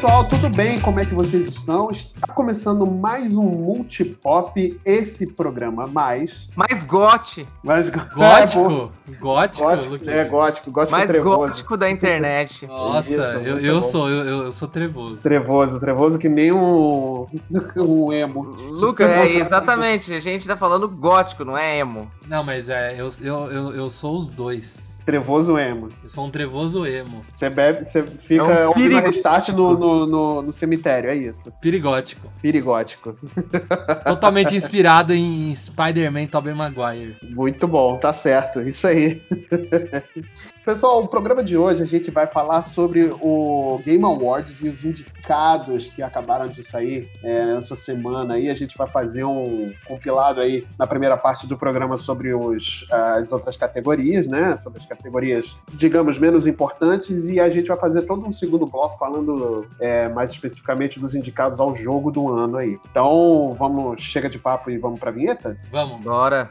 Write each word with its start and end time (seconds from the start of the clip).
pessoal, 0.00 0.24
tudo 0.24 0.48
bem? 0.50 0.80
Como 0.80 1.00
é 1.00 1.04
que 1.04 1.12
vocês 1.12 1.48
estão? 1.48 1.90
Está 1.90 2.32
começando 2.32 2.86
mais 2.86 3.34
um 3.36 3.42
Multipop, 3.42 4.78
esse 4.84 5.32
programa 5.32 5.88
mais. 5.88 6.48
Mais 6.54 6.84
gote. 6.84 7.44
Mais 7.64 7.90
Gótico? 8.14 8.92
É, 9.10 9.14
gótico? 9.16 9.64
gótico, 9.66 10.10
é, 10.10 10.24
gótico, 10.24 10.70
gótico 10.70 10.92
Mais 10.92 11.10
trevoso. 11.10 11.36
gótico 11.38 11.76
da 11.76 11.90
internet. 11.90 12.64
Nossa, 12.68 13.10
Isso, 13.10 13.20
eu, 13.48 13.58
eu 13.58 13.82
sou, 13.82 14.08
eu, 14.08 14.24
eu- 14.24 14.44
eu 14.44 14.52
sou 14.52 14.68
trevoso. 14.68 15.16
Trevoso, 15.16 15.80
trevoso 15.80 16.16
que 16.16 16.28
nem 16.28 16.52
um, 16.52 17.26
um 17.76 18.12
emo. 18.12 18.42
Luca, 18.70 19.02
é 19.04 19.34
exatamente. 19.34 20.14
A 20.14 20.20
gente 20.20 20.46
tá 20.46 20.56
falando 20.56 20.86
gótico, 20.88 21.44
não 21.44 21.58
é 21.58 21.76
emo. 21.78 22.06
Não, 22.28 22.44
mas 22.44 22.68
é, 22.68 22.94
eu, 22.96 23.08
eu, 23.20 23.46
eu, 23.50 23.72
eu 23.72 23.90
sou 23.90 24.14
os 24.16 24.30
dois. 24.30 24.87
Trevoso 25.08 25.56
emo. 25.56 25.88
Eu 26.02 26.10
sou 26.10 26.26
um 26.26 26.30
trevoso 26.30 26.84
emo. 26.84 27.24
Você 27.32 27.48
bebe, 27.48 27.82
você 27.82 28.02
fica 28.02 28.42
É 28.42 28.66
um 28.66 28.68
ouvindo 28.68 29.00
restart 29.00 29.48
no, 29.48 29.72
no, 29.72 30.06
no, 30.06 30.42
no 30.42 30.52
cemitério, 30.52 31.08
é 31.08 31.16
isso. 31.16 31.50
Perigótico. 31.62 32.30
Pirigótico. 32.42 33.16
Totalmente 34.04 34.54
inspirado 34.54 35.14
em 35.14 35.56
Spider-Man 35.56 36.26
Tobey 36.26 36.52
Maguire. 36.52 37.16
Muito 37.30 37.66
bom, 37.66 37.96
tá 37.96 38.12
certo, 38.12 38.60
isso 38.60 38.86
aí. 38.86 39.22
Pessoal, 40.68 41.02
o 41.02 41.08
programa 41.08 41.42
de 41.42 41.56
hoje 41.56 41.82
a 41.82 41.86
gente 41.86 42.10
vai 42.10 42.26
falar 42.26 42.60
sobre 42.60 43.10
o 43.22 43.80
Game 43.82 44.04
Awards 44.04 44.60
e 44.60 44.68
os 44.68 44.84
indicados 44.84 45.86
que 45.86 46.02
acabaram 46.02 46.46
de 46.46 46.62
sair 46.62 47.10
é, 47.22 47.46
nessa 47.46 47.74
semana 47.74 48.34
aí. 48.34 48.50
A 48.50 48.54
gente 48.54 48.76
vai 48.76 48.86
fazer 48.86 49.24
um 49.24 49.72
compilado 49.86 50.42
aí 50.42 50.66
na 50.78 50.86
primeira 50.86 51.16
parte 51.16 51.46
do 51.46 51.56
programa 51.56 51.96
sobre 51.96 52.34
os, 52.34 52.86
as 52.90 53.32
outras 53.32 53.56
categorias, 53.56 54.28
né? 54.28 54.54
Sobre 54.58 54.80
as 54.80 54.84
categorias, 54.84 54.97
digamos, 55.74 56.18
menos 56.18 56.46
importantes, 56.46 57.28
e 57.28 57.40
a 57.40 57.48
gente 57.48 57.68
vai 57.68 57.76
fazer 57.76 58.02
todo 58.02 58.26
um 58.26 58.30
segundo 58.30 58.66
bloco 58.66 58.98
falando 58.98 59.68
é, 59.80 60.08
mais 60.08 60.32
especificamente 60.32 60.98
dos 60.98 61.14
indicados 61.14 61.60
ao 61.60 61.74
jogo 61.74 62.10
do 62.10 62.32
ano 62.32 62.56
aí. 62.56 62.78
Então, 62.90 63.54
vamos, 63.58 64.00
chega 64.00 64.28
de 64.28 64.38
papo 64.38 64.70
e 64.70 64.78
vamos 64.78 64.98
pra 64.98 65.10
vinheta? 65.10 65.58
Vamos. 65.70 66.00
Bora. 66.00 66.50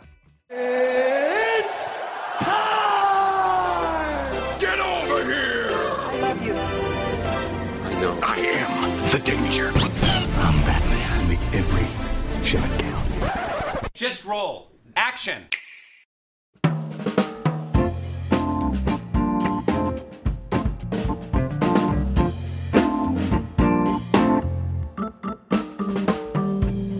Get 4.59 4.79
over 4.79 5.23
here! 5.23 5.69
I 5.69 6.21
love 6.21 6.41
you. 6.43 6.53
I 7.85 7.91
know. 8.01 8.17
I 8.23 8.39
am 8.39 9.09
the 9.11 9.19
danger. 9.19 9.71
I'm 10.39 10.59
Batman. 10.65 11.27
Make 11.29 11.39
every 11.53 11.85
shot 12.43 12.67
count. 12.79 13.93
Just 13.93 14.25
roll. 14.25 14.71
Action. 14.95 15.43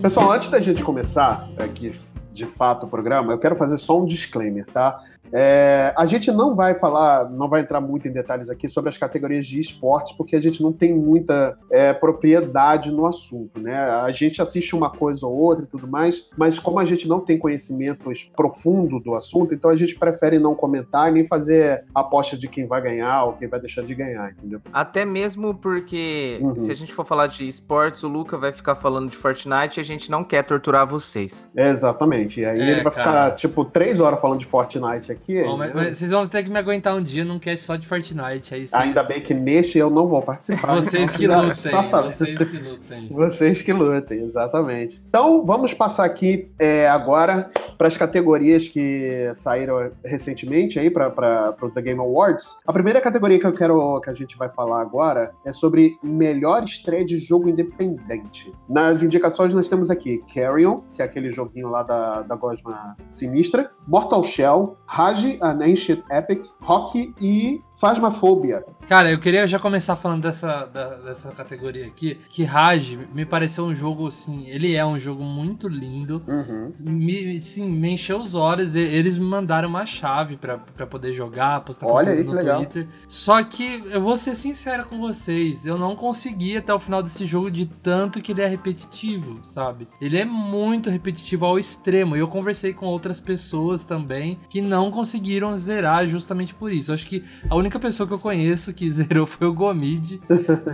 Pessoal, 0.00 0.30
antes 0.30 0.48
da 0.48 0.60
gente 0.60 0.82
começar 0.82 1.48
aqui 1.58 1.90
de 2.38 2.46
fato 2.46 2.86
o 2.86 2.88
programa, 2.88 3.32
eu 3.32 3.38
quero 3.38 3.56
fazer 3.56 3.76
só 3.76 4.00
um 4.00 4.04
disclaimer, 4.04 4.64
tá? 4.66 5.00
É, 5.32 5.92
a 5.96 6.06
gente 6.06 6.30
não 6.32 6.54
vai 6.54 6.74
falar, 6.74 7.28
não 7.30 7.48
vai 7.48 7.60
entrar 7.60 7.80
muito 7.80 8.08
em 8.08 8.12
detalhes 8.12 8.48
aqui 8.48 8.66
sobre 8.66 8.88
as 8.88 8.96
categorias 8.96 9.46
de 9.46 9.60
esportes, 9.60 10.12
porque 10.12 10.34
a 10.34 10.40
gente 10.40 10.62
não 10.62 10.72
tem 10.72 10.94
muita 10.94 11.58
é, 11.70 11.92
propriedade 11.92 12.90
no 12.90 13.04
assunto, 13.04 13.60
né? 13.60 13.76
A 13.76 14.10
gente 14.10 14.40
assiste 14.40 14.74
uma 14.74 14.88
coisa 14.90 15.26
ou 15.26 15.36
outra 15.36 15.64
e 15.64 15.68
tudo 15.68 15.86
mais, 15.86 16.30
mas 16.36 16.58
como 16.58 16.78
a 16.78 16.84
gente 16.84 17.06
não 17.06 17.20
tem 17.20 17.38
conhecimento 17.38 18.10
profundo 18.34 18.98
do 18.98 19.14
assunto, 19.14 19.52
então 19.52 19.70
a 19.70 19.76
gente 19.76 19.98
prefere 19.98 20.38
não 20.38 20.54
comentar 20.54 21.10
e 21.10 21.12
nem 21.12 21.24
fazer 21.24 21.84
aposta 21.94 22.36
de 22.36 22.48
quem 22.48 22.66
vai 22.66 22.80
ganhar 22.80 23.24
ou 23.24 23.32
quem 23.34 23.48
vai 23.48 23.60
deixar 23.60 23.82
de 23.82 23.94
ganhar, 23.94 24.30
entendeu? 24.30 24.60
Até 24.72 25.04
mesmo 25.04 25.54
porque 25.54 26.38
Uhum. 26.40 26.58
se 26.58 26.70
a 26.70 26.74
gente 26.74 26.92
for 26.92 27.04
falar 27.04 27.26
de 27.26 27.46
esportes, 27.46 28.02
o 28.02 28.08
Luca 28.08 28.36
vai 28.36 28.52
ficar 28.52 28.74
falando 28.74 29.10
de 29.10 29.16
Fortnite 29.16 29.78
e 29.78 29.80
a 29.80 29.84
gente 29.84 30.10
não 30.10 30.24
quer 30.24 30.42
torturar 30.42 30.86
vocês. 30.86 31.50
Exatamente. 31.56 32.27
E 32.36 32.44
aí 32.44 32.60
É, 32.60 32.70
ele 32.72 32.82
vai 32.82 32.92
cara. 32.92 33.06
ficar, 33.06 33.30
tipo, 33.36 33.64
três 33.64 34.00
horas 34.00 34.20
falando 34.20 34.38
de 34.40 34.46
Fortnite 34.46 35.10
aqui. 35.10 35.42
Bom, 35.42 35.56
mas, 35.56 35.72
mas 35.74 35.96
vocês 35.98 36.10
vão 36.10 36.26
ter 36.26 36.42
que 36.42 36.50
me 36.50 36.58
aguentar 36.58 36.94
um 36.96 37.02
dia 37.02 37.24
num 37.24 37.38
cast 37.38 37.64
só 37.64 37.76
de 37.76 37.86
Fortnite. 37.86 38.54
Aí 38.54 38.66
vocês... 38.66 38.74
Ainda 38.74 39.02
bem 39.02 39.20
que 39.20 39.34
neste 39.34 39.78
eu 39.78 39.90
não 39.90 40.06
vou 40.06 40.22
participar. 40.22 40.74
Vocês 40.74 41.14
que 41.16 41.26
lutem. 41.28 41.82
sabendo. 41.82 42.12
Vocês 42.12 42.38
que 42.38 42.58
lutem. 42.58 43.08
Vocês 43.10 43.62
que 43.62 43.72
lutem, 43.72 44.22
exatamente. 44.22 45.02
Então, 45.08 45.44
vamos 45.44 45.72
passar 45.74 46.04
aqui 46.04 46.50
é, 46.58 46.88
agora 46.88 47.50
para 47.76 47.86
as 47.88 47.96
categorias 47.96 48.68
que 48.68 49.30
saíram 49.34 49.90
recentemente 50.04 50.78
aí 50.78 50.90
para 50.90 51.54
o 51.62 51.70
The 51.70 51.82
Game 51.82 52.00
Awards. 52.00 52.58
A 52.66 52.72
primeira 52.72 53.00
categoria 53.00 53.38
que 53.38 53.46
eu 53.46 53.52
quero 53.52 54.00
que 54.00 54.10
a 54.10 54.14
gente 54.14 54.36
vai 54.36 54.48
falar 54.48 54.80
agora 54.80 55.32
é 55.46 55.52
sobre 55.52 55.96
melhor 56.02 56.62
estreia 56.64 57.04
de 57.04 57.18
jogo 57.18 57.48
independente. 57.48 58.52
Nas 58.68 59.02
indicações 59.02 59.54
nós 59.54 59.68
temos 59.68 59.90
aqui 59.90 60.20
Carrion, 60.34 60.80
que 60.94 61.02
é 61.02 61.04
aquele 61.04 61.30
joguinho 61.30 61.68
lá 61.68 61.82
da, 61.82 62.07
da 62.26 62.36
Gosma 62.36 62.96
Sinistra, 63.08 63.70
Mortal 63.86 64.22
Shell, 64.22 64.76
Rage, 64.86 65.38
An 65.40 65.62
Ancient 65.62 66.04
Epic, 66.10 66.44
Rock 66.60 67.14
e 67.20 67.62
Phasmophobia. 67.78 68.64
Cara, 68.88 69.10
eu 69.12 69.18
queria 69.20 69.46
já 69.46 69.58
começar 69.58 69.94
falando 69.94 70.22
dessa, 70.22 70.64
da- 70.66 70.96
dessa 70.96 71.30
categoria 71.30 71.86
aqui, 71.86 72.18
que 72.30 72.42
Rage 72.42 72.98
me 73.14 73.24
pareceu 73.24 73.64
um 73.66 73.74
jogo, 73.74 74.08
assim, 74.08 74.46
ele 74.48 74.74
é 74.74 74.84
um 74.84 74.98
jogo 74.98 75.22
muito 75.22 75.68
lindo, 75.68 76.22
Uhum. 76.26 76.70
me, 76.86 77.40
sim, 77.42 77.68
me 77.68 77.90
encheu 77.90 78.18
os 78.18 78.34
olhos, 78.34 78.74
e- 78.74 78.80
eles 78.80 79.16
me 79.18 79.24
mandaram 79.24 79.68
uma 79.68 79.84
chave 79.86 80.36
pra, 80.36 80.56
pra 80.58 80.86
poder 80.86 81.12
jogar, 81.12 81.60
postar 81.60 81.86
Olha 81.86 82.10
aí, 82.12 82.18
conteúdo 82.24 82.28
que 82.30 82.32
no 82.34 82.38
legal. 82.40 82.56
Twitter. 82.64 82.88
Só 83.06 83.44
que, 83.44 83.82
eu 83.90 84.00
vou 84.00 84.16
ser 84.16 84.34
sincero 84.34 84.84
com 84.86 84.98
vocês, 84.98 85.66
eu 85.66 85.76
não 85.78 85.94
consegui 85.94 86.56
até 86.56 86.72
o 86.72 86.78
final 86.78 87.02
desse 87.02 87.26
jogo 87.26 87.50
de 87.50 87.66
tanto 87.66 88.20
que 88.22 88.32
ele 88.32 88.40
é 88.42 88.46
repetitivo, 88.46 89.38
sabe? 89.42 89.86
Ele 90.00 90.16
é 90.18 90.24
muito 90.24 90.88
repetitivo 90.90 91.44
ao 91.44 91.58
extremo, 91.58 92.16
e 92.16 92.20
eu 92.20 92.26
conversei 92.28 92.72
com 92.72 92.86
outras 92.86 93.20
pessoas 93.20 93.84
também 93.84 94.38
que 94.48 94.60
não 94.62 94.90
conseguiram 94.90 95.54
zerar 95.56 96.06
justamente 96.06 96.54
por 96.54 96.72
isso. 96.72 96.90
Eu 96.90 96.94
acho 96.94 97.06
que 97.06 97.22
a 97.50 97.54
única 97.54 97.67
pessoa 97.78 98.06
que 98.06 98.14
eu 98.14 98.18
conheço 98.18 98.72
que 98.72 98.88
zerou 98.90 99.26
foi 99.26 99.46
o 99.46 99.52
Gomid, 99.52 100.20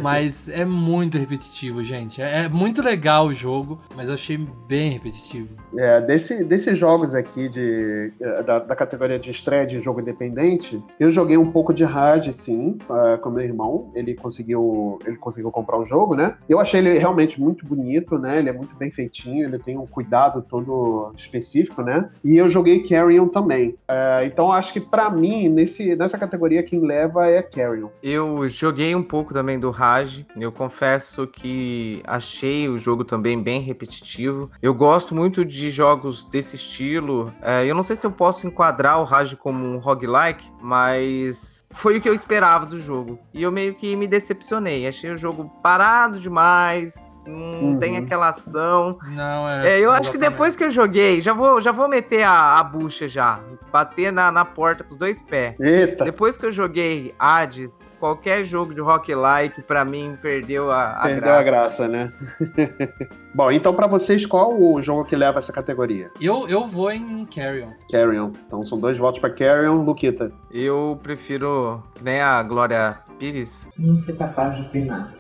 mas 0.03 0.49
é 0.49 0.65
muito 0.65 1.19
repetitivo, 1.19 1.82
gente. 1.82 2.21
É, 2.21 2.44
é 2.44 2.49
muito 2.49 2.82
legal 2.82 3.27
o 3.27 3.34
jogo, 3.34 3.81
mas 3.97 4.09
eu 4.09 4.15
achei 4.15 4.37
bem 4.69 4.91
repetitivo. 4.91 5.56
É, 5.77 6.01
desse, 6.01 6.45
desses 6.45 6.79
jogos 6.79 7.15
aqui 7.15 7.49
de, 7.49 8.12
eh, 8.21 8.43
da, 8.43 8.59
da 8.59 8.77
categoria 8.77 9.19
de 9.19 9.31
estreia 9.31 9.67
de 9.67 9.81
jogo 9.81 10.01
independente, 10.01 10.83
eu 10.99 11.11
joguei 11.11 11.37
um 11.37 11.51
pouco 11.51 11.73
de 11.73 11.85
Rage, 11.85 12.33
sim, 12.33 12.79
ah, 12.89 13.19
com 13.21 13.31
meu 13.31 13.45
irmão. 13.45 13.91
Ele 13.95 14.15
conseguiu, 14.15 14.99
ele 15.05 15.17
conseguiu 15.17 15.51
comprar 15.51 15.79
o 15.79 15.85
jogo, 15.85 16.15
né? 16.15 16.37
Eu 16.49 16.61
achei 16.61 16.81
ele 16.81 16.99
realmente 16.99 17.41
muito 17.41 17.67
bonito, 17.67 18.19
né? 18.19 18.39
Ele 18.39 18.49
é 18.49 18.53
muito 18.53 18.75
bem 18.77 18.91
feitinho, 18.91 19.45
ele 19.45 19.59
tem 19.59 19.77
um 19.77 19.87
cuidado 19.87 20.43
todo 20.43 21.12
específico, 21.17 21.83
né? 21.83 22.09
E 22.25 22.37
eu 22.37 22.49
joguei 22.49 22.87
Carrion 22.87 23.29
também. 23.29 23.77
Eh, 23.89 24.23
então 24.27 24.53
acho 24.53 24.73
que 24.73 24.81
pra 24.81 25.11
mim, 25.11 25.49
nesse, 25.49 25.97
nessa 25.97 26.19
categoria, 26.19 26.62
quem 26.62 26.81
leva 26.81 27.27
é 27.27 27.43
Carrion. 27.43 27.89
Eu 28.03 28.47
joguei 28.49 28.95
um 28.95 29.03
pouco 29.03 29.33
também 29.33 29.59
do 29.59 29.71
Rage. 29.71 30.27
Eu 30.37 30.53
confesso 30.53 31.27
que 31.27 32.03
achei 32.06 32.69
o 32.69 32.79
jogo 32.79 33.05
também 33.05 33.43
bem 33.43 33.61
repetitivo. 33.61 34.51
Eu 34.62 34.75
gosto 34.75 35.15
muito 35.15 35.45
de 35.45 35.64
jogos 35.71 36.25
desse 36.25 36.57
estilo. 36.57 37.33
É, 37.43 37.65
eu 37.67 37.75
não 37.75 37.83
sei 37.83 37.97
se 37.97 38.07
eu 38.07 38.11
posso 38.11 38.47
enquadrar 38.47 39.01
o 39.01 39.05
Rage 39.05 39.37
como 39.37 39.65
um 39.65 39.79
roguelike, 39.79 40.51
mas 40.61 41.65
foi 41.71 41.99
o 41.99 42.01
que 42.01 42.09
eu 42.09 42.15
esperava 42.15 42.67
do 42.67 42.81
jogo. 42.81 43.19
E 43.33 43.43
eu 43.43 43.51
meio 43.53 43.75
que 43.75 43.95
me 43.97 44.07
decepcionei. 44.07 44.87
Achei 44.87 45.11
o 45.11 45.17
jogo 45.17 45.51
parado 45.63 46.19
demais. 46.21 47.19
Não 47.27 47.45
Uhum. 47.65 47.79
tem 47.79 47.97
aquela 47.97 48.29
ação. 48.29 48.99
Não, 49.09 49.49
é. 49.49 49.75
É, 49.75 49.81
eu 49.81 49.91
acho 49.91 50.11
que 50.11 50.19
depois 50.19 50.57
que 50.57 50.65
eu 50.65 50.71
joguei, 50.71 51.21
já 51.21 51.33
vou, 51.33 51.61
já 51.61 51.73
vou 51.73 51.89
meter 51.89 52.23
a, 52.25 52.59
a 52.59 52.65
bucha 52.65 53.07
já. 53.09 53.41
Bater 53.73 54.12
na, 54.12 54.31
na 54.31 54.44
porta 54.44 54.85
com 54.85 54.91
os 54.91 54.97
dois 54.97 55.21
pés. 55.21 55.59
Eita! 55.59 56.05
Depois 56.05 56.37
que 56.38 56.47
eu 56.47 56.50
joguei 56.53 57.15
Hades, 57.19 57.91
qualquer 57.99 58.44
jogo 58.44 58.75
de 58.75 58.81
roguelike 58.81 59.62
pra 59.62 59.85
mim 59.85 60.17
perdeu 60.21 60.71
a, 60.71 60.93
a 60.93 61.03
Perdeu 61.03 61.23
graça. 61.23 61.38
a 61.41 61.43
graça, 61.43 61.88
né? 61.88 62.12
Bom, 63.35 63.51
então 63.51 63.75
pra 63.75 63.87
vocês, 63.89 64.25
qual 64.25 64.57
o 64.61 64.81
jogo 64.81 65.05
que 65.05 65.17
leva 65.17 65.39
essa 65.41 65.53
categoria? 65.53 66.11
Eu, 66.21 66.47
eu 66.49 66.67
vou 66.67 66.91
em 66.93 67.27
Carrion. 67.27 67.71
Carrion. 67.91 68.31
Então 68.47 68.63
são 68.63 68.79
dois 68.79 68.97
votos 68.97 69.19
pra 69.19 69.29
Carrion, 69.31 69.83
Luquita. 69.83 70.31
Eu 70.53 70.99
prefiro 71.03 71.83
nem 72.01 72.21
a 72.21 72.41
Glória 72.45 72.99
Pires, 73.19 73.69
Não 73.77 73.99
ser 74.01 74.17
capaz 74.17 74.55
de 74.57 74.63
opinar. 74.63 75.13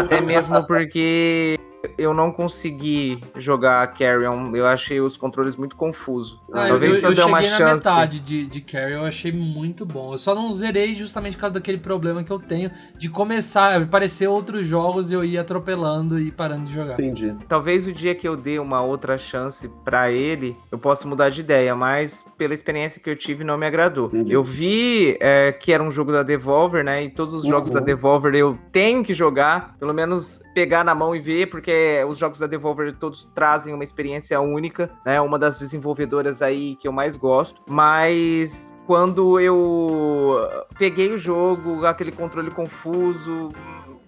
até 0.00 0.20
mesmo 0.22 0.66
porque 0.66 1.58
eu 1.96 2.12
não 2.12 2.30
consegui 2.32 3.22
jogar 3.36 3.86
Carrion. 3.94 4.54
Eu 4.54 4.66
achei 4.66 5.00
os 5.00 5.16
controles 5.16 5.56
muito 5.56 5.76
confusos. 5.76 6.40
Ah, 6.52 6.68
Talvez 6.68 6.94
eu, 6.96 7.00
se 7.00 7.06
eu, 7.06 7.10
eu 7.10 7.16
der 7.16 7.24
uma 7.24 7.38
cheguei 7.42 7.50
na 7.50 7.56
chance. 7.56 7.74
metade 7.84 8.20
de, 8.20 8.46
de 8.46 8.60
Carry, 8.60 8.92
eu 8.94 9.04
achei 9.04 9.32
muito 9.32 9.86
bom. 9.86 10.12
Eu 10.12 10.18
só 10.18 10.34
não 10.34 10.52
zerei 10.52 10.94
justamente 10.94 11.36
por 11.36 11.42
causa 11.42 11.54
daquele 11.54 11.78
problema 11.78 12.22
que 12.24 12.30
eu 12.30 12.38
tenho 12.38 12.70
de 12.96 13.08
começar, 13.08 13.80
aparecer 13.80 14.26
outros 14.28 14.66
jogos 14.66 15.10
e 15.10 15.14
eu 15.14 15.24
ir 15.24 15.38
atropelando 15.38 16.18
e 16.20 16.30
parando 16.30 16.64
de 16.66 16.72
jogar. 16.74 16.94
Entendi. 16.94 17.34
Talvez 17.48 17.86
o 17.86 17.92
dia 17.92 18.14
que 18.14 18.26
eu 18.26 18.36
dê 18.36 18.58
uma 18.58 18.80
outra 18.82 19.16
chance 19.16 19.70
pra 19.84 20.10
ele, 20.10 20.56
eu 20.70 20.78
possa 20.78 21.06
mudar 21.06 21.28
de 21.30 21.40
ideia, 21.40 21.74
mas 21.74 22.24
pela 22.36 22.54
experiência 22.54 23.00
que 23.02 23.08
eu 23.08 23.16
tive, 23.16 23.44
não 23.44 23.56
me 23.58 23.66
agradou. 23.66 24.06
Entendi. 24.06 24.32
Eu 24.32 24.42
vi 24.42 25.16
é, 25.20 25.52
que 25.52 25.72
era 25.72 25.82
um 25.82 25.90
jogo 25.90 26.12
da 26.12 26.22
Devolver, 26.22 26.84
né? 26.84 27.04
E 27.04 27.10
todos 27.10 27.34
os 27.34 27.44
jogos 27.46 27.70
Uhum. 27.70 27.74
da 27.76 27.80
Devolver 27.80 28.34
eu 28.34 28.58
tenho 28.72 29.02
que 29.04 29.12
jogar, 29.12 29.76
pelo 29.78 29.92
menos 29.92 30.40
pegar 30.54 30.84
na 30.84 30.94
mão 30.94 31.14
e 31.14 31.20
ver, 31.20 31.46
porque 31.46 31.70
os 32.08 32.18
jogos 32.18 32.38
da 32.38 32.46
Devolver 32.46 32.92
todos 32.92 33.26
trazem 33.26 33.74
uma 33.74 33.84
experiência 33.84 34.40
única, 34.40 34.90
né? 35.04 35.20
Uma 35.20 35.38
das 35.38 35.60
desenvolvedoras 35.60 36.42
aí 36.42 36.76
que 36.76 36.88
eu 36.88 36.92
mais 36.92 37.16
gosto. 37.16 37.60
Mas 37.66 38.76
quando 38.86 39.38
eu 39.40 40.48
peguei 40.78 41.12
o 41.12 41.18
jogo, 41.18 41.84
aquele 41.86 42.12
controle 42.12 42.50
confuso, 42.50 43.50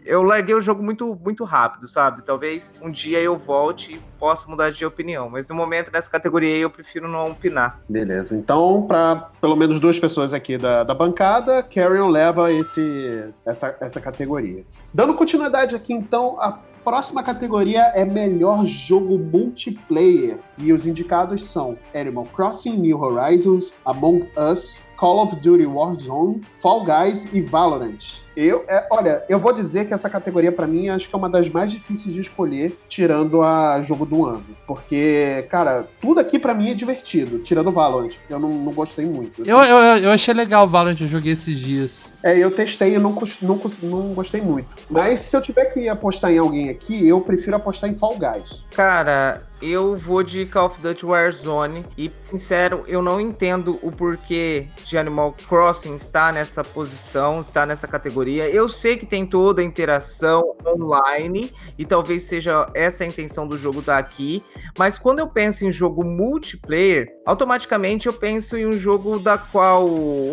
eu 0.05 0.23
larguei 0.23 0.55
o 0.55 0.61
jogo 0.61 0.83
muito, 0.83 1.19
muito 1.23 1.45
rápido, 1.45 1.87
sabe? 1.87 2.23
Talvez 2.23 2.75
um 2.81 2.91
dia 2.91 3.21
eu 3.21 3.37
volte 3.37 3.95
e 3.95 4.03
possa 4.19 4.49
mudar 4.49 4.71
de 4.71 4.85
opinião. 4.85 5.29
Mas 5.29 5.49
no 5.49 5.55
momento 5.55 5.91
nessa 5.93 6.11
categoria 6.11 6.55
aí, 6.55 6.61
eu 6.61 6.71
prefiro 6.71 7.07
não 7.07 7.31
opinar. 7.31 7.81
Beleza. 7.89 8.35
Então, 8.35 8.85
para 8.87 9.31
pelo 9.41 9.57
menos 9.57 9.79
duas 9.79 9.99
pessoas 9.99 10.33
aqui 10.33 10.57
da, 10.57 10.85
da 10.85 10.95
bancada, 10.95 11.63
Carrion 11.63 12.09
leva 12.09 12.53
esse, 12.53 13.33
essa, 13.45 13.77
essa 13.81 14.01
categoria. 14.01 14.65
Dando 14.93 15.15
continuidade 15.15 15.75
aqui, 15.75 15.93
então, 15.93 16.41
a 16.41 16.59
próxima 16.85 17.23
categoria 17.23 17.83
é 17.95 18.05
melhor 18.05 18.67
jogo 18.67 19.19
multiplayer. 19.19 20.39
E 20.61 20.73
os 20.73 20.87
indicados 20.87 21.45
são 21.45 21.79
Animal 21.95 22.27
Crossing 22.33 22.77
New 22.77 23.01
Horizons, 23.01 23.73
Among 23.85 24.29
Us, 24.37 24.83
Call 25.01 25.23
of 25.23 25.35
Duty 25.37 25.65
Warzone, 25.65 26.43
Fall 26.59 26.85
Guys 26.85 27.27
e 27.33 27.41
Valorant. 27.41 28.21
Eu, 28.37 28.67
é, 28.69 28.87
olha, 28.91 29.25
eu 29.31 29.39
vou 29.39 29.51
dizer 29.51 29.87
que 29.87 29.95
essa 29.95 30.11
categoria 30.11 30.53
pra 30.53 30.67
mim 30.67 30.91
acho 30.91 31.09
que 31.09 31.15
é 31.15 31.19
uma 31.19 31.29
das 31.29 31.49
mais 31.49 31.73
difíceis 31.73 32.15
de 32.15 32.21
escolher, 32.21 32.79
tirando 32.87 33.43
a 33.43 33.81
jogo 33.81 34.05
do 34.05 34.27
ano, 34.27 34.45
porque 34.67 35.47
cara, 35.51 35.89
tudo 36.03 36.21
aqui 36.21 36.39
pra 36.39 36.53
mim 36.53 36.71
é 36.71 36.75
divertido, 36.75 37.39
tirando 37.39 37.73
Valorant, 37.73 38.11
que 38.11 38.33
eu 38.33 38.39
não, 38.39 38.51
não 38.51 38.73
gostei 38.73 39.07
muito. 39.07 39.43
Eu, 39.43 39.59
eu, 39.59 39.79
eu 39.97 40.11
achei 40.11 40.35
legal 40.35 40.65
o 40.65 40.69
Valorant, 40.69 41.01
eu 41.01 41.09
joguei 41.09 41.33
esses 41.33 41.59
dias. 41.59 42.13
É, 42.23 42.39
eu 42.39 42.51
testei 42.51 42.95
e 42.95 42.99
não, 42.99 43.17
não, 43.41 43.61
não 43.83 44.15
gostei 44.15 44.43
muito. 44.43 44.77
Mas 44.91 45.21
se 45.21 45.35
eu 45.35 45.41
tiver 45.41 45.65
que 45.73 45.89
apostar 45.89 46.31
em 46.31 46.39
alguém 46.39 46.69
aqui, 46.69 47.09
eu 47.09 47.23
prefiro 47.23 47.57
apostar 47.57 47.89
em 47.89 47.95
Fall 47.95 48.19
Guys. 48.19 48.65
Cara, 48.71 49.43
eu 49.61 49.97
vou 49.97 50.23
de 50.23 50.47
Call 50.47 50.67
of 50.67 50.81
Duty 50.81 51.05
Warzone 51.05 51.85
e, 51.97 52.11
sincero, 52.23 52.85
eu 52.87 53.03
não 53.03 53.21
entendo 53.21 53.79
o 53.83 53.93
porquê 53.93 54.67
de 54.85 54.97
Animal 54.97 55.35
Crossing 55.49 55.95
estar 55.95 56.33
nessa 56.33 56.65
posição, 56.65 57.41
estar 57.41 57.67
nessa 57.67 57.87
categoria. 57.87 58.49
Eu 58.49 58.69
sei 58.69 58.97
que 58.97 59.05
tem 59.07 59.27
toda 59.27 59.61
a 59.61 59.65
interação 59.65 60.55
online 60.67 61.53
e 61.79 61.85
talvez 61.85 62.23
seja 62.25 62.69
essa 62.75 63.05
a 63.05 63.07
intenção 63.07 63.47
do 63.47 63.57
jogo 63.59 63.81
estar 63.81 63.99
aqui, 63.99 64.43
mas 64.79 64.99
quando 64.99 65.19
eu 65.19 65.27
penso 65.29 65.67
em 65.67 65.71
jogo 65.71 66.05
multiplayer, 66.05 67.09
automaticamente 67.27 68.07
eu 68.07 68.13
penso 68.13 68.57
em 68.57 68.67
um 68.67 68.73
jogo 68.73 69.19
da 69.19 69.37
qual 69.37 69.87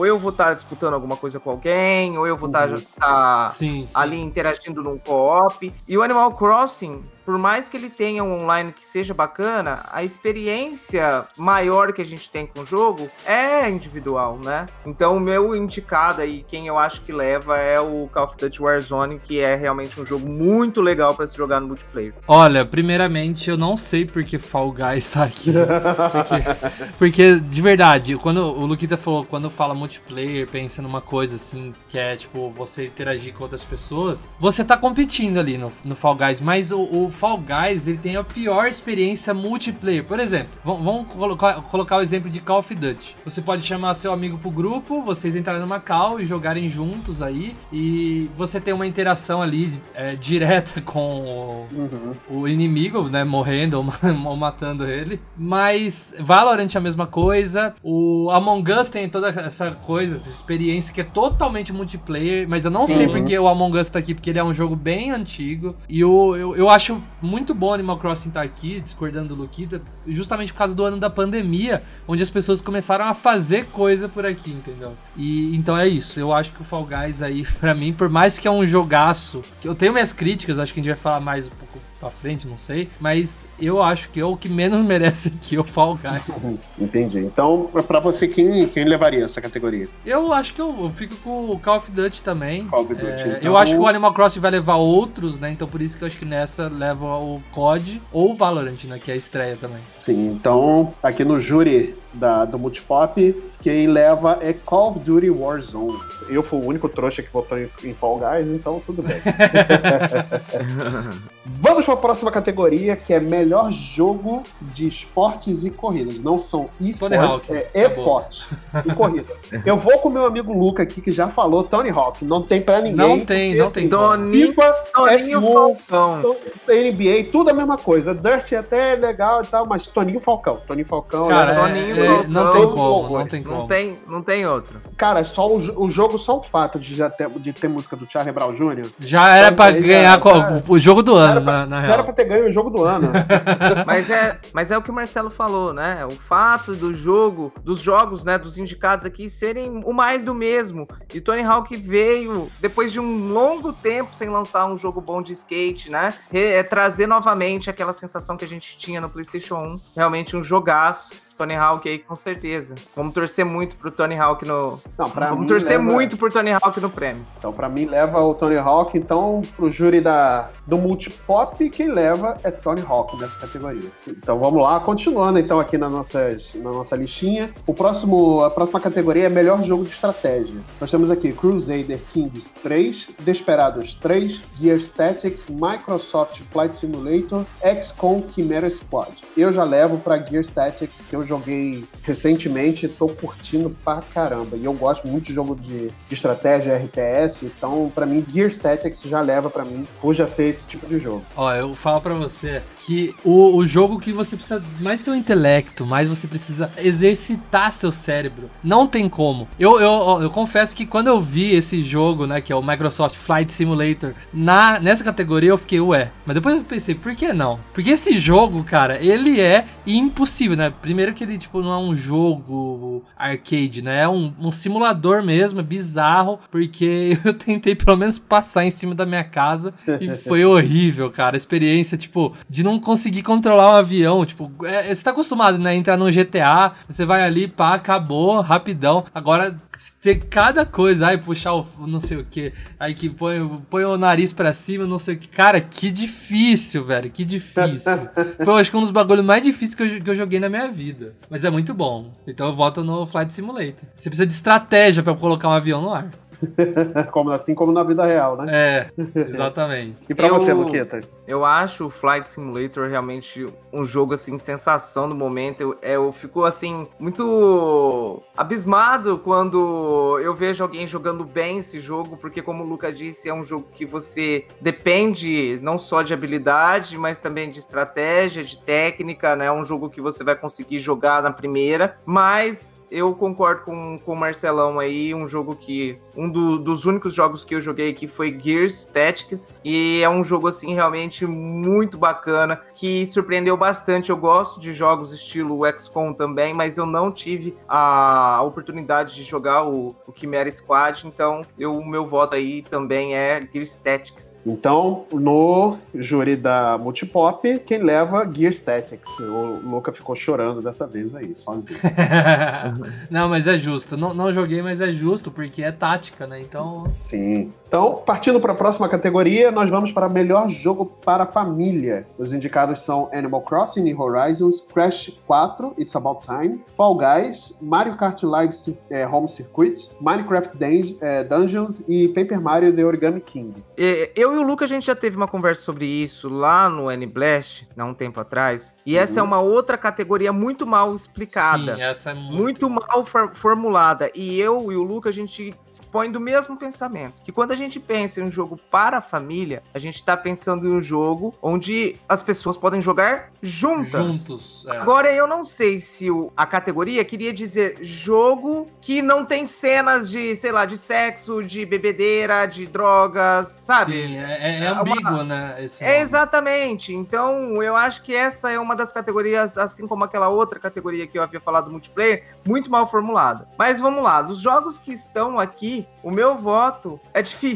eu 0.05 0.17
vou 0.17 0.31
estar 0.31 0.53
disputando 0.53 0.93
alguma 0.93 1.17
coisa 1.17 1.39
com 1.39 1.49
alguém, 1.51 2.17
ou 2.17 2.25
eu 2.27 2.37
vou 2.37 2.47
estar 2.47 2.69
Uhum. 2.69 2.81
tá 2.99 3.47
Sim, 3.49 3.85
sim. 3.87 3.93
ali 3.93 4.19
interagindo 4.19 4.81
num 4.81 4.97
co-op. 4.97 5.73
E 5.87 5.97
o 5.97 6.01
Animal 6.01 6.33
Crossing, 6.33 7.03
por 7.27 7.37
mais 7.37 7.67
que 7.67 7.75
ele 7.75 7.89
tenha 7.89 8.23
um 8.23 8.41
online 8.41 8.71
que 8.71 8.85
seja 8.85 9.13
bacana, 9.13 9.83
a 9.91 10.01
experiência 10.01 11.25
maior 11.35 11.91
que 11.91 12.01
a 12.01 12.05
gente 12.05 12.29
tem 12.29 12.47
com 12.47 12.61
o 12.61 12.65
jogo 12.65 13.09
é 13.25 13.69
individual, 13.69 14.39
né? 14.41 14.65
Então 14.85 15.17
o 15.17 15.19
meu 15.19 15.53
indicado 15.53 16.21
aí, 16.21 16.45
quem 16.47 16.67
eu 16.67 16.79
acho 16.79 17.01
que 17.01 17.11
leva 17.11 17.57
é 17.57 17.81
o 17.81 18.07
Call 18.13 18.23
of 18.23 18.37
Duty 18.37 18.61
Warzone, 18.61 19.19
que 19.19 19.41
é 19.41 19.55
realmente 19.55 19.99
um 19.99 20.05
jogo 20.05 20.25
muito 20.25 20.79
legal 20.79 21.15
pra 21.15 21.27
se 21.27 21.35
jogar 21.35 21.59
no 21.59 21.67
multiplayer. 21.67 22.13
Olha, 22.25 22.63
primeiramente, 22.63 23.49
eu 23.49 23.57
não 23.57 23.75
sei 23.75 24.05
porque 24.05 24.37
Fall 24.37 24.71
Guys 24.71 25.09
tá 25.09 25.25
aqui. 25.25 25.51
Porque, 25.51 26.93
porque, 26.97 27.39
de 27.41 27.61
verdade, 27.61 28.15
quando 28.15 28.37
o 28.37 28.65
Luquita 28.65 28.95
falou, 28.95 29.25
quando 29.25 29.49
fala 29.49 29.73
multiplayer, 29.73 30.47
pensa 30.47 30.81
numa 30.81 31.01
coisa 31.01 31.35
assim, 31.35 31.73
que 31.89 31.97
é 31.97 32.15
tipo 32.15 32.49
você 32.51 32.85
interagir 32.85 33.33
com 33.33 33.43
outras 33.43 33.65
pessoas, 33.65 34.29
você 34.39 34.63
tá 34.63 34.77
competindo 34.77 35.39
ali 35.39 35.57
no, 35.57 35.69
no 35.83 35.93
Fall 35.93 36.15
Guys, 36.15 36.39
mas 36.39 36.71
o, 36.71 36.79
o 36.79 37.09
Fall 37.17 37.39
Guys 37.39 37.87
ele 37.87 37.97
tem 37.97 38.15
a 38.15 38.23
pior 38.23 38.67
experiência 38.67 39.33
multiplayer. 39.33 40.03
Por 40.03 40.19
exemplo, 40.19 40.49
vamos, 40.63 41.07
colocar, 41.07 41.61
colocar 41.63 41.97
o 41.97 42.01
exemplo 42.01 42.29
de 42.29 42.39
Call 42.39 42.59
of 42.59 42.75
Duty. 42.75 43.15
Você 43.25 43.41
pode 43.41 43.63
chamar 43.63 43.93
seu 43.95 44.13
amigo 44.13 44.37
pro 44.37 44.51
grupo, 44.51 45.01
vocês 45.01 45.35
entrarem 45.35 45.61
numa 45.61 45.79
call 45.79 46.19
e 46.19 46.25
jogarem 46.25 46.69
juntos 46.69 47.21
aí, 47.21 47.55
e 47.73 48.29
você 48.35 48.59
tem 48.61 48.73
uma 48.73 48.85
interação 48.85 49.41
ali 49.41 49.73
é, 49.95 50.15
direta 50.15 50.79
com 50.85 51.21
o, 51.21 51.67
Uhum. 51.77 52.13
o 52.41 52.47
inimigo, 52.47 53.09
né, 53.09 53.23
morrendo 53.23 53.77
ou, 53.77 53.83
ma- 53.83 53.93
ou 54.29 54.35
matando 54.35 54.85
ele. 54.85 55.19
Mas 55.35 56.13
Valorant 56.19 56.69
é 56.73 56.77
a 56.77 56.81
mesma 56.81 57.07
coisa. 57.07 57.73
O 57.83 58.29
Among 58.31 58.71
Us 58.73 58.89
tem 58.89 59.09
toda 59.09 59.29
essa 59.29 59.71
coisa, 59.71 60.17
essa 60.17 60.29
experiência 60.29 60.93
que 60.93 61.01
é 61.01 61.03
totalmente 61.03 61.71
multiplayer, 61.73 62.47
mas 62.47 62.65
eu 62.65 62.71
não 62.71 62.85
Sim. 62.85 62.95
sei 62.95 63.07
porque 63.07 63.37
o 63.37 63.47
Among 63.47 63.77
Us 63.77 63.89
tá 63.89 63.99
aqui, 63.99 64.13
porque 64.13 64.29
ele 64.29 64.39
é 64.39 64.43
um 64.43 64.53
jogo 64.53 64.75
bem 64.75 65.11
antigo. 65.11 65.75
E 65.89 66.03
o, 66.03 66.35
eu, 66.35 66.55
eu 66.55 66.69
acho 66.69 67.01
muito 67.21 67.53
bom 67.53 67.73
Animal 67.73 67.97
Crossing 67.97 68.29
tá 68.29 68.41
aqui, 68.41 68.79
discordando 68.79 69.29
do 69.29 69.41
Luquita, 69.41 69.81
justamente 70.07 70.53
por 70.53 70.59
causa 70.59 70.75
do 70.75 70.83
ano 70.83 70.97
da 70.97 71.09
pandemia, 71.09 71.83
onde 72.07 72.21
as 72.21 72.29
pessoas 72.29 72.61
começaram 72.61 73.05
a 73.05 73.13
fazer 73.13 73.65
coisa 73.67 74.07
por 74.07 74.25
aqui, 74.25 74.51
entendeu? 74.51 74.93
E 75.15 75.55
então 75.55 75.77
é 75.77 75.87
isso. 75.87 76.19
Eu 76.19 76.33
acho 76.33 76.51
que 76.51 76.61
o 76.61 76.63
Fall 76.63 76.85
Guys 76.85 77.21
aí, 77.21 77.45
pra 77.59 77.73
mim, 77.73 77.93
por 77.93 78.09
mais 78.09 78.37
que 78.37 78.47
é 78.47 78.51
um 78.51 78.65
jogaço, 78.65 79.43
eu 79.63 79.75
tenho 79.75 79.93
minhas 79.93 80.13
críticas, 80.13 80.59
acho 80.59 80.73
que 80.73 80.79
a 80.79 80.83
gente 80.83 80.93
vai 80.93 80.99
falar 80.99 81.19
mais 81.19 81.47
um 81.47 81.51
pouco 81.51 81.79
pra 81.99 82.09
frente, 82.09 82.47
não 82.47 82.57
sei. 82.57 82.87
Mas 82.99 83.47
eu 83.59 83.81
acho 83.81 84.09
que 84.09 84.19
é 84.19 84.25
o 84.25 84.35
que 84.37 84.49
menos 84.49 84.79
merece 84.85 85.29
aqui 85.29 85.55
é 85.55 85.59
o 85.59 85.63
Fall 85.63 85.97
Guys. 86.01 86.57
Entendi. 86.79 87.19
Então, 87.19 87.69
pra 87.87 87.99
você, 87.99 88.27
quem, 88.27 88.67
quem 88.67 88.83
levaria 88.85 89.23
essa 89.25 89.41
categoria? 89.41 89.87
eu 90.05 90.31
acho 90.33 90.53
que 90.53 90.61
eu, 90.61 90.75
eu 90.81 90.89
fico 90.89 91.15
com 91.17 91.51
o 91.51 91.59
Call 91.59 91.77
of 91.77 91.91
Duty 91.91 92.21
também. 92.21 92.65
Call 92.67 92.81
of 92.83 92.93
Duty. 92.93 93.05
É, 93.07 93.27
Então- 93.27 93.39
Eu 93.41 93.57
acho 93.57 93.73
que 93.73 93.79
o 93.79 93.87
Animal 93.87 94.13
Crossing 94.13 94.39
vai 94.39 94.51
levar 94.51 94.75
outros, 94.75 95.39
né? 95.39 95.51
Então 95.51 95.67
por 95.67 95.81
isso 95.81 95.97
que 95.97 96.03
eu 96.03 96.07
acho 96.07 96.17
que 96.17 96.25
nessa 96.25 96.67
leva 96.67 97.05
o 97.17 97.41
COD 97.51 98.01
ou 98.11 98.31
o 98.31 98.35
Valorant, 98.35 98.83
né? 98.85 98.99
Que 99.03 99.11
é 99.11 99.13
a 99.13 99.17
estreia 99.17 99.55
também. 99.59 99.79
Sim, 99.99 100.27
então, 100.27 100.93
aqui 101.03 101.23
no 101.25 101.39
júri 101.39 101.95
da, 102.13 102.45
do 102.45 102.57
Multipop, 102.57 103.35
quem 103.61 103.87
leva 103.87 104.39
é 104.41 104.53
Call 104.53 104.91
of 104.91 104.99
Duty 104.99 105.29
Warzone. 105.29 105.97
Eu 106.29 106.43
fui 106.43 106.59
o 106.59 106.65
único 106.65 106.89
trouxa 106.89 107.23
que 107.23 107.31
votou 107.31 107.57
em, 107.57 107.69
em 107.83 107.93
Fall 107.93 108.19
Guys, 108.19 108.49
então 108.49 108.81
tudo 108.85 109.01
bem. 109.01 109.15
Vamos 111.49 111.85
para 111.85 111.93
a 111.93 111.97
próxima 111.97 112.29
categoria, 112.29 112.95
que 112.95 113.13
é 113.13 113.19
melhor 113.19 113.71
jogo 113.71 114.43
de 114.61 114.85
esportes 114.85 115.63
e 115.63 115.71
corridas. 115.71 116.21
Não 116.21 116.37
são 116.37 116.69
Tony 116.77 116.89
esportes, 116.89 117.49
Hawk. 117.49 117.65
é 117.73 117.85
esporte 117.85 118.47
e 118.85 118.93
corrida. 118.93 119.33
Eu 119.65 119.77
vou 119.77 119.97
com 119.99 120.09
o 120.09 120.11
meu 120.11 120.25
amigo 120.25 120.51
Luca 120.51 120.83
aqui, 120.83 120.99
que 120.99 121.11
já 121.11 121.29
falou 121.29 121.63
Tony 121.63 121.89
Hawk. 121.89 122.23
Não 122.25 122.41
tem 122.41 122.61
pra 122.61 122.81
ninguém. 122.81 122.95
Não 122.95 123.25
tem, 123.25 123.55
não 123.55 123.71
tem. 123.71 123.87
Toninho, 123.87 124.49
FIFA, 124.49 124.75
Toninho 124.93 125.41
F1, 125.41 125.77
Falcão. 125.87 126.35
NBA, 126.67 127.31
tudo 127.31 127.49
a 127.49 127.53
mesma 127.53 127.77
coisa. 127.77 128.13
Dirt 128.13 128.51
até 128.51 128.93
é 128.93 128.95
legal 128.95 129.41
e 129.41 129.47
tal, 129.47 129.65
mas 129.65 129.87
Toninho 129.87 130.19
Falcão. 130.19 130.59
Toninho 130.67 130.87
Falcão. 130.87 131.29
Cara, 131.29 131.53
né? 131.53 131.61
Toninho, 131.61 131.95
é- 132.01 132.05
é- 132.23 132.27
não 132.27 132.51
tem 132.51 132.69
como, 132.69 133.17
não 133.19 133.27
tem 133.27 133.43
como. 133.43 133.57
Não 133.59 133.67
tem, 133.67 133.99
não 134.07 134.21
tem 134.21 134.45
outro. 134.45 134.81
Cara, 134.95 135.23
só 135.23 135.47
o, 135.49 135.83
o 135.85 135.89
jogo, 135.89 136.17
só 136.17 136.37
o 136.39 136.43
fato 136.43 136.79
de 136.79 136.95
já 136.95 137.09
ter, 137.09 137.29
de 137.29 137.53
ter 137.53 137.67
música 137.67 137.95
do 137.95 138.09
Charlie 138.09 138.33
Brown 138.33 138.53
Jr. 138.53 138.89
Já 138.99 139.35
era 139.35 139.51
pra 139.55 139.71
ganhar 139.71 140.19
co- 140.19 140.31
o 140.67 140.79
jogo 140.79 141.03
do 141.03 141.15
ano, 141.15 141.31
era 141.33 141.41
pra- 141.41 141.53
na, 141.59 141.65
na 141.65 141.75
Já 141.81 141.83
era 141.87 141.93
real. 141.95 142.03
pra 142.05 142.13
ter 142.13 142.25
ganho 142.25 142.47
o 142.47 142.51
jogo 142.51 142.69
do 142.69 142.83
ano. 142.83 143.09
Mas 143.85 144.09
é, 144.09 144.39
mas 144.53 144.71
é 144.71 144.77
o 144.77 144.81
que 144.81 144.89
o 144.89 144.93
Marcelo 144.93 145.29
falou, 145.29 145.73
né? 145.73 146.05
O 146.05 146.11
fato 146.11 146.73
do 146.75 146.93
jogo, 146.93 147.51
dos 147.63 147.79
jogos, 147.79 148.23
né, 148.23 148.37
dos 148.37 148.57
indicados 148.57 149.05
aqui 149.05 149.29
serem 149.29 149.81
o 149.85 149.93
mais 149.93 150.23
do 150.25 150.33
mesmo. 150.33 150.87
E 151.13 151.21
Tony 151.21 151.43
Hawk 151.43 151.75
veio 151.77 152.49
depois 152.59 152.91
de 152.91 152.99
um 152.99 153.31
longo 153.31 153.71
tempo 153.73 154.13
sem 154.13 154.29
lançar 154.29 154.65
um 154.67 154.77
jogo 154.77 154.99
bom 155.01 155.21
de 155.21 155.33
skate, 155.33 155.91
né? 155.91 156.13
Re- 156.31 156.53
é, 156.53 156.63
trazer 156.63 157.07
novamente 157.07 157.69
aquela 157.69 157.93
sensação 157.93 158.35
que 158.37 158.45
a 158.45 158.47
gente 158.47 158.77
tinha 158.77 158.99
no 159.01 159.09
PlayStation 159.09 159.55
1, 159.55 159.79
realmente 159.95 160.35
um 160.35 160.43
jogaço. 160.43 161.11
Tony 161.37 161.53
Hawk 161.55 161.87
aí, 161.87 161.99
com 161.99 162.15
certeza. 162.15 162.75
Vamos 162.95 163.13
torcer 163.13 163.45
muito 163.45 163.75
pro 163.75 163.91
Tony 163.91 164.15
Hawk 164.17 164.45
no. 164.47 164.79
Não, 164.97 165.09
pra 165.09 165.27
Vamos 165.27 165.41
mim 165.41 165.47
torcer 165.47 165.77
leva- 165.77 165.83
muito 165.83 166.17
pro 166.17 166.31
Tony 166.31 166.51
Hawk 166.51 166.79
no 166.81 166.89
prêmio. 166.89 167.23
Então, 167.37 167.53
pra 167.53 167.69
mim, 167.69 167.85
leva 167.85 168.19
o 168.21 168.33
Tony 168.33 168.57
Hawk. 168.57 168.97
Então, 168.97 169.41
pro 169.55 169.69
júri 169.71 170.01
da, 170.01 170.49
do 170.65 170.77
Multipop, 170.77 171.69
quem 171.69 171.91
leva 171.91 172.37
é 172.43 172.49
Tony 172.51 172.81
Hawk 172.87 173.15
nessa 173.21 173.39
categoria. 173.39 173.89
Então, 174.07 174.39
vamos 174.39 174.61
lá. 174.61 174.79
Continuando, 174.79 175.37
então, 175.39 175.59
aqui 175.59 175.77
na, 175.77 175.87
nossas, 175.89 176.53
na 176.55 176.71
nossa 176.71 176.95
listinha. 176.95 177.49
O 177.67 177.73
próximo, 177.73 178.43
a 178.43 178.49
próxima 178.49 178.79
categoria 178.79 179.25
é 179.27 179.29
Melhor 179.29 179.61
Jogo 179.63 179.83
de 179.83 179.91
Estratégia. 179.91 180.59
Nós 180.81 180.89
temos 180.89 181.11
aqui 181.11 181.31
Crusader 181.31 181.99
Kings 182.09 182.49
3, 182.63 183.09
Desperados 183.19 183.93
3, 183.95 184.41
Gear 184.59 184.79
Tactics, 184.95 185.47
Microsoft 185.49 186.41
Flight 186.51 186.75
Simulator, 186.75 187.45
XCOM 187.61 188.23
Chimera 188.29 188.69
Squad. 188.69 189.11
Eu 189.35 189.53
já 189.53 189.63
levo 189.63 189.97
pra 189.99 190.17
Gear 190.17 190.43
Tactics, 190.45 191.01
que 191.01 191.15
eu 191.15 191.23
joguei 191.27 191.83
recentemente 192.03 192.85
e 192.85 192.89
tô 192.89 193.07
curtindo 193.09 193.75
pra 193.83 194.01
caramba. 194.13 194.57
E 194.57 194.65
eu 194.65 194.73
gosto 194.73 195.07
muito 195.07 195.25
de 195.25 195.33
jogo 195.33 195.55
de, 195.55 195.89
de 195.89 196.13
estratégia 196.13 196.75
RTS, 196.77 197.43
então 197.43 197.91
pra 197.93 198.05
mim 198.05 198.25
Gear 198.27 198.53
Tactics 198.53 199.01
já 199.01 199.21
leva 199.21 199.49
pra 199.49 199.65
mim 199.65 199.87
por 200.01 200.13
já 200.13 200.25
ser 200.25 200.45
esse 200.45 200.65
tipo 200.65 200.87
de 200.87 200.99
jogo. 200.99 201.23
Ó, 201.35 201.53
eu 201.53 201.73
falo 201.73 202.01
pra 202.01 202.13
você 202.13 202.61
que 202.87 203.13
o, 203.21 203.57
o 203.57 203.67
jogo 203.67 203.99
que 203.99 204.13
você 204.13 204.37
precisa 204.37 204.63
mais 204.79 205.03
ter 205.03 205.11
um 205.11 205.15
intelecto, 205.15 205.85
mais 205.85 206.07
você 206.07 206.25
precisa 206.25 206.71
exercitar 206.77 207.73
seu 207.73 207.91
cérebro. 207.91 208.49
Não 208.63 208.87
tem 208.87 209.09
como. 209.09 209.45
Eu, 209.59 209.77
eu, 209.77 210.21
eu 210.21 210.29
confesso 210.29 210.73
que 210.73 210.85
quando 210.85 211.07
eu 211.07 211.19
vi 211.19 211.53
esse 211.53 211.83
jogo, 211.83 212.25
né, 212.25 212.39
que 212.39 212.53
é 212.53 212.55
o 212.55 212.63
Microsoft 212.63 213.17
Flight 213.17 213.51
Simulator, 213.51 214.13
na, 214.33 214.79
nessa 214.79 215.03
categoria 215.03 215.49
eu 215.49 215.57
fiquei, 215.57 215.81
ué. 215.81 216.11
Mas 216.25 216.35
depois 216.35 216.55
eu 216.55 216.63
pensei, 216.63 216.95
por 216.95 217.13
que 217.13 217.33
não? 217.33 217.59
Porque 217.73 217.89
esse 217.89 218.17
jogo, 218.17 218.63
cara, 218.63 219.03
ele 219.03 219.41
é 219.41 219.65
impossível, 219.85 220.55
né? 220.55 220.71
Primeiro 220.81 221.13
que 221.13 221.25
ele, 221.25 221.37
tipo, 221.37 221.61
não 221.61 221.73
é 221.73 221.77
um 221.77 221.93
jogo 221.93 223.03
arcade, 223.17 223.81
né? 223.81 224.03
É 224.03 224.07
um, 224.07 224.33
um 224.39 224.49
simulador 224.49 225.21
mesmo, 225.21 225.59
é 225.59 225.63
bizarro, 225.63 226.39
porque 226.49 227.17
eu 227.25 227.33
tentei 227.33 227.75
pelo 227.75 227.97
menos 227.97 228.17
passar 228.17 228.63
em 228.63 228.71
cima 228.71 228.95
da 228.95 229.05
minha 229.05 229.25
casa 229.25 229.73
e 229.99 230.07
foi 230.09 230.45
horrível, 230.45 231.11
cara. 231.11 231.35
A 231.35 231.37
experiência, 231.37 231.97
tipo, 231.97 232.33
de 232.49 232.63
não 232.63 232.76
conseguir 232.79 233.23
controlar 233.23 233.71
um 233.71 233.75
avião. 233.75 234.25
Tipo, 234.25 234.51
é, 234.65 234.93
você 234.93 235.03
tá 235.03 235.11
acostumado, 235.11 235.57
né? 235.57 235.75
Entrar 235.75 235.97
no 235.97 236.11
GTA, 236.11 236.71
você 236.87 237.05
vai 237.05 237.23
ali, 237.23 237.47
pá, 237.47 237.73
acabou, 237.73 238.41
rapidão. 238.41 239.05
Agora, 239.13 239.59
ter 240.01 240.15
cada 240.25 240.65
coisa, 240.65 241.07
aí 241.07 241.17
puxar 241.17 241.53
o 241.53 241.65
não 241.85 241.99
sei 241.99 242.17
o 242.17 242.25
que, 242.25 242.51
aí 242.79 242.93
que 242.93 243.09
põe, 243.09 243.45
põe 243.69 243.83
o 243.83 243.97
nariz 243.97 244.33
pra 244.33 244.53
cima, 244.53 244.85
não 244.85 244.99
sei 244.99 245.15
o 245.15 245.19
que. 245.19 245.27
Cara, 245.27 245.61
que 245.61 245.89
difícil, 245.89 246.83
velho, 246.83 247.09
que 247.09 247.23
difícil. 247.23 248.09
Foi, 248.43 248.61
acho 248.61 248.71
que 248.71 248.77
um 248.77 248.81
dos 248.81 248.91
bagulhos 248.91 249.25
mais 249.25 249.43
difíceis 249.43 249.75
que 249.75 249.83
eu, 249.83 250.01
que 250.01 250.09
eu 250.09 250.15
joguei 250.15 250.39
na 250.39 250.49
minha 250.49 250.67
vida. 250.67 251.13
Mas 251.29 251.45
é 251.45 251.49
muito 251.49 251.73
bom. 251.73 252.11
Então 252.25 252.47
eu 252.47 252.53
voto 252.53 252.83
no 252.83 253.05
Flight 253.05 253.33
Simulator. 253.33 253.87
Você 253.95 254.09
precisa 254.09 254.25
de 254.25 254.33
estratégia 254.33 255.03
pra 255.03 255.13
colocar 255.13 255.49
um 255.49 255.53
avião 255.53 255.81
no 255.81 255.93
ar. 255.93 256.09
como, 257.11 257.29
assim 257.31 257.53
como 257.55 257.71
na 257.71 257.83
vida 257.83 258.05
real, 258.05 258.37
né? 258.37 258.45
É, 258.49 258.87
exatamente. 259.15 260.03
E 260.09 260.13
pra 260.15 260.27
Eu- 260.27 260.33
você, 260.33 260.53
Luqueta? 260.53 261.01
Eu 261.27 261.43
acho 261.43 261.87
o 261.87 261.89
Flight 261.89 262.25
Simulator 262.25 262.87
realmente 262.87 263.45
um 263.73 263.83
jogo 263.83 264.13
assim 264.13 264.37
sensação 264.37 265.09
do 265.09 265.13
momento. 265.15 265.61
Eu, 265.61 265.77
eu 265.81 266.11
fico 266.13 266.45
assim 266.45 266.87
muito 266.97 268.23
abismado 268.35 269.17
quando 269.17 270.17
eu 270.21 270.33
vejo 270.33 270.63
alguém 270.63 270.87
jogando 270.87 271.25
bem 271.25 271.57
esse 271.57 271.81
jogo, 271.81 272.15
porque 272.15 272.41
como 272.41 272.63
o 272.63 272.67
Luca 272.67 272.93
disse, 272.93 273.27
é 273.27 273.33
um 273.33 273.43
jogo 273.43 273.67
que 273.73 273.85
você 273.85 274.45
depende 274.61 275.59
não 275.61 275.77
só 275.77 276.01
de 276.01 276.13
habilidade, 276.13 276.97
mas 276.97 277.19
também 277.19 277.49
de 277.51 277.59
estratégia, 277.59 278.41
de 278.43 278.57
técnica, 278.59 279.35
né? 279.35 279.47
É 279.47 279.51
um 279.51 279.65
jogo 279.65 279.89
que 279.89 279.99
você 279.99 280.23
vai 280.23 280.35
conseguir 280.35 280.77
jogar 280.79 281.21
na 281.21 281.31
primeira, 281.31 281.97
mas 282.05 282.76
eu 282.89 283.13
concordo 283.13 283.61
com, 283.63 283.99
com 284.05 284.13
o 284.13 284.15
Marcelão 284.15 284.79
aí, 284.79 285.13
um 285.13 285.27
jogo 285.27 285.55
que. 285.55 285.97
Um 286.15 286.29
do- 286.29 286.57
dos 286.57 286.85
únicos 286.85 287.13
jogos 287.13 287.43
que 287.45 287.53
eu 287.53 287.61
joguei 287.61 287.89
aqui 287.91 288.07
foi 288.07 288.37
Gears 288.39 288.85
Tactics. 288.85 289.49
E 289.63 290.01
é 290.01 290.09
um 290.09 290.23
jogo, 290.23 290.47
assim, 290.47 290.73
realmente 290.73 291.25
muito 291.25 291.97
bacana, 291.97 292.59
que 292.73 293.05
surpreendeu 293.05 293.55
bastante. 293.55 294.09
Eu 294.09 294.17
gosto 294.17 294.59
de 294.59 294.71
jogos 294.73 295.13
estilo 295.13 295.59
XCOM 295.79 296.13
também, 296.13 296.53
mas 296.53 296.77
eu 296.77 296.85
não 296.85 297.11
tive 297.11 297.55
a 297.67 298.41
oportunidade 298.43 299.15
de 299.15 299.23
jogar 299.23 299.63
o, 299.67 299.95
o 300.07 300.13
Chimera 300.15 300.49
Squad. 300.49 301.03
Então, 301.07 301.41
eu- 301.57 301.73
o 301.73 301.85
meu 301.85 302.05
voto 302.07 302.35
aí 302.35 302.61
também 302.63 303.15
é 303.15 303.41
Gears 303.51 303.75
Tactics. 303.75 304.31
Então, 304.45 305.05
no 305.11 305.77
júri 305.93 306.35
da 306.35 306.77
Multipop, 306.77 307.59
quem 307.59 307.83
leva 307.83 308.29
Gear 308.33 308.53
Tactics. 308.55 309.09
O 309.19 309.59
Luca 309.69 309.91
ficou 309.91 310.15
chorando 310.15 310.61
dessa 310.61 310.87
vez 310.87 311.13
aí, 311.13 311.35
sozinho. 311.35 311.77
não, 313.09 313.29
mas 313.29 313.47
é 313.47 313.57
justo. 313.57 313.97
Não, 313.97 314.13
não 314.13 314.31
joguei, 314.31 314.61
mas 314.61 314.81
é 314.81 314.91
justo, 314.91 315.31
porque 315.31 315.63
é 315.63 315.71
tática, 315.71 316.27
né? 316.27 316.41
Então. 316.41 316.85
Sim. 316.87 317.51
Então, 317.67 318.01
partindo 318.05 318.39
para 318.39 318.53
a 318.53 318.55
próxima 318.55 318.87
categoria, 318.87 319.51
nós 319.51 319.69
vamos 319.69 319.91
para 319.91 320.07
melhor 320.07 320.49
jogo 320.49 320.85
para 320.85 321.23
a 321.23 321.25
família. 321.25 322.07
Os 322.17 322.33
indicados 322.33 322.79
são 322.79 323.09
Animal 323.13 323.41
Crossing 323.41 323.81
New 323.81 323.99
Horizons, 323.99 324.61
Crash 324.61 325.11
4, 325.27 325.73
It's 325.77 325.93
About 325.95 326.25
Time, 326.25 326.63
Fall 326.75 326.95
Guys, 326.97 327.53
Mario 327.61 327.97
Kart 327.97 328.23
Live 328.23 328.55
eh, 328.89 329.05
Home 329.05 329.27
Circuit, 329.27 329.89
Minecraft 329.99 330.57
Dan- 330.57 330.95
eh, 331.01 331.23
Dungeons 331.25 331.83
e 331.89 332.07
Paper 332.09 332.39
Mario 332.41 332.73
The 332.73 332.85
Origami 332.85 333.19
King. 333.19 333.61
É, 333.77 334.11
Eu 334.15 334.33
e 334.33 334.37
o 334.37 334.43
Luca, 334.43 334.63
a 334.63 334.67
gente 334.67 334.85
já 334.85 334.95
teve 334.95 335.17
uma 335.17 335.27
conversa 335.27 335.61
sobre 335.61 335.85
isso 335.85 336.29
lá 336.29 336.69
no 336.69 336.89
N-Blast, 336.89 337.67
há 337.77 337.83
um 337.83 337.93
tempo 337.93 338.21
atrás. 338.21 338.75
E 338.85 338.97
essa 338.97 339.19
é 339.19 339.23
uma 339.23 339.41
outra 339.41 339.77
categoria 339.77 340.31
muito 340.31 340.65
mal 340.65 340.95
explicada. 340.95 341.75
Sim, 341.75 341.81
essa 341.81 342.11
é 342.11 342.13
muito. 342.13 342.69
muito 342.69 342.69
mal 342.69 343.03
for- 343.03 343.31
formulada. 343.33 344.09
E 344.15 344.39
eu 344.39 344.71
e 344.71 344.75
o 344.77 344.83
Luca, 344.83 345.09
a 345.09 345.11
gente 345.11 345.53
dispõe 345.69 346.09
do 346.09 346.19
mesmo 346.19 346.55
pensamento. 346.55 347.21
Que 347.23 347.31
quando 347.31 347.51
a 347.51 347.56
gente 347.57 347.79
pensa 347.79 348.19
em 348.21 348.23
um 348.23 348.31
jogo 348.31 348.57
para 348.71 348.97
a 348.97 349.01
família, 349.01 349.61
a 349.73 349.79
gente 349.79 350.01
tá 350.03 350.15
pensando 350.15 350.67
em 350.67 350.71
um 350.71 350.81
jogo 350.81 351.33
onde 351.41 351.95
as 352.07 352.21
pessoas 352.21 352.55
podem 352.57 352.79
jogar 352.81 353.31
juntas. 353.41 353.89
Juntos. 353.91 354.65
é. 354.67 354.77
Agora, 354.77 355.11
eu 355.11 355.27
não 355.27 355.43
sei 355.43 355.79
se 355.79 356.09
o- 356.09 356.31
a 356.35 356.45
categoria 356.45 357.03
queria 357.03 357.33
dizer 357.33 357.77
jogo 357.81 358.67
que 358.81 359.01
não 359.01 359.25
tem 359.25 359.45
cenas 359.45 360.09
de, 360.09 360.35
sei 360.35 360.51
lá, 360.51 360.65
de 360.65 360.77
sexo, 360.77 361.43
de 361.43 361.65
bebedeira, 361.65 362.45
de 362.45 362.65
drogas, 362.65 363.47
sabe? 363.47 363.93
Sim, 363.93 364.17
é, 364.17 364.37
é- 364.41 364.59
é 364.59 364.65
É 364.65 364.71
uma- 364.71 364.81
ambíguo, 364.81 365.23
né? 365.23 365.55
Esse 365.59 365.83
É 365.83 365.99
exatamente. 365.99 366.93
Então, 366.93 367.61
eu 367.61 367.75
acho 367.75 368.01
que 368.03 368.13
essa 368.13 368.51
é 368.51 368.59
uma 368.59 368.75
das 368.75 368.91
categorias, 368.91 369.57
assim 369.57 369.87
como 369.87 370.03
aquela 370.03 370.29
outra 370.29 370.59
categoria 370.59 371.07
que 371.07 371.17
eu 371.17 371.23
havia 371.23 371.39
falado 371.39 371.69
multiplayer, 371.71 372.23
muito 372.45 372.69
mal 372.69 372.85
formulada. 372.87 373.47
Mas 373.57 373.79
vamos 373.79 374.03
lá, 374.03 374.21
dos 374.21 374.39
jogos 374.39 374.77
que 374.77 374.91
estão 374.93 375.39
aqui, 375.39 375.87
o 376.03 376.11
meu 376.11 376.35
voto 376.35 376.99
é 377.13 377.21
difícil. 377.21 377.46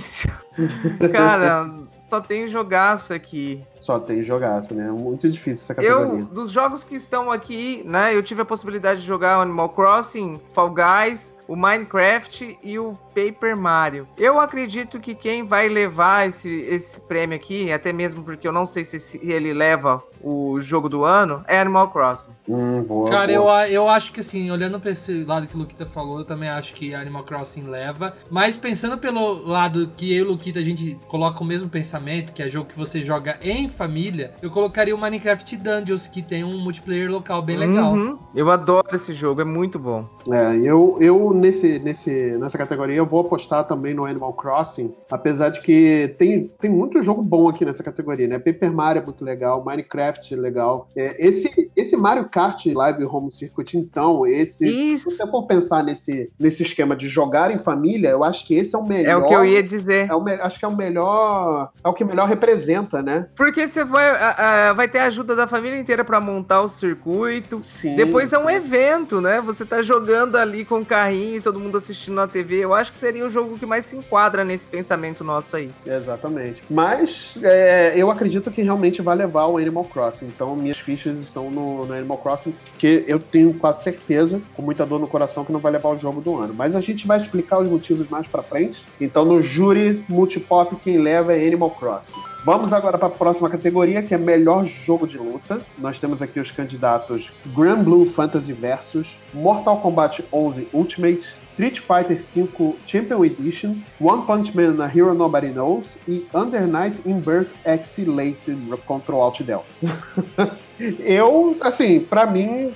Cara, 1.11 1.69
só 2.07 2.19
tem 2.19 2.47
jogaço 2.47 3.13
aqui. 3.13 3.65
Só 3.79 3.97
tem 3.97 4.21
jogaço, 4.21 4.75
né? 4.75 4.91
Muito 4.91 5.29
difícil 5.29 5.63
essa 5.63 5.75
categoria. 5.75 6.21
Eu, 6.21 6.25
dos 6.25 6.51
jogos 6.51 6.83
que 6.83 6.95
estão 6.95 7.31
aqui, 7.31 7.83
né, 7.85 8.15
eu 8.15 8.21
tive 8.21 8.41
a 8.41 8.45
possibilidade 8.45 9.01
de 9.01 9.07
jogar 9.07 9.37
Animal 9.37 9.69
Crossing, 9.69 10.39
Fall 10.53 10.73
Guys, 10.73 11.33
o 11.51 11.55
Minecraft 11.57 12.57
e 12.63 12.79
o 12.79 12.93
Paper 13.13 13.57
Mario. 13.59 14.07
Eu 14.17 14.39
acredito 14.39 15.01
que 15.01 15.13
quem 15.13 15.43
vai 15.43 15.67
levar 15.67 16.25
esse, 16.25 16.49
esse 16.61 16.97
prêmio 17.01 17.35
aqui, 17.35 17.69
até 17.73 17.91
mesmo 17.91 18.23
porque 18.23 18.47
eu 18.47 18.53
não 18.53 18.65
sei 18.65 18.85
se 18.85 18.95
esse- 18.95 19.19
ele 19.21 19.51
leva 19.53 20.01
o 20.23 20.59
jogo 20.61 20.87
do 20.87 21.03
ano, 21.03 21.43
é 21.47 21.59
Animal 21.59 21.89
Crossing. 21.89 22.31
Hum, 22.47 22.83
boa, 22.83 23.09
Cara, 23.09 23.31
eu, 23.31 23.41
boa. 23.41 23.57
a- 23.57 23.69
eu 23.69 23.89
acho 23.89 24.13
que 24.13 24.21
assim, 24.21 24.49
olhando 24.49 24.79
pra 24.79 24.91
esse 24.91 25.25
lado 25.25 25.45
que 25.45 25.55
o 25.55 25.59
Luquita 25.59 25.85
falou, 25.85 26.19
eu 26.19 26.25
também 26.25 26.47
acho 26.47 26.73
que 26.73 26.93
Animal 26.95 27.23
Crossing 27.23 27.63
leva. 27.63 28.13
Mas 28.29 28.55
pensando 28.55 28.97
pelo 28.97 29.45
lado 29.45 29.91
que 29.97 30.09
eu 30.15 30.19
e 30.19 30.27
o 30.27 30.31
Luquita 30.31 30.59
a 30.59 30.63
gente 30.63 30.97
coloca 31.09 31.41
o 31.41 31.45
mesmo 31.45 31.67
pensamento, 31.67 32.31
que 32.31 32.41
é 32.41 32.47
jogo 32.47 32.69
que 32.69 32.77
você 32.77 33.01
joga 33.01 33.37
em 33.41 33.67
família, 33.67 34.33
eu 34.41 34.49
colocaria 34.49 34.95
o 34.95 34.97
Minecraft 34.97 35.57
Dungeons, 35.57 36.07
que 36.07 36.21
tem 36.21 36.43
um 36.45 36.57
multiplayer 36.59 37.11
local 37.11 37.41
bem 37.41 37.57
legal. 37.57 37.93
Uhum. 37.93 38.17
Eu 38.33 38.49
adoro 38.49 38.87
esse 38.93 39.11
jogo, 39.13 39.41
é 39.41 39.45
muito 39.45 39.77
bom. 39.77 40.05
É, 40.31 40.55
eu, 40.57 40.95
eu 41.01 41.33
nesse, 41.41 41.79
nesse, 41.79 42.37
nessa 42.39 42.57
categoria 42.57 42.95
eu 42.97 43.05
vou 43.05 43.21
apostar 43.21 43.65
também 43.65 43.93
no 43.93 44.05
Animal 44.05 44.33
Crossing, 44.33 44.93
apesar 45.09 45.49
de 45.49 45.61
que 45.61 46.13
tem, 46.17 46.49
tem 46.59 46.69
muito 46.69 47.01
jogo 47.03 47.21
bom 47.21 47.49
aqui 47.49 47.65
nessa 47.65 47.83
categoria, 47.83 48.27
né? 48.27 48.39
Paper 48.39 48.71
Mario 48.71 49.01
é 49.01 49.05
muito 49.05 49.25
legal, 49.25 49.63
Minecraft 49.65 50.33
é 50.33 50.37
legal. 50.37 50.87
É, 50.95 51.15
esse, 51.27 51.69
esse 51.75 51.97
Mario 51.97 52.29
Kart 52.29 52.65
Live 52.67 53.03
Home 53.05 53.31
Circuit, 53.31 53.77
então, 53.77 54.25
esse, 54.25 54.69
Isso. 54.69 55.09
se 55.09 55.17
você 55.17 55.27
for 55.29 55.45
pensar 55.47 55.83
nesse, 55.83 56.31
nesse 56.39 56.63
esquema 56.63 56.95
de 56.95 57.07
jogar 57.09 57.51
em 57.51 57.57
família, 57.59 58.09
eu 58.09 58.23
acho 58.23 58.45
que 58.45 58.55
esse 58.55 58.75
é 58.75 58.79
o 58.79 58.83
melhor. 58.85 59.11
É 59.11 59.17
o 59.17 59.27
que 59.27 59.33
eu 59.33 59.45
ia 59.45 59.63
dizer. 59.63 60.09
é 60.09 60.15
o 60.15 60.23
me- 60.23 60.33
acho 60.33 60.59
que 60.59 60.65
é 60.65 60.67
o 60.67 60.75
melhor. 60.75 61.71
É 61.83 61.87
o 61.87 61.93
que 61.93 62.03
melhor 62.05 62.27
representa, 62.27 63.01
né? 63.01 63.27
Porque 63.35 63.67
você 63.67 63.83
vai, 63.83 64.09
a- 64.09 64.69
a- 64.69 64.73
vai 64.73 64.87
ter 64.87 64.99
a 64.99 65.05
ajuda 65.05 65.35
da 65.35 65.47
família 65.47 65.79
inteira 65.79 66.03
pra 66.03 66.19
montar 66.21 66.61
o 66.61 66.67
circuito. 66.67 67.59
Sim. 67.61 67.95
Depois 67.95 68.31
é 68.33 68.37
um 68.37 68.47
sim. 68.47 68.55
evento, 68.55 69.19
né? 69.21 69.41
Você 69.41 69.65
tá 69.65 69.81
jogando 69.81 70.35
ali 70.35 70.63
com 70.65 70.79
o 70.79 70.85
carrinho 70.85 71.20
e 71.21 71.41
todo 71.41 71.59
mundo 71.59 71.77
assistindo 71.77 72.15
na 72.15 72.27
TV. 72.27 72.57
Eu 72.57 72.73
acho 72.73 72.91
que 72.91 72.99
seria 72.99 73.25
o 73.25 73.29
jogo 73.29 73.57
que 73.57 73.65
mais 73.65 73.85
se 73.85 73.97
enquadra 73.97 74.43
nesse 74.43 74.67
pensamento 74.67 75.23
nosso 75.23 75.55
aí. 75.55 75.71
Exatamente. 75.85 76.61
Mas 76.69 77.39
é, 77.41 77.93
eu 77.95 78.11
acredito 78.11 78.51
que 78.51 78.61
realmente 78.61 79.01
vai 79.01 79.15
levar 79.15 79.45
o 79.47 79.57
Animal 79.57 79.85
Crossing. 79.85 80.27
Então 80.27 80.55
minhas 80.55 80.79
fichas 80.79 81.19
estão 81.19 81.49
no 81.49 81.61
no, 81.85 81.93
Animal 81.93 82.17
Crossing, 82.17 82.53
que 82.77 83.03
eu 83.07 83.19
tenho 83.19 83.53
quase 83.53 83.83
certeza, 83.83 84.41
com 84.55 84.61
muita 84.61 84.85
dor 84.85 84.99
no 84.99 85.07
coração, 85.07 85.45
que 85.45 85.51
não 85.51 85.59
vai 85.59 85.71
levar 85.71 85.89
o 85.89 85.97
jogo 85.97 86.21
do 86.21 86.37
ano. 86.37 86.53
Mas 86.53 86.75
a 86.75 86.81
gente 86.81 87.07
vai 87.07 87.19
explicar 87.19 87.59
os 87.59 87.69
motivos 87.69 88.09
mais 88.09 88.27
pra 88.27 88.41
frente. 88.41 88.83
Então, 88.99 89.25
no 89.25 89.41
júri 89.41 90.03
multipop, 90.09 90.75
quem 90.77 90.97
leva 90.97 91.33
é 91.33 91.45
Animal 91.45 91.71
Crossing. 91.71 92.19
Vamos 92.43 92.73
agora 92.73 92.97
para 92.97 93.07
a 93.07 93.11
próxima 93.11 93.49
categoria, 93.49 94.01
que 94.01 94.15
é 94.15 94.17
melhor 94.17 94.65
jogo 94.65 95.07
de 95.07 95.17
luta. 95.17 95.61
Nós 95.77 95.99
temos 95.99 96.21
aqui 96.21 96.39
os 96.39 96.51
candidatos 96.51 97.31
Grand 97.45 97.83
Blue 97.83 98.05
Fantasy 98.05 98.51
Versus, 98.53 99.15
Mortal 99.33 99.77
Kombat 99.77 100.25
11 100.33 100.67
Ultimate, 100.73 101.10
great. 101.15 101.35
Street 101.51 101.79
Fighter 101.79 102.17
V 102.17 102.75
Champion 102.85 103.23
Edition, 103.25 103.75
One 103.99 104.23
Punch 104.25 104.55
Man 104.55 104.83
A 104.83 104.87
Hero 104.87 105.13
Nobody 105.13 105.49
Knows 105.49 105.97
e 106.07 106.25
Under 106.33 106.65
Night 106.65 107.01
in 107.05 107.19
Birth 107.19 107.49
Exilate 107.65 108.55
Control 108.87 109.21
Alt 109.21 109.41
Del. 109.43 109.65
Eu, 110.99 111.55
assim, 111.61 111.99
pra 111.99 112.25
mim, 112.25 112.71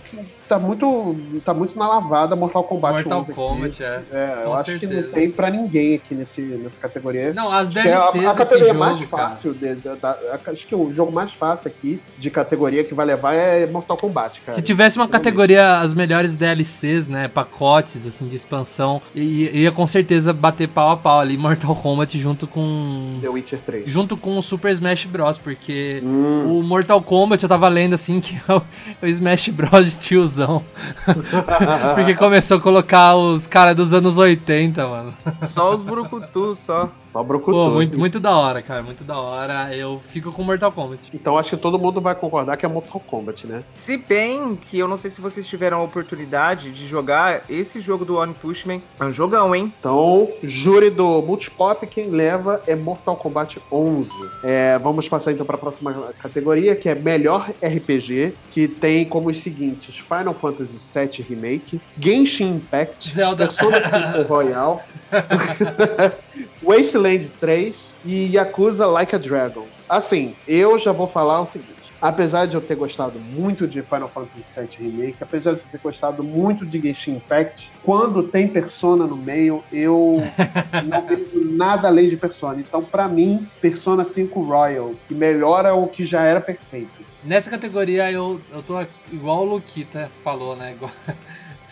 tá 0.47 0.59
muito, 0.59 1.15
tá 1.43 1.55
muito 1.55 1.75
na 1.77 1.87
lavada 1.87 2.35
Mortal 2.35 2.63
Kombat 2.63 2.93
Mortal 2.99 3.19
11 3.21 3.31
aqui. 3.31 3.41
Kombat, 3.41 3.83
é. 3.83 4.01
É, 4.11 4.39
eu 4.43 4.47
Com 4.49 4.53
acho 4.53 4.63
que 4.65 4.71
certeza. 4.79 5.01
não 5.07 5.11
tem 5.11 5.31
pra 5.31 5.49
ninguém 5.49 5.95
aqui 5.95 6.13
nesse, 6.13 6.41
nessa 6.41 6.79
categoria. 6.79 7.33
Não, 7.33 7.51
as 7.51 7.69
Acho 7.69 7.81
que 7.81 7.87
é 7.87 7.95
DLCs 7.97 8.25
a, 8.25 8.29
a 8.29 8.33
categoria 8.35 8.67
jogo, 8.67 8.79
mais 8.79 9.01
fácil, 9.01 9.53
de- 9.55 9.75
de- 9.75 9.95
da- 9.95 10.17
acho 10.51 10.67
que 10.67 10.75
o 10.75 10.93
jogo 10.93 11.11
mais 11.11 11.31
fácil 11.33 11.67
aqui 11.69 11.99
de 12.19 12.29
categoria 12.29 12.83
que 12.83 12.93
vai 12.93 13.07
levar 13.07 13.33
é 13.33 13.65
Mortal 13.65 13.97
Kombat, 13.97 14.39
cara. 14.41 14.55
Se 14.55 14.61
tivesse 14.61 14.97
uma 14.97 15.07
categoria, 15.07 15.79
as 15.79 15.95
melhores 15.95 16.35
DLCs, 16.35 17.07
né, 17.07 17.27
pacotes, 17.27 18.05
assim, 18.05 18.27
de 18.27 18.35
expansão, 18.35 18.64
i- 19.13 19.49
ia 19.61 19.71
com 19.71 19.85
certeza 19.87 20.33
bater 20.33 20.67
pau 20.67 20.91
a 20.91 20.97
pau 20.97 21.19
ali 21.19 21.37
Mortal 21.37 21.75
Kombat 21.75 22.19
junto 22.19 22.47
com... 22.47 23.19
The 23.21 23.29
Witcher 23.29 23.59
3. 23.65 23.91
Junto 23.91 24.17
com 24.17 24.37
o 24.37 24.41
Super 24.41 24.71
Smash 24.71 25.05
Bros, 25.05 25.37
porque 25.37 26.01
Hum. 26.03 26.59
o 26.59 26.63
Mortal 26.63 27.01
Kombat 27.01 27.41
eu 27.43 27.49
tava 27.49 27.67
lendo 27.67 27.93
assim 27.93 28.19
que 28.19 28.35
é 28.47 28.53
o, 28.53 28.61
é 29.01 29.05
o 29.05 29.07
Smash 29.07 29.49
Bros 29.49 29.91
de 29.93 29.97
tiozão. 29.99 30.63
porque 31.95 32.15
começou 32.15 32.57
a 32.57 32.59
colocar 32.61 33.15
os 33.15 33.47
caras 33.47 33.75
dos 33.75 33.93
anos 33.93 34.17
80, 34.17 34.87
mano. 34.87 35.13
Só 35.47 35.73
os 35.73 35.83
brucutus, 35.83 36.59
só. 36.59 36.89
Só 37.05 37.23
Brucutu. 37.23 37.51
Pô, 37.57 37.69
muito, 37.69 37.97
muito 37.97 38.19
da 38.19 38.35
hora, 38.35 38.61
cara, 38.61 38.83
muito 38.83 39.03
da 39.03 39.17
hora. 39.17 39.75
Eu 39.75 39.99
fico 39.99 40.31
com 40.31 40.43
Mortal 40.43 40.71
Kombat. 40.71 41.09
Então 41.13 41.37
acho 41.37 41.51
que 41.51 41.57
todo 41.57 41.77
mundo 41.79 42.01
vai 42.01 42.15
concordar 42.15 42.57
que 42.57 42.65
é 42.65 42.69
Mortal 42.69 42.99
Kombat, 42.99 43.47
né? 43.47 43.63
Se 43.75 43.97
bem 43.97 44.55
que 44.55 44.77
eu 44.77 44.87
não 44.87 44.97
sei 44.97 45.09
se 45.09 45.21
vocês 45.21 45.47
tiveram 45.47 45.79
a 45.79 45.83
oportunidade 45.83 46.71
de 46.71 46.87
jogar 46.87 47.43
esse 47.49 47.79
jogo 47.79 48.05
do 48.05 48.15
One 48.17 48.33
Pushman. 48.55 48.81
É 48.99 49.03
um 49.03 49.11
jogão, 49.11 49.53
hein? 49.53 49.73
Então, 49.79 50.29
júri 50.41 50.89
do 50.89 51.21
Multipop, 51.21 51.85
quem 51.87 52.09
leva 52.09 52.61
é 52.65 52.73
Mortal 52.75 53.17
Kombat 53.17 53.61
11. 53.69 54.11
É, 54.43 54.79
vamos 54.79 55.09
passar 55.09 55.33
então 55.33 55.45
para 55.45 55.55
a 55.55 55.59
próxima 55.59 56.13
categoria, 56.21 56.75
que 56.75 56.87
é 56.87 56.95
Melhor 56.95 57.51
RPG, 57.61 58.33
que 58.49 58.67
tem 58.67 59.05
como 59.05 59.29
os 59.29 59.39
seguintes: 59.39 59.97
Final 59.97 60.33
Fantasy 60.33 60.77
VII 60.77 61.25
Remake, 61.27 61.81
Genshin 61.99 62.55
Impact, 62.55 63.13
Zelda. 63.13 63.47
Persona 63.47 63.81
5 63.83 64.21
Royal, 64.27 64.81
Wasteland 66.63 67.29
3 67.39 67.93
e 68.05 68.35
Yakuza 68.35 68.87
Like 68.87 69.15
a 69.15 69.19
Dragon. 69.19 69.65
Assim, 69.87 70.35
eu 70.47 70.79
já 70.79 70.91
vou 70.91 71.07
falar 71.07 71.41
o 71.41 71.45
seguinte. 71.45 71.74
Apesar 72.05 72.45
de 72.45 72.53
eu 72.53 72.61
ter 72.61 72.75
gostado 72.75 73.19
muito 73.19 73.67
de 73.67 73.81
Final 73.81 74.07
Fantasy 74.07 74.59
VII 74.59 74.69
Remake, 74.77 75.15
apesar 75.21 75.53
de 75.53 75.61
eu 75.61 75.65
ter 75.71 75.79
gostado 75.79 76.23
muito 76.23 76.63
de 76.63 76.79
Genshin 76.79 77.15
Impact, 77.15 77.71
quando 77.81 78.21
tem 78.21 78.47
Persona 78.47 79.07
no 79.07 79.15
meio, 79.17 79.63
eu 79.73 80.21
não 80.85 81.01
vejo 81.07 81.55
nada 81.55 81.87
além 81.87 82.07
de 82.07 82.15
Persona. 82.15 82.59
Então, 82.59 82.83
pra 82.83 83.07
mim, 83.07 83.49
Persona 83.59 84.05
5 84.05 84.39
Royal, 84.39 84.93
que 85.07 85.15
melhora 85.15 85.73
o 85.73 85.87
que 85.87 86.05
já 86.05 86.21
era 86.21 86.39
perfeito. 86.39 87.03
Nessa 87.23 87.49
categoria 87.49 88.11
eu, 88.11 88.39
eu 88.53 88.61
tô 88.61 88.79
igual 89.11 89.41
o 89.41 89.45
Luquita 89.45 90.11
falou, 90.23 90.55
né? 90.55 90.75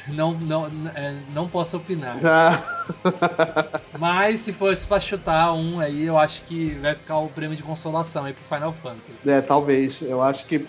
Não, 0.08 0.34
não, 0.34 0.66
é, 0.96 1.16
não 1.34 1.48
posso 1.48 1.78
opinar. 1.78 2.18
Ah, 2.26 2.83
Mas 3.98 4.40
se 4.40 4.52
fosse 4.54 4.86
pra 4.86 5.00
chutar 5.00 5.54
um 5.54 5.80
aí, 5.80 6.06
eu 6.06 6.18
acho 6.18 6.42
que 6.44 6.72
vai 6.82 6.96
ficar 6.96 7.18
o 7.20 7.30
prêmio 7.30 7.56
de 7.56 7.64
consolação 7.64 8.26
aí 8.26 8.34
pro 8.34 8.44
Final 8.44 8.74
Fantasy. 8.74 9.02
é, 9.26 9.42
talvez. 9.42 9.98
Eu 10.02 10.22
acho 10.22 10.46
que 10.46 10.66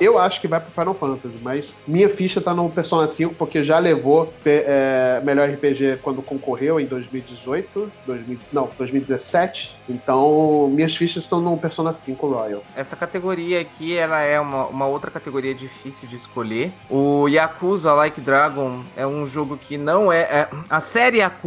eu 0.00 0.18
acho 0.18 0.40
que 0.40 0.48
vai 0.48 0.60
pro 0.60 0.70
Final 0.70 0.94
Fantasy, 0.94 1.38
mas 1.42 1.66
minha 1.86 2.08
ficha 2.08 2.40
tá 2.40 2.54
no 2.54 2.68
Persona 2.70 3.06
5 3.06 3.34
porque 3.34 3.62
já 3.62 3.78
levou 3.78 4.32
é, 4.44 5.20
melhor 5.24 5.48
RPG 5.48 5.98
quando 6.02 6.22
concorreu 6.22 6.78
em 6.80 6.86
2018, 6.86 7.90
2000, 8.06 8.38
não, 8.52 8.70
2017. 8.78 9.74
Então, 9.88 10.68
minhas 10.72 10.96
fichas 10.96 11.24
estão 11.24 11.40
no 11.40 11.56
Persona 11.58 11.92
5 11.92 12.26
Royal. 12.26 12.62
Essa 12.74 12.96
categoria 12.96 13.60
aqui, 13.60 13.94
ela 13.96 14.20
é 14.20 14.40
uma, 14.40 14.66
uma 14.66 14.86
outra 14.86 15.10
categoria 15.10 15.54
difícil 15.54 16.08
de 16.08 16.16
escolher. 16.16 16.72
O 16.88 17.28
Yakuza 17.28 17.92
Like 17.92 18.20
Dragon 18.20 18.80
é 18.96 19.06
um 19.06 19.26
jogo 19.26 19.56
que 19.58 19.76
não 19.76 20.10
é, 20.10 20.20
é- 20.20 20.48
a 20.70 20.80
série 20.80 21.18
Yakuza, 21.18 21.43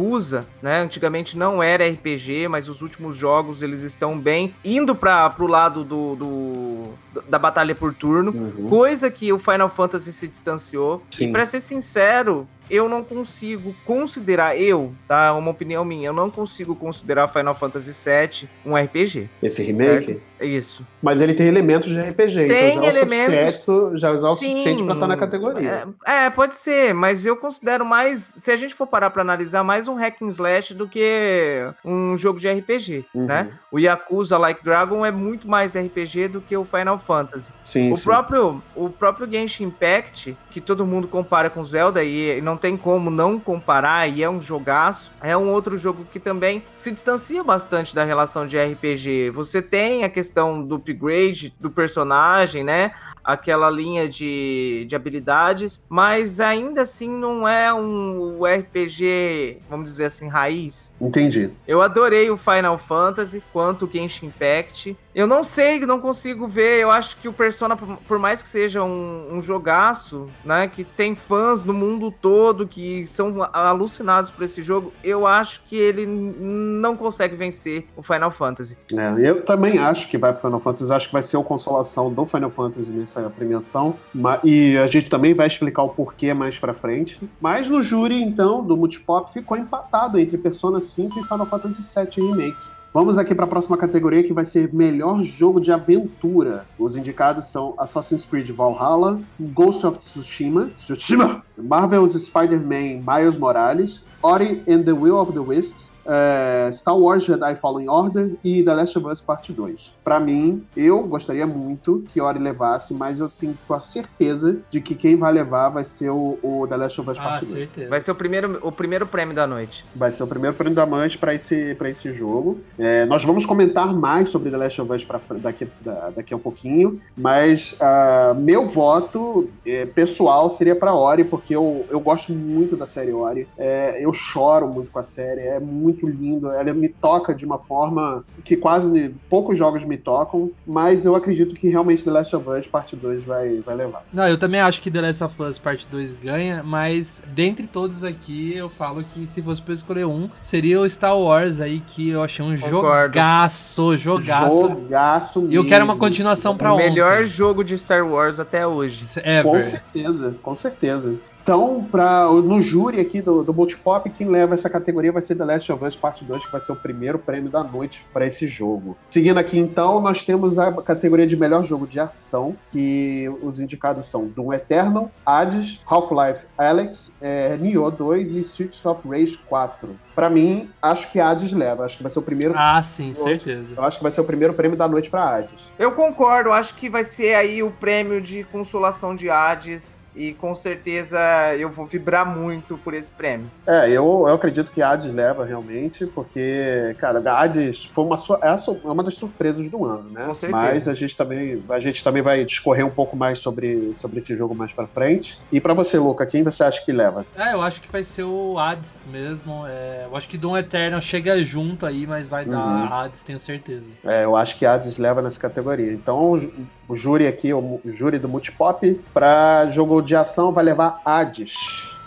né? 0.62 0.80
Antigamente 0.80 1.36
não 1.36 1.62
era 1.62 1.86
RPG, 1.88 2.48
mas 2.48 2.68
os 2.68 2.80
últimos 2.82 3.16
jogos 3.16 3.62
eles 3.62 3.82
estão 3.82 4.18
bem 4.18 4.54
indo 4.64 4.94
para 4.94 5.28
pro 5.30 5.46
lado 5.46 5.82
do, 5.84 6.14
do- 6.16 7.22
da 7.28 7.38
batalha 7.38 7.74
por 7.74 7.92
turno, 7.94 8.30
Uhum. 8.30 8.68
coisa 8.68 9.10
que 9.10 9.32
o 9.32 9.38
Final 9.38 9.68
Fantasy 9.68 10.12
se 10.12 10.28
distanciou. 10.28 11.02
Sim. 11.10 11.28
E 11.28 11.32
para 11.32 11.44
ser 11.44 11.60
sincero, 11.60 12.46
eu 12.70 12.88
não 12.88 13.02
consigo 13.04 13.74
considerar 13.84 14.56
eu, 14.56 14.92
tá? 15.06 15.26
É 15.26 15.30
uma 15.32 15.50
opinião 15.50 15.84
minha, 15.84 16.08
eu 16.08 16.12
não 16.12 16.30
consigo 16.30 16.74
considerar 16.74 17.28
Final 17.28 17.54
Fantasy 17.54 17.92
VII 17.92 18.48
um 18.64 18.76
RPG. 18.76 19.28
Esse 19.42 19.62
remake. 19.62 20.20
É 20.40 20.46
isso. 20.46 20.86
Mas 21.02 21.20
ele 21.20 21.34
tem 21.34 21.48
elementos 21.48 21.88
de 21.90 22.00
RPG, 22.00 22.46
Tem 22.46 22.70
então 22.76 22.82
já 22.84 22.88
é 22.88 22.92
o 22.92 22.96
elementos- 22.96 23.54
suficiente, 23.56 24.00
já 24.00 24.08
é 24.08 24.12
o 24.12 24.32
Sim, 24.34 24.48
suficiente 24.54 24.84
pra 24.84 24.94
estar 24.94 25.06
na 25.08 25.16
categoria. 25.16 25.88
É, 26.06 26.26
é, 26.26 26.30
pode 26.30 26.56
ser, 26.56 26.94
mas 26.94 27.26
eu 27.26 27.36
considero 27.36 27.84
mais, 27.84 28.20
se 28.20 28.50
a 28.52 28.56
gente 28.56 28.72
for 28.74 28.86
parar 28.86 29.10
pra 29.10 29.22
analisar, 29.22 29.64
mais 29.64 29.88
um 29.88 29.94
hack 29.96 30.22
and 30.22 30.28
slash 30.28 30.74
do 30.74 30.86
que 30.86 31.68
um 31.84 32.16
jogo 32.16 32.38
de 32.38 32.48
RPG, 32.48 33.04
Uhum. 33.12 33.26
né? 33.26 33.48
O 33.72 33.78
Yakuza 33.80 34.38
Like 34.38 34.62
Dragon 34.62 35.04
é 35.04 35.10
muito 35.10 35.48
mais 35.48 35.74
RPG 35.76 36.28
do 36.28 36.40
que 36.40 36.56
o 36.56 36.64
Final 36.64 36.98
Fantasy. 37.00 37.50
Sim, 37.64 37.90
O 37.92 37.96
sim. 37.96 38.04
próprio, 38.04 38.62
o 38.76 38.88
próprio 38.90 39.28
Genshin 39.30 39.64
Impact, 39.64 40.36
que 40.50 40.60
todo 40.60 40.86
mundo 40.86 41.08
compara 41.08 41.50
com 41.50 41.64
Zelda 41.64 42.04
e 42.04 42.40
não 42.40 42.56
tem 42.58 42.76
como 42.76 43.10
não 43.10 43.38
comparar, 43.38 44.08
e 44.08 44.22
é 44.22 44.28
um 44.28 44.40
jogaço, 44.40 45.10
é 45.22 45.36
um 45.36 45.50
outro 45.50 45.76
jogo 45.78 46.06
que 46.12 46.18
também 46.18 46.62
se 46.76 46.90
distancia 46.90 47.42
bastante 47.42 47.94
da 47.94 48.04
relação 48.04 48.46
de 48.46 48.58
RPG. 48.58 49.30
Você 49.30 49.62
tem 49.62 50.04
a 50.04 50.08
questão 50.08 50.62
do 50.62 50.74
upgrade 50.74 51.54
do 51.58 51.70
personagem, 51.70 52.64
né? 52.64 52.92
Aquela 53.28 53.68
linha 53.68 54.08
de, 54.08 54.86
de 54.88 54.96
habilidades, 54.96 55.84
mas 55.86 56.40
ainda 56.40 56.80
assim 56.80 57.10
não 57.10 57.46
é 57.46 57.72
um 57.74 58.40
RPG, 58.42 59.58
vamos 59.68 59.90
dizer 59.90 60.06
assim, 60.06 60.28
raiz. 60.28 60.94
Entendi. 60.98 61.50
Eu 61.66 61.82
adorei 61.82 62.30
o 62.30 62.38
Final 62.38 62.78
Fantasy 62.78 63.42
quanto 63.52 63.84
o 63.84 63.90
Genshin 63.90 64.28
Impact. 64.28 64.96
Eu 65.14 65.26
não 65.26 65.44
sei, 65.44 65.80
não 65.80 66.00
consigo 66.00 66.46
ver. 66.46 66.80
Eu 66.80 66.90
acho 66.90 67.16
que 67.16 67.28
o 67.28 67.32
Persona, 67.32 67.76
por 67.76 68.18
mais 68.18 68.40
que 68.40 68.48
seja 68.48 68.82
um, 68.84 69.34
um 69.34 69.42
jogaço, 69.42 70.26
né? 70.44 70.68
Que 70.68 70.84
tem 70.84 71.14
fãs 71.14 71.64
no 71.64 71.74
mundo 71.74 72.10
todo 72.10 72.66
que 72.66 73.04
são 73.06 73.42
alucinados 73.52 74.30
por 74.30 74.44
esse 74.44 74.62
jogo, 74.62 74.92
eu 75.02 75.26
acho 75.26 75.62
que 75.66 75.76
ele 75.76 76.06
não 76.06 76.96
consegue 76.96 77.34
vencer 77.36 77.86
o 77.96 78.02
Final 78.02 78.30
Fantasy. 78.30 78.78
É, 78.92 79.28
eu 79.28 79.42
também 79.42 79.78
acho 79.78 80.08
que 80.08 80.16
vai 80.16 80.32
pro 80.32 80.40
Final 80.40 80.60
Fantasy, 80.60 80.92
acho 80.92 81.06
que 81.08 81.12
vai 81.12 81.22
ser 81.22 81.36
o 81.36 81.42
consolação 81.42 82.12
do 82.12 82.24
Final 82.24 82.50
Fantasy 82.50 82.92
nessa 83.20 83.30
premiação, 83.30 83.96
e 84.44 84.76
a 84.76 84.86
gente 84.86 85.10
também 85.10 85.34
vai 85.34 85.46
explicar 85.46 85.82
o 85.82 85.88
porquê 85.88 86.32
mais 86.32 86.58
pra 86.58 86.72
frente. 86.72 87.20
Mas 87.40 87.68
no 87.68 87.82
júri, 87.82 88.22
então, 88.22 88.64
do 88.64 88.76
Multipop, 88.76 89.32
ficou 89.32 89.56
empatado 89.56 90.18
entre 90.18 90.38
Persona 90.38 90.80
5 90.80 91.18
e 91.18 91.22
Final 91.22 91.46
Fantasy 91.46 91.82
VII 91.82 92.30
Remake. 92.30 92.78
Vamos 92.92 93.18
aqui 93.18 93.34
para 93.34 93.44
a 93.44 93.48
próxima 93.48 93.76
categoria 93.76 94.24
que 94.24 94.32
vai 94.32 94.46
ser 94.46 94.72
melhor 94.72 95.22
jogo 95.22 95.60
de 95.60 95.70
aventura. 95.70 96.66
Os 96.78 96.96
indicados 96.96 97.44
são 97.44 97.74
Assassin's 97.76 98.24
Creed 98.24 98.50
Valhalla, 98.50 99.20
Ghost 99.38 99.86
of 99.86 99.98
Tsushima, 99.98 100.70
Tsushima, 100.74 101.44
Marvel's 101.56 102.14
Spider-Man 102.14 103.04
Miles 103.06 103.36
Morales, 103.36 104.04
Ori 104.22 104.62
and 104.66 104.82
the 104.84 104.92
Will 104.92 105.16
of 105.16 105.32
the 105.32 105.38
Wisps, 105.38 105.92
é, 106.08 106.70
Star 106.72 106.98
Wars 106.98 107.24
Jedi 107.24 107.54
Fallen 107.56 107.88
Order 107.88 108.32
e 108.42 108.62
The 108.62 108.74
Last 108.74 108.98
of 108.98 109.06
Us 109.06 109.20
Part 109.20 109.52
2. 109.52 109.92
Pra 110.02 110.18
mim, 110.18 110.64
eu 110.76 111.02
gostaria 111.02 111.46
muito 111.46 112.04
que 112.12 112.20
Ori 112.20 112.38
levasse, 112.38 112.94
mas 112.94 113.20
eu 113.20 113.28
tenho 113.28 113.56
a 113.70 113.80
certeza 113.80 114.56
de 114.70 114.80
que 114.80 114.94
quem 114.94 115.16
vai 115.16 115.32
levar 115.32 115.68
vai 115.68 115.84
ser 115.84 116.10
o, 116.10 116.38
o 116.42 116.66
The 116.68 116.76
Last 116.76 117.00
of 117.00 117.10
Us 117.10 117.18
Ah, 117.18 117.22
Part 117.22 117.40
2. 117.40 117.52
certeza. 117.52 117.90
Vai 117.90 118.00
ser 118.00 118.10
o 118.10 118.14
primeiro, 118.14 118.58
o 118.62 118.72
primeiro 118.72 119.06
prêmio 119.06 119.34
da 119.34 119.46
noite. 119.46 119.84
Vai 119.94 120.10
ser 120.10 120.22
o 120.22 120.26
primeiro 120.26 120.56
prêmio 120.56 120.74
da 120.74 120.86
Manche 120.86 121.18
para 121.18 121.34
esse, 121.34 121.74
pra 121.74 121.90
esse 121.90 122.12
jogo. 122.14 122.58
É, 122.78 123.04
nós 123.06 123.22
vamos 123.24 123.44
comentar 123.44 123.92
mais 123.92 124.30
sobre 124.30 124.50
The 124.50 124.56
Last 124.56 124.80
of 124.80 124.92
Us 124.92 125.04
pra, 125.04 125.20
daqui, 125.38 125.68
da- 125.80 126.10
daqui 126.16 126.32
a 126.32 126.36
um 126.36 126.40
pouquinho, 126.40 127.00
mas 127.16 127.76
ah, 127.80 128.34
meu 128.38 128.66
voto 128.66 129.48
é, 129.66 129.84
pessoal 129.84 130.48
seria 130.48 130.74
para 130.74 130.94
Ori, 130.94 131.24
porque 131.24 131.54
eu, 131.54 131.84
eu 131.90 132.00
gosto 132.00 132.32
muito 132.32 132.76
da 132.76 132.86
série 132.86 133.12
Ori. 133.12 133.46
É, 133.58 133.98
eu 134.02 134.12
choro 134.12 134.66
muito 134.68 134.90
com 134.90 134.98
a 134.98 135.02
série, 135.02 135.40
é 135.42 135.60
muito 135.60 135.97
lindo, 136.06 136.50
ela 136.50 136.72
me 136.74 136.88
toca 136.88 137.34
de 137.34 137.44
uma 137.46 137.58
forma 137.58 138.24
que 138.44 138.56
quase 138.56 139.14
poucos 139.28 139.58
jogos 139.58 139.84
me 139.84 139.96
tocam, 139.96 140.50
mas 140.66 141.04
eu 141.04 141.14
acredito 141.14 141.54
que 141.54 141.68
realmente 141.68 142.04
The 142.04 142.10
Last 142.10 142.36
of 142.36 142.48
Us 142.48 142.66
Parte 142.66 142.94
2 142.96 143.24
vai, 143.24 143.60
vai 143.60 143.74
levar. 143.74 144.04
Não, 144.12 144.28
eu 144.28 144.38
também 144.38 144.60
acho 144.60 144.80
que 144.80 144.90
The 144.90 145.00
Last 145.00 145.24
of 145.24 145.42
Us 145.42 145.58
Parte 145.58 145.86
2 145.88 146.14
ganha, 146.14 146.62
mas 146.62 147.22
dentre 147.34 147.66
todos 147.66 148.04
aqui, 148.04 148.54
eu 148.54 148.68
falo 148.68 149.02
que 149.02 149.26
se 149.26 149.40
fosse 149.42 149.60
pra 149.62 149.72
eu 149.72 149.76
escolher 149.76 150.04
um, 150.06 150.28
seria 150.42 150.80
o 150.80 150.88
Star 150.88 151.16
Wars 151.18 151.60
aí, 151.60 151.80
que 151.80 152.10
eu 152.10 152.22
achei 152.22 152.44
um 152.44 152.56
Concordo. 152.56 153.14
jogaço, 153.14 153.96
jogaço. 153.96 154.68
Jogaço 154.68 155.46
E 155.48 155.54
eu 155.54 155.64
quero 155.66 155.84
uma 155.84 155.94
mesmo. 155.94 156.00
continuação 156.06 156.56
pra 156.56 156.70
o 156.70 156.74
ontem. 156.74 156.88
melhor 156.90 157.24
jogo 157.24 157.62
de 157.64 157.76
Star 157.78 158.06
Wars 158.06 158.38
até 158.40 158.66
hoje. 158.66 159.04
Com 159.14 159.20
Ever. 159.56 159.62
certeza, 159.64 160.34
com 160.42 160.54
certeza. 160.54 161.14
Então, 161.48 161.82
pra, 161.90 162.26
no 162.26 162.60
júri 162.60 163.00
aqui 163.00 163.22
do, 163.22 163.42
do 163.42 163.54
Multipop, 163.54 164.10
quem 164.10 164.28
leva 164.28 164.52
essa 164.52 164.68
categoria 164.68 165.10
vai 165.10 165.22
ser 165.22 165.34
The 165.34 165.46
Last 165.46 165.72
of 165.72 165.82
Us 165.82 165.96
Parte 165.96 166.22
2, 166.22 166.44
que 166.44 166.52
vai 166.52 166.60
ser 166.60 166.72
o 166.72 166.76
primeiro 166.76 167.18
prêmio 167.18 167.50
da 167.50 167.64
noite 167.64 168.04
para 168.12 168.26
esse 168.26 168.46
jogo. 168.46 168.98
Seguindo 169.08 169.38
aqui, 169.38 169.58
então, 169.58 169.98
nós 169.98 170.22
temos 170.22 170.58
a 170.58 170.70
categoria 170.82 171.26
de 171.26 171.38
melhor 171.38 171.64
jogo 171.64 171.86
de 171.86 171.98
ação, 171.98 172.54
que 172.70 173.32
os 173.40 173.60
indicados 173.60 174.04
são 174.04 174.28
Doom 174.28 174.52
Eternal, 174.52 175.10
Hades, 175.24 175.80
Half-Life 175.86 176.44
Alyx, 176.58 177.12
é, 177.18 177.56
Nioh 177.56 177.90
2 177.90 178.34
e 178.34 178.40
Streets 178.40 178.84
of 178.84 179.08
Rage 179.08 179.38
4. 179.48 179.88
Pra 180.18 180.28
mim, 180.28 180.68
acho 180.82 181.12
que 181.12 181.20
Hades 181.20 181.52
leva. 181.52 181.84
Acho 181.84 181.96
que 181.96 182.02
vai 182.02 182.10
ser 182.10 182.18
o 182.18 182.22
primeiro. 182.22 182.52
Ah, 182.56 182.82
sim, 182.82 183.14
certeza. 183.14 183.74
Eu 183.76 183.84
acho 183.84 183.98
que 183.98 184.02
vai 184.02 184.10
ser 184.10 184.20
o 184.20 184.24
primeiro 184.24 184.52
prêmio 184.52 184.76
da 184.76 184.88
noite 184.88 185.08
pra 185.08 185.22
Hades. 185.22 185.72
Eu 185.78 185.92
concordo, 185.92 186.50
acho 186.50 186.74
que 186.74 186.90
vai 186.90 187.04
ser 187.04 187.36
aí 187.36 187.62
o 187.62 187.70
prêmio 187.70 188.20
de 188.20 188.42
consolação 188.42 189.14
de 189.14 189.30
Hades 189.30 190.08
e 190.16 190.32
com 190.34 190.56
certeza 190.56 191.20
eu 191.56 191.70
vou 191.70 191.86
vibrar 191.86 192.26
muito 192.26 192.76
por 192.78 192.94
esse 192.94 193.08
prêmio. 193.08 193.48
É, 193.64 193.88
eu, 193.88 194.24
eu 194.26 194.34
acredito 194.34 194.72
que 194.72 194.82
Hades 194.82 195.06
leva 195.06 195.44
realmente, 195.44 196.04
porque, 196.06 196.96
cara, 196.98 197.22
a 197.24 197.40
Hades 197.40 197.84
foi 197.84 198.04
uma, 198.04 198.16
é 198.42 198.48
é 198.48 198.90
uma 198.90 199.04
das 199.04 199.14
surpresas 199.14 199.68
do 199.68 199.86
ano, 199.86 200.10
né? 200.10 200.24
Com 200.26 200.34
certeza. 200.34 200.60
Mas 200.60 200.88
a 200.88 200.94
gente 200.94 201.16
também, 201.16 201.62
a 201.68 201.78
gente 201.78 202.02
também 202.02 202.22
vai 202.22 202.44
discorrer 202.44 202.84
um 202.84 202.90
pouco 202.90 203.16
mais 203.16 203.38
sobre, 203.38 203.94
sobre 203.94 204.18
esse 204.18 204.36
jogo 204.36 204.52
mais 204.52 204.72
pra 204.72 204.88
frente. 204.88 205.38
E 205.52 205.60
pra 205.60 205.74
você, 205.74 205.96
Luca, 205.96 206.26
quem 206.26 206.42
você 206.42 206.64
acha 206.64 206.84
que 206.84 206.90
leva? 206.90 207.24
É, 207.36 207.52
eu 207.52 207.62
acho 207.62 207.80
que 207.80 207.88
vai 207.88 208.02
ser 208.02 208.24
o 208.24 208.58
Hades 208.58 208.98
mesmo. 209.06 209.64
é, 209.68 210.07
eu 210.10 210.16
acho 210.16 210.28
que 210.28 210.38
Doom 210.38 210.56
Eternal 210.56 211.00
chega 211.00 211.42
junto 211.44 211.84
aí, 211.86 212.06
mas 212.06 212.26
vai 212.28 212.44
Uhum. 212.44 212.50
dar 212.50 212.92
Hades, 212.92 213.22
tenho 213.22 213.38
certeza. 213.38 213.90
É, 214.04 214.24
eu 214.24 214.36
acho 214.36 214.56
que 214.58 214.64
Hades 214.66 214.98
leva 214.98 215.20
nessa 215.22 215.38
categoria. 215.38 215.92
Então, 215.92 216.40
o, 216.88 216.96
júri 216.96 217.26
aqui, 217.26 217.52
o, 217.52 217.80
júri 217.84 218.18
do 218.18 218.28
Multipop, 218.28 219.00
pra 219.12 219.68
jogo 219.70 220.00
de 220.00 220.16
ação 220.16 220.52
vai 220.52 220.64
levar 220.64 221.00
Hades. 221.04 221.52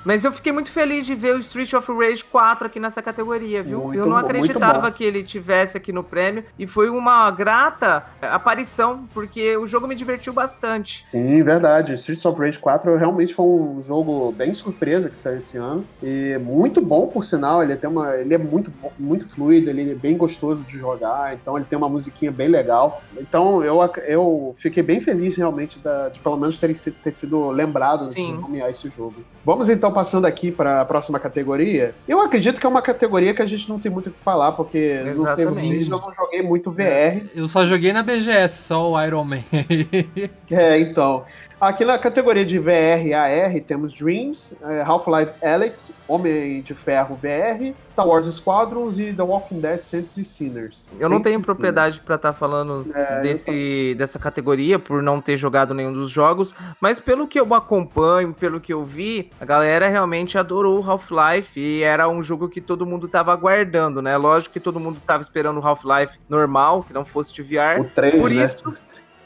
Mas 0.04 0.26
eu 0.26 0.32
fiquei 0.32 0.52
muito 0.52 0.72
feliz 0.72 1.06
de 1.06 1.14
ver 1.14 1.36
o 1.36 1.40
Street 1.40 1.72
of 1.74 1.92
Rage 1.94 2.24
4 2.26 2.66
aqui 2.66 2.80
nessa 2.80 3.02
categoria, 3.02 3.62
viu? 3.62 3.82
Muito 3.82 4.00
eu 4.00 4.06
não 4.08 4.18
acreditava 4.18 4.90
bom. 4.90 4.92
que 4.92 5.04
ele 5.04 5.22
tivesse 5.24 5.78
aqui 5.78 5.92
no 5.92 6.04
prêmio 6.04 6.44
e 6.58 6.66
foi 6.66 6.90
uma 6.90 7.30
grata 7.30 8.04
aparição, 8.22 9.08
porque 9.14 9.56
o 9.58 9.68
jogo 9.68 9.88
me 9.88 9.94
divertiu 9.94 10.34
bastante. 10.34 11.02
Sim, 11.06 11.44
verdade. 11.44 11.94
Streets 11.94 12.26
of 12.26 12.40
Rage 12.40 12.58
4 12.58 12.96
realmente 12.98 13.34
foi 13.36 13.46
um 13.46 13.84
jogo 13.84 14.32
bem 14.32 14.54
surpresa 14.54 15.10
que 15.10 15.16
saiu 15.18 15.38
esse 15.38 15.58
ano. 15.58 15.86
E 16.02 16.38
muito 16.42 16.82
bom, 16.82 17.06
por 17.08 17.24
sinal. 17.24 17.62
Ele, 17.62 17.76
tem 17.76 17.90
uma, 17.90 18.16
ele 18.16 18.34
é 18.34 18.38
muito, 18.40 18.72
muito 18.98 19.28
fluido, 19.30 19.70
ele 19.70 19.92
é 19.92 19.96
bem 19.96 20.18
gostoso 20.18 20.64
de 20.64 20.78
jogar. 20.80 21.34
Então 21.36 21.56
ele 21.58 21.66
tem 21.66 21.78
uma 21.78 21.90
musiquinha 21.90 22.32
bem 22.32 22.48
legal. 22.48 23.04
Então 23.18 23.64
eu, 23.64 23.80
eu 24.08 24.56
fiquei 24.58 24.82
bem 24.82 25.00
feliz 25.00 25.36
realmente 25.36 25.78
da- 25.80 26.10
de 26.10 26.20
pelo 26.20 26.38
menos 26.38 26.58
ter, 26.58 26.74
sido- 26.76 26.96
ter 27.04 27.12
sido 27.12 27.52
lembrado 27.52 28.08
de 28.08 28.14
Sim. 28.14 28.34
nomear 28.38 28.70
esse 28.70 28.90
jogo. 28.90 29.16
Vamos 29.46 29.70
então 29.70 29.91
passando 29.92 30.26
aqui 30.26 30.52
para 30.52 30.82
a 30.82 30.86
próxima 30.86 31.20
categoria. 31.20 31.94
Eu 32.08 32.20
acredito 32.20 32.60
que 32.60 32.66
é 32.66 32.70
uma 32.70 32.82
categoria 32.82 33.34
que 33.34 33.42
a 33.42 33.46
gente 33.46 33.70
não 33.70 33.80
tem 33.80 33.92
muito 33.92 34.08
o 34.08 34.12
que 34.12 34.20
falar, 34.20 34.54
porque 34.54 35.02
não 35.06 35.14
sei 35.14 35.46
Exatamente. 35.46 35.68
vocês, 35.68 35.90
eu 35.90 36.00
não 36.00 36.14
joguei 36.14 36.42
muito 36.42 36.72
VR. 36.72 37.24
Eu 37.36 37.48
só 37.48 37.66
joguei 37.66 37.94
na 37.94 38.04
BGS, 38.04 38.62
só 38.64 38.90
o 38.90 39.02
Iron 39.04 39.24
Man. 39.24 39.44
É, 40.50 40.80
então. 40.80 41.24
Aqui 41.62 41.86
na 41.86 41.96
categoria 42.00 42.44
de 42.44 42.58
VR 42.58 43.06
e 43.06 43.14
AR 43.14 43.54
temos 43.62 43.94
Dreams, 43.94 44.58
eh, 44.64 44.82
Half-Life 44.82 45.34
Alyx, 45.46 45.94
Homem 46.08 46.60
de 46.64 46.74
Ferro 46.74 47.16
VR, 47.22 47.76
Star 47.92 48.08
Wars 48.08 48.26
Squadrons 48.26 48.98
e 48.98 49.14
The 49.14 49.22
Walking 49.22 49.60
Dead 49.60 49.80
Saints 49.80 50.18
e 50.18 50.26
Sinners. 50.26 50.98
Eu 51.00 51.08
não 51.08 51.18
Saints 51.18 51.24
tenho 51.24 51.44
propriedade 51.44 52.00
pra 52.00 52.16
estar 52.16 52.34
falando 52.34 52.88
É, 52.96 53.22
desse, 53.22 53.94
dessa 53.96 54.18
categoria 54.18 54.80
por 54.80 55.04
não 55.04 55.22
ter 55.22 55.38
jogado 55.38 55.76
nenhum 55.76 55.94
dos 55.94 56.10
jogos, 56.10 56.52
mas 56.80 57.00
pelo 57.00 57.28
que 57.28 57.40
eu 57.40 57.54
acompanho, 57.54 58.34
pelo 58.34 58.60
que 58.60 58.74
eu 58.74 58.84
vi, 58.84 59.30
a 59.40 59.46
galera 59.46 59.88
realmente 59.88 60.40
adorou 60.40 60.84
o 60.84 60.90
Half-Life 60.90 61.60
e 61.60 61.84
era 61.84 62.10
um 62.10 62.24
jogo 62.24 62.50
que 62.50 62.60
todo 62.60 62.88
mundo 62.88 63.08
tava 63.08 63.32
aguardando, 63.32 64.02
né? 64.02 64.18
Lógico 64.18 64.54
que 64.54 64.60
todo 64.60 64.80
mundo 64.80 65.00
tava 65.06 65.22
esperando 65.22 65.60
o 65.60 65.68
Half-Life 65.68 66.18
normal, 66.28 66.82
que 66.82 66.92
não 66.92 67.06
fosse 67.06 67.32
de 67.32 67.44
VR. 67.44 67.82
O 67.82 67.84
3, 67.84 68.20
Por 68.20 68.32
né? 68.32 68.44
isso, 68.44 68.74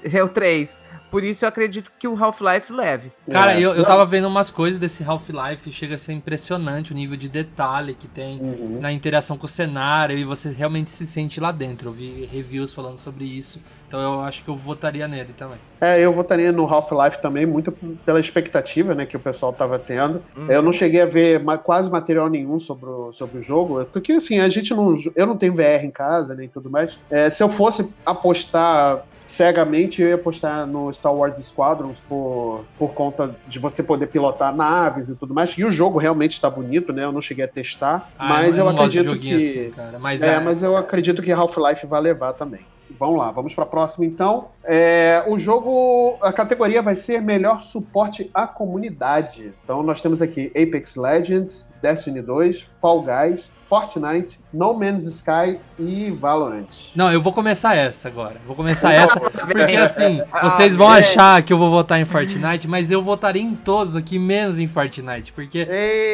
é 0.03 0.21
o 0.21 0.27
3. 0.27 0.83
Por 1.15 1.23
isso 1.23 1.45
eu 1.45 1.49
acredito 1.49 1.93
que 1.97 2.09
o 2.09 2.21
Half-Life 2.21 2.73
leve. 2.73 3.09
Cara, 3.31 3.53
É. 3.53 3.61
eu, 3.61 3.69
eu 3.71 3.77
Não. 3.77 3.85
tava 3.85 4.05
vendo 4.05 4.27
umas 4.27 4.51
coisas 4.51 4.77
desse 4.77 5.01
Half-Life 5.01 5.71
chega 5.71 5.95
a 5.95 5.97
ser 5.97 6.11
impressionante 6.11 6.91
o 6.91 6.93
nível 6.93 7.15
de 7.15 7.29
detalhe 7.29 7.93
que 7.93 8.05
tem 8.05 8.37
Uhum. 8.41 8.79
na 8.81 8.91
interação 8.91 9.37
com 9.37 9.45
o 9.45 9.47
cenário 9.47 10.17
e 10.17 10.25
você 10.25 10.49
realmente 10.51 10.91
se 10.91 11.07
sente 11.07 11.39
lá 11.39 11.53
dentro. 11.53 11.87
Eu 11.87 11.93
vi 11.93 12.25
reviews 12.29 12.73
falando 12.73 12.97
sobre 12.97 13.23
isso, 13.23 13.61
então 13.87 14.01
eu 14.01 14.19
acho 14.23 14.43
que 14.43 14.49
eu 14.49 14.57
votaria 14.57 15.07
nele 15.07 15.31
também. 15.31 15.57
É, 15.79 16.01
eu 16.01 16.11
votaria 16.11 16.51
no 16.51 16.65
Half-Life 16.67 17.21
também, 17.21 17.45
muito 17.45 17.71
pela 18.05 18.19
expectativa 18.19 18.93
né, 18.93 19.05
que 19.05 19.15
o 19.15 19.19
pessoal 19.19 19.53
tava 19.53 19.79
tendo. 19.79 20.21
Uhum. 20.35 20.51
Eu 20.51 20.61
não 20.61 20.73
cheguei 20.73 20.99
a 21.01 21.05
ver 21.05 21.41
quase 21.63 21.89
material 21.89 22.29
nenhum 22.29 22.59
sobre 22.59 22.89
o, 22.89 23.13
sobre 23.13 23.39
o 23.39 23.41
jogo, 23.41 23.85
porque 23.85 24.11
assim, 24.11 24.41
a 24.41 24.49
gente 24.49 24.73
não. 24.73 24.93
Eu 25.15 25.25
não 25.25 25.37
tenho 25.37 25.53
VR 25.55 25.85
em 25.85 25.91
casa 25.91 26.35
nem 26.35 26.49
tudo 26.49 26.69
mais. 26.69 26.97
É, 27.09 27.29
se 27.29 27.41
eu 27.41 27.47
fosse 27.47 27.95
apostar 28.05 29.05
cegamente, 29.27 30.01
eu 30.01 30.09
ia 30.09 30.15
apostar 30.15 30.65
no 30.65 30.91
Star 30.91 31.13
Wars 31.13 31.37
Squadrons 31.37 31.99
por, 31.99 32.65
por 32.77 32.93
conta 32.93 33.35
de 33.47 33.59
você 33.59 33.83
poder 33.83 34.07
pilotar 34.07 34.55
naves 34.55 35.09
e 35.09 35.15
tudo 35.15 35.33
mais. 35.33 35.51
E 35.57 35.63
o 35.63 35.71
jogo 35.71 35.97
realmente 35.97 36.33
está 36.33 36.49
bonito, 36.49 36.93
né? 36.93 37.03
Eu 37.03 37.11
não 37.11 37.21
cheguei 37.21 37.45
a 37.45 37.47
testar, 37.47 38.09
Ah, 38.17 38.27
mas 38.29 38.57
eu, 38.57 38.65
de 38.65 38.81
acredito 38.81 39.17
que. 39.17 39.35
assim, 39.35 39.71
cara. 39.71 39.99
Mas 39.99 40.21
É, 40.21 40.35
é, 40.35 40.39
mas 40.39 40.61
eu 40.63 40.77
acredito 40.77 41.21
que 41.21 41.31
Half-Life 41.31 41.85
vai 41.87 42.01
levar 42.01 42.33
também. 42.33 42.61
Vamos 42.97 43.17
lá, 43.17 43.31
vamos 43.31 43.53
para 43.53 43.63
a 43.63 43.67
próxima 43.67 44.05
então. 44.05 44.49
É, 44.63 45.23
o 45.27 45.37
jogo, 45.37 46.17
a 46.21 46.31
categoria 46.31 46.81
vai 46.81 46.95
ser 46.95 47.21
melhor 47.21 47.61
suporte 47.61 48.29
à 48.33 48.47
comunidade. 48.47 49.53
Então 49.63 49.83
nós 49.83 50.01
temos 50.01 50.21
aqui 50.21 50.47
Apex 50.55 50.95
Legends, 50.95 51.73
Destiny 51.81 52.21
2, 52.21 52.61
Fall 52.79 53.01
Guys, 53.03 53.51
Fortnite, 53.67 54.39
No 54.53 54.73
Man's 54.75 55.05
Sky 55.05 55.59
e 55.79 56.11
Valorant. 56.11 56.67
Não, 56.95 57.11
eu 57.11 57.19
vou 57.19 57.33
começar 57.33 57.75
essa 57.75 58.07
agora. 58.07 58.35
Vou 58.45 58.55
começar 58.55 58.93
essa, 58.93 59.19
porque 59.19 59.75
assim, 59.75 60.21
vocês 60.43 60.75
vão 60.75 60.87
achar 60.87 61.41
que 61.41 61.51
eu 61.51 61.57
vou 61.57 61.69
votar 61.71 61.99
em 61.99 62.05
Fortnite, 62.05 62.67
mas 62.67 62.91
eu 62.91 63.01
votaria 63.01 63.41
em 63.41 63.55
todos 63.55 63.95
aqui, 63.95 64.19
menos 64.19 64.59
em 64.59 64.67
Fortnite, 64.67 65.33
porque 65.33 65.65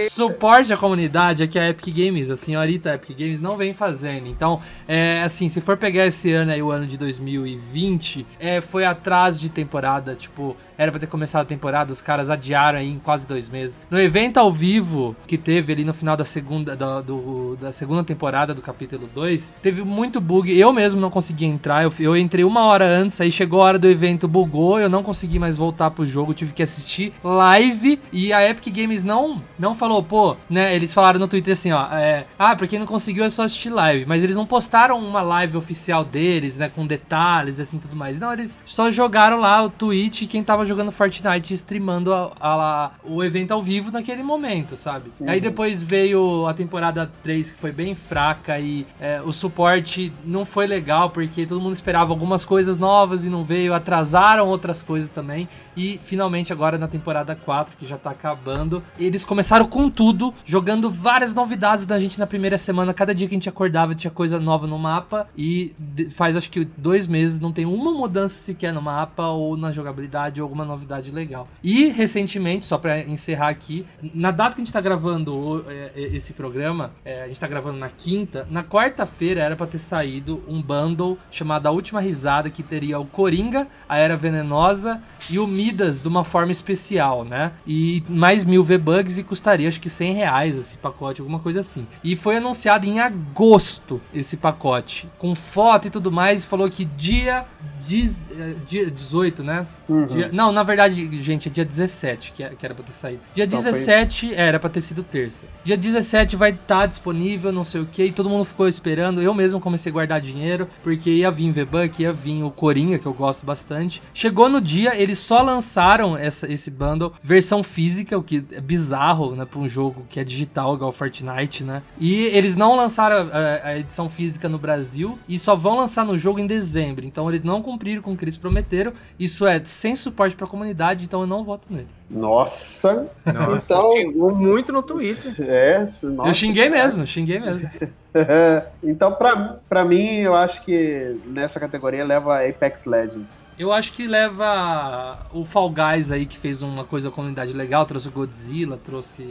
suporte 0.09 0.71
à 0.71 0.77
comunidade 0.77 1.43
é 1.43 1.47
que 1.47 1.59
a 1.59 1.69
Epic 1.69 1.93
Games, 1.93 2.29
a 2.29 2.37
senhorita 2.37 2.93
Epic 2.93 3.17
Games, 3.17 3.41
não 3.41 3.57
vem 3.57 3.73
fazendo. 3.73 4.27
Então, 4.27 4.61
é 4.87 5.21
assim, 5.21 5.49
se 5.49 5.59
for 5.59 5.75
pegar 5.77 6.05
esse 6.05 6.31
ano 6.31 6.51
aí, 6.51 6.61
o 6.61 6.71
ano 6.71 6.87
de 6.87 6.97
2020, 6.97 8.25
é, 8.39 8.61
foi 8.61 8.85
atraso 8.85 9.39
de 9.39 9.49
temporada, 9.49 10.15
tipo, 10.15 10.55
era 10.77 10.89
pra 10.91 10.99
ter 10.99 11.07
começado 11.07 11.41
a 11.43 11.45
temporada, 11.45 11.91
os 11.91 12.01
caras 12.01 12.29
adiaram 12.29 12.79
aí 12.79 12.89
em 12.91 12.99
quase 12.99 13.27
dois 13.27 13.49
meses. 13.49 13.79
No 13.89 13.99
evento 13.99 14.37
ao 14.37 14.51
vivo 14.51 15.15
que 15.27 15.37
teve 15.37 15.73
ali 15.73 15.83
no 15.83 15.93
final 15.93 16.15
da 16.15 16.25
segunda, 16.25 16.75
da, 16.75 17.01
do- 17.01 17.40
da 17.59 17.71
segunda 17.71 18.03
temporada 18.03 18.53
do 18.53 18.61
capítulo 18.61 19.09
2, 19.13 19.51
teve 19.61 19.83
muito 19.83 20.19
bug. 20.21 20.51
Eu 20.57 20.71
mesmo 20.73 20.99
não 21.01 21.09
consegui 21.09 21.45
entrar, 21.45 21.83
eu, 21.83 21.93
eu 21.99 22.15
entrei 22.17 22.43
uma 22.43 22.61
hora 22.65 22.85
antes, 22.85 23.19
aí 23.21 23.31
chegou 23.31 23.61
a 23.61 23.65
hora 23.65 23.79
do 23.79 23.87
evento, 23.87 24.27
bugou, 24.27 24.79
eu 24.79 24.89
não 24.89 25.03
consegui 25.03 25.39
mais 25.39 25.57
voltar 25.57 25.91
pro 25.91 26.05
jogo, 26.05 26.33
tive 26.33 26.53
que 26.53 26.63
assistir 26.63 27.11
live 27.23 27.99
e 28.11 28.31
a 28.33 28.47
Epic 28.49 28.73
Games 28.73 29.03
não, 29.03 29.41
não 29.57 29.73
falou, 29.75 30.01
pô, 30.03 30.35
né? 30.49 30.75
Eles 30.75 30.93
falaram 30.93 31.19
no 31.19 31.27
Twitter 31.27 31.53
assim, 31.53 31.71
ó, 31.71 31.85
é, 31.91 32.25
ah, 32.37 32.55
pra 32.55 32.67
quem 32.67 32.79
não 32.79 32.85
conseguiu 32.85 33.23
é 33.23 33.29
só 33.29 33.43
assistir 33.43 33.69
live, 33.69 34.05
mas 34.05 34.23
eles 34.23 34.35
não 34.35 34.45
postaram 34.45 34.99
uma 34.99 35.21
live 35.21 35.57
oficial 35.57 36.03
deles, 36.03 36.57
né, 36.57 36.69
com 36.73 36.85
detalhes 36.85 37.59
assim 37.59 37.77
tudo 37.79 37.95
mais. 37.95 38.19
Não, 38.19 38.31
eles 38.33 38.57
só 38.65 38.89
jogaram 38.91 39.39
lá 39.39 39.63
o 39.63 39.69
tweet 39.69 40.27
quem 40.27 40.43
tava 40.43 40.65
jogando 40.65 40.91
Fortnite 40.91 41.53
streamando 41.53 42.13
a, 42.13 42.31
a- 42.39 42.91
o 43.03 43.23
evento 43.23 43.51
ao 43.51 43.61
vivo 43.61 43.91
naquele 43.91 44.23
momento, 44.23 44.75
sabe? 44.77 45.11
Aí 45.27 45.39
depois 45.41 45.81
veio 45.81 46.45
a 46.47 46.53
temporada 46.53 47.11
3 47.23 47.30
que 47.35 47.57
foi 47.57 47.71
bem 47.71 47.95
fraca 47.95 48.59
e 48.59 48.85
é, 48.99 49.21
o 49.21 49.31
suporte 49.31 50.11
não 50.25 50.43
foi 50.45 50.67
legal 50.67 51.09
porque 51.09 51.45
todo 51.45 51.61
mundo 51.61 51.73
esperava 51.73 52.11
algumas 52.11 52.43
coisas 52.43 52.77
novas 52.77 53.25
e 53.25 53.29
não 53.29 53.43
veio, 53.43 53.73
atrasaram 53.73 54.47
outras 54.47 54.81
coisas 54.81 55.09
também 55.09 55.47
e 55.75 55.99
finalmente 56.03 56.51
agora 56.51 56.77
na 56.77 56.87
temporada 56.87 57.35
4 57.35 57.77
que 57.77 57.85
já 57.85 57.97
tá 57.97 58.11
acabando, 58.11 58.83
eles 58.99 59.23
começaram 59.23 59.65
com 59.65 59.89
tudo, 59.89 60.33
jogando 60.45 60.89
várias 60.89 61.33
novidades 61.33 61.85
da 61.85 61.99
gente 61.99 62.19
na 62.19 62.27
primeira 62.27 62.57
semana, 62.57 62.93
cada 62.93 63.15
dia 63.15 63.27
que 63.27 63.33
a 63.33 63.37
gente 63.37 63.49
acordava 63.49 63.95
tinha 63.95 64.11
coisa 64.11 64.39
nova 64.39 64.67
no 64.67 64.77
mapa 64.77 65.27
e 65.37 65.73
faz 66.11 66.35
acho 66.35 66.49
que 66.49 66.65
dois 66.65 67.07
meses 67.07 67.39
não 67.39 67.51
tem 67.51 67.65
uma 67.65 67.91
mudança 67.91 68.37
sequer 68.37 68.73
no 68.73 68.81
mapa 68.81 69.27
ou 69.27 69.55
na 69.55 69.71
jogabilidade 69.71 70.41
ou 70.41 70.45
alguma 70.45 70.65
novidade 70.65 71.11
legal. 71.11 71.47
E 71.63 71.87
recentemente, 71.87 72.65
só 72.65 72.77
pra 72.77 72.99
encerrar 72.99 73.49
aqui, 73.49 73.85
na 74.13 74.31
data 74.31 74.55
que 74.55 74.61
a 74.61 74.63
gente 74.63 74.73
tá 74.73 74.81
gravando 74.81 75.65
é, 75.67 75.91
é, 75.95 76.01
esse 76.15 76.33
programa, 76.33 76.91
é, 77.05 77.20
a 77.23 77.27
gente 77.27 77.39
tá 77.39 77.47
gravando 77.47 77.77
na 77.77 77.89
quinta, 77.89 78.47
na 78.49 78.63
quarta-feira 78.63 79.41
era 79.41 79.55
pra 79.55 79.67
ter 79.67 79.77
saído 79.79 80.41
um 80.47 80.61
bundle 80.61 81.17
chamado 81.29 81.67
A 81.67 81.71
Última 81.71 81.99
Risada, 82.01 82.49
que 82.49 82.63
teria 82.63 82.99
o 82.99 83.05
Coringa, 83.05 83.67
a 83.87 83.97
Era 83.97 84.15
Venenosa 84.17 85.01
e 85.29 85.39
o 85.39 85.47
Midas 85.47 85.99
de 86.01 86.07
uma 86.07 86.23
forma 86.23 86.51
especial, 86.51 87.23
né? 87.23 87.51
E 87.65 88.03
mais 88.09 88.43
mil 88.43 88.63
V-Bucks 88.63 89.17
e 89.17 89.23
custaria 89.23 89.67
acho 89.67 89.79
que 89.81 89.89
100 89.89 90.13
reais 90.13 90.57
esse 90.57 90.77
pacote, 90.77 91.21
alguma 91.21 91.39
coisa 91.39 91.59
assim. 91.61 91.85
E 92.03 92.15
foi 92.15 92.37
anunciado 92.37 92.85
em 92.85 92.99
agosto 92.99 94.01
esse 94.13 94.37
pacote, 94.37 95.09
com 95.17 95.33
foto 95.35 95.87
e 95.87 95.89
tudo 95.89 96.11
mais, 96.11 96.43
falou 96.45 96.69
que 96.69 96.85
dia, 96.85 97.45
diz- 97.81 98.29
eh, 98.31 98.55
dia 98.67 98.89
18, 98.91 99.43
né? 99.43 99.65
Dia- 100.07 100.29
não, 100.31 100.51
na 100.51 100.63
verdade, 100.63 101.09
gente, 101.21 101.49
é 101.49 101.51
dia 101.51 101.65
17 101.65 102.31
que, 102.31 102.43
é- 102.43 102.49
que 102.49 102.65
era 102.65 102.73
pra 102.75 102.83
ter 102.83 102.91
saído. 102.93 103.19
Dia 103.35 103.45
Então, 103.45 103.59
foi- 103.61 103.71
17 103.71 104.33
era 104.33 104.59
pra 104.59 104.69
ter 104.69 104.81
sido 104.81 105.03
terça. 105.03 105.47
Dia 105.63 105.75
17 105.77 106.35
vai 106.35 106.51
estar 106.51 106.85
disponível, 106.85 107.10
não 107.13 107.63
sei 107.63 107.81
o 107.81 107.85
que, 107.85 108.03
e 108.05 108.11
todo 108.11 108.29
mundo 108.29 108.45
ficou 108.45 108.67
esperando. 108.67 109.21
Eu 109.21 109.33
mesmo 109.33 109.59
comecei 109.59 109.89
a 109.89 109.93
guardar 109.93 110.21
dinheiro, 110.21 110.67
porque 110.83 111.09
ia 111.11 111.29
vir 111.31 111.51
V-Buck, 111.51 112.01
ia 112.01 112.13
vir 112.13 112.43
o 112.43 112.51
Coringa, 112.51 112.97
que 112.99 113.05
eu 113.05 113.13
gosto 113.13 113.45
bastante. 113.45 114.01
Chegou 114.13 114.49
no 114.49 114.59
dia, 114.61 114.95
eles 114.99 115.19
só 115.19 115.41
lançaram 115.41 116.17
essa, 116.17 116.51
esse 116.51 116.69
bundle, 116.71 117.13
versão 117.21 117.63
física, 117.63 118.17
o 118.17 118.23
que 118.23 118.43
é 118.51 118.61
bizarro, 118.61 119.35
né, 119.35 119.45
pra 119.45 119.59
um 119.59 119.67
jogo 119.67 120.05
que 120.09 120.19
é 120.19 120.23
digital, 120.23 120.75
igual 120.75 120.91
Fortnite, 120.91 121.63
né? 121.63 121.81
E 121.99 122.23
eles 122.25 122.55
não 122.55 122.75
lançaram 122.75 123.29
a, 123.31 123.67
a 123.69 123.77
edição 123.77 124.07
física 124.09 124.47
no 124.49 124.57
Brasil 124.57 125.17
e 125.27 125.37
só 125.39 125.55
vão 125.55 125.77
lançar 125.77 126.05
no 126.05 126.17
jogo 126.17 126.39
em 126.39 126.47
dezembro. 126.47 127.05
Então 127.05 127.27
eles 127.29 127.43
não 127.43 127.61
cumpriram 127.61 128.01
com 128.01 128.13
o 128.13 128.17
que 128.17 128.23
eles 128.23 128.37
prometeram. 128.37 128.93
Isso 129.19 129.45
é 129.45 129.61
sem 129.63 129.95
suporte 129.95 130.35
pra 130.35 130.47
comunidade, 130.47 131.03
então 131.05 131.21
eu 131.21 131.27
não 131.27 131.43
voto 131.43 131.67
nele. 131.69 131.87
Nossa, 132.09 133.07
Nossa, 133.25 133.73
Então- 133.73 133.91
xingou 133.93 134.35
muito 134.35 134.71
no 134.71 134.83
Twitter. 134.83 135.33
é. 135.39 135.79
Nossa, 135.79 136.29
eu 136.29 136.33
xinguei 136.33 136.69
mesmo, 136.69 137.00
xinguei 137.05 137.39
mesmo. 137.39 137.69
então, 138.83 139.13
pra, 139.13 139.57
pra 139.69 139.85
mim, 139.85 140.17
eu 140.17 140.35
acho 140.35 140.63
que 140.63 141.17
nessa 141.25 141.59
categoria 141.59 142.03
leva 142.05 142.45
Apex 142.47 142.85
Legends. 142.85 143.47
Eu 143.57 143.71
acho 143.71 143.93
que 143.93 144.07
leva 144.07 145.19
o 145.33 145.45
Fall 145.45 145.69
Guys 145.69 146.11
aí, 146.11 146.25
que 146.25 146.37
fez 146.37 146.61
uma 146.61 146.83
coisa 146.83 147.09
com 147.09 147.13
a 147.13 147.15
comunidade 147.21 147.53
legal, 147.53 147.85
trouxe 147.85 148.07
o 148.07 148.11
Godzilla, 148.11 148.77
trouxe 148.77 149.23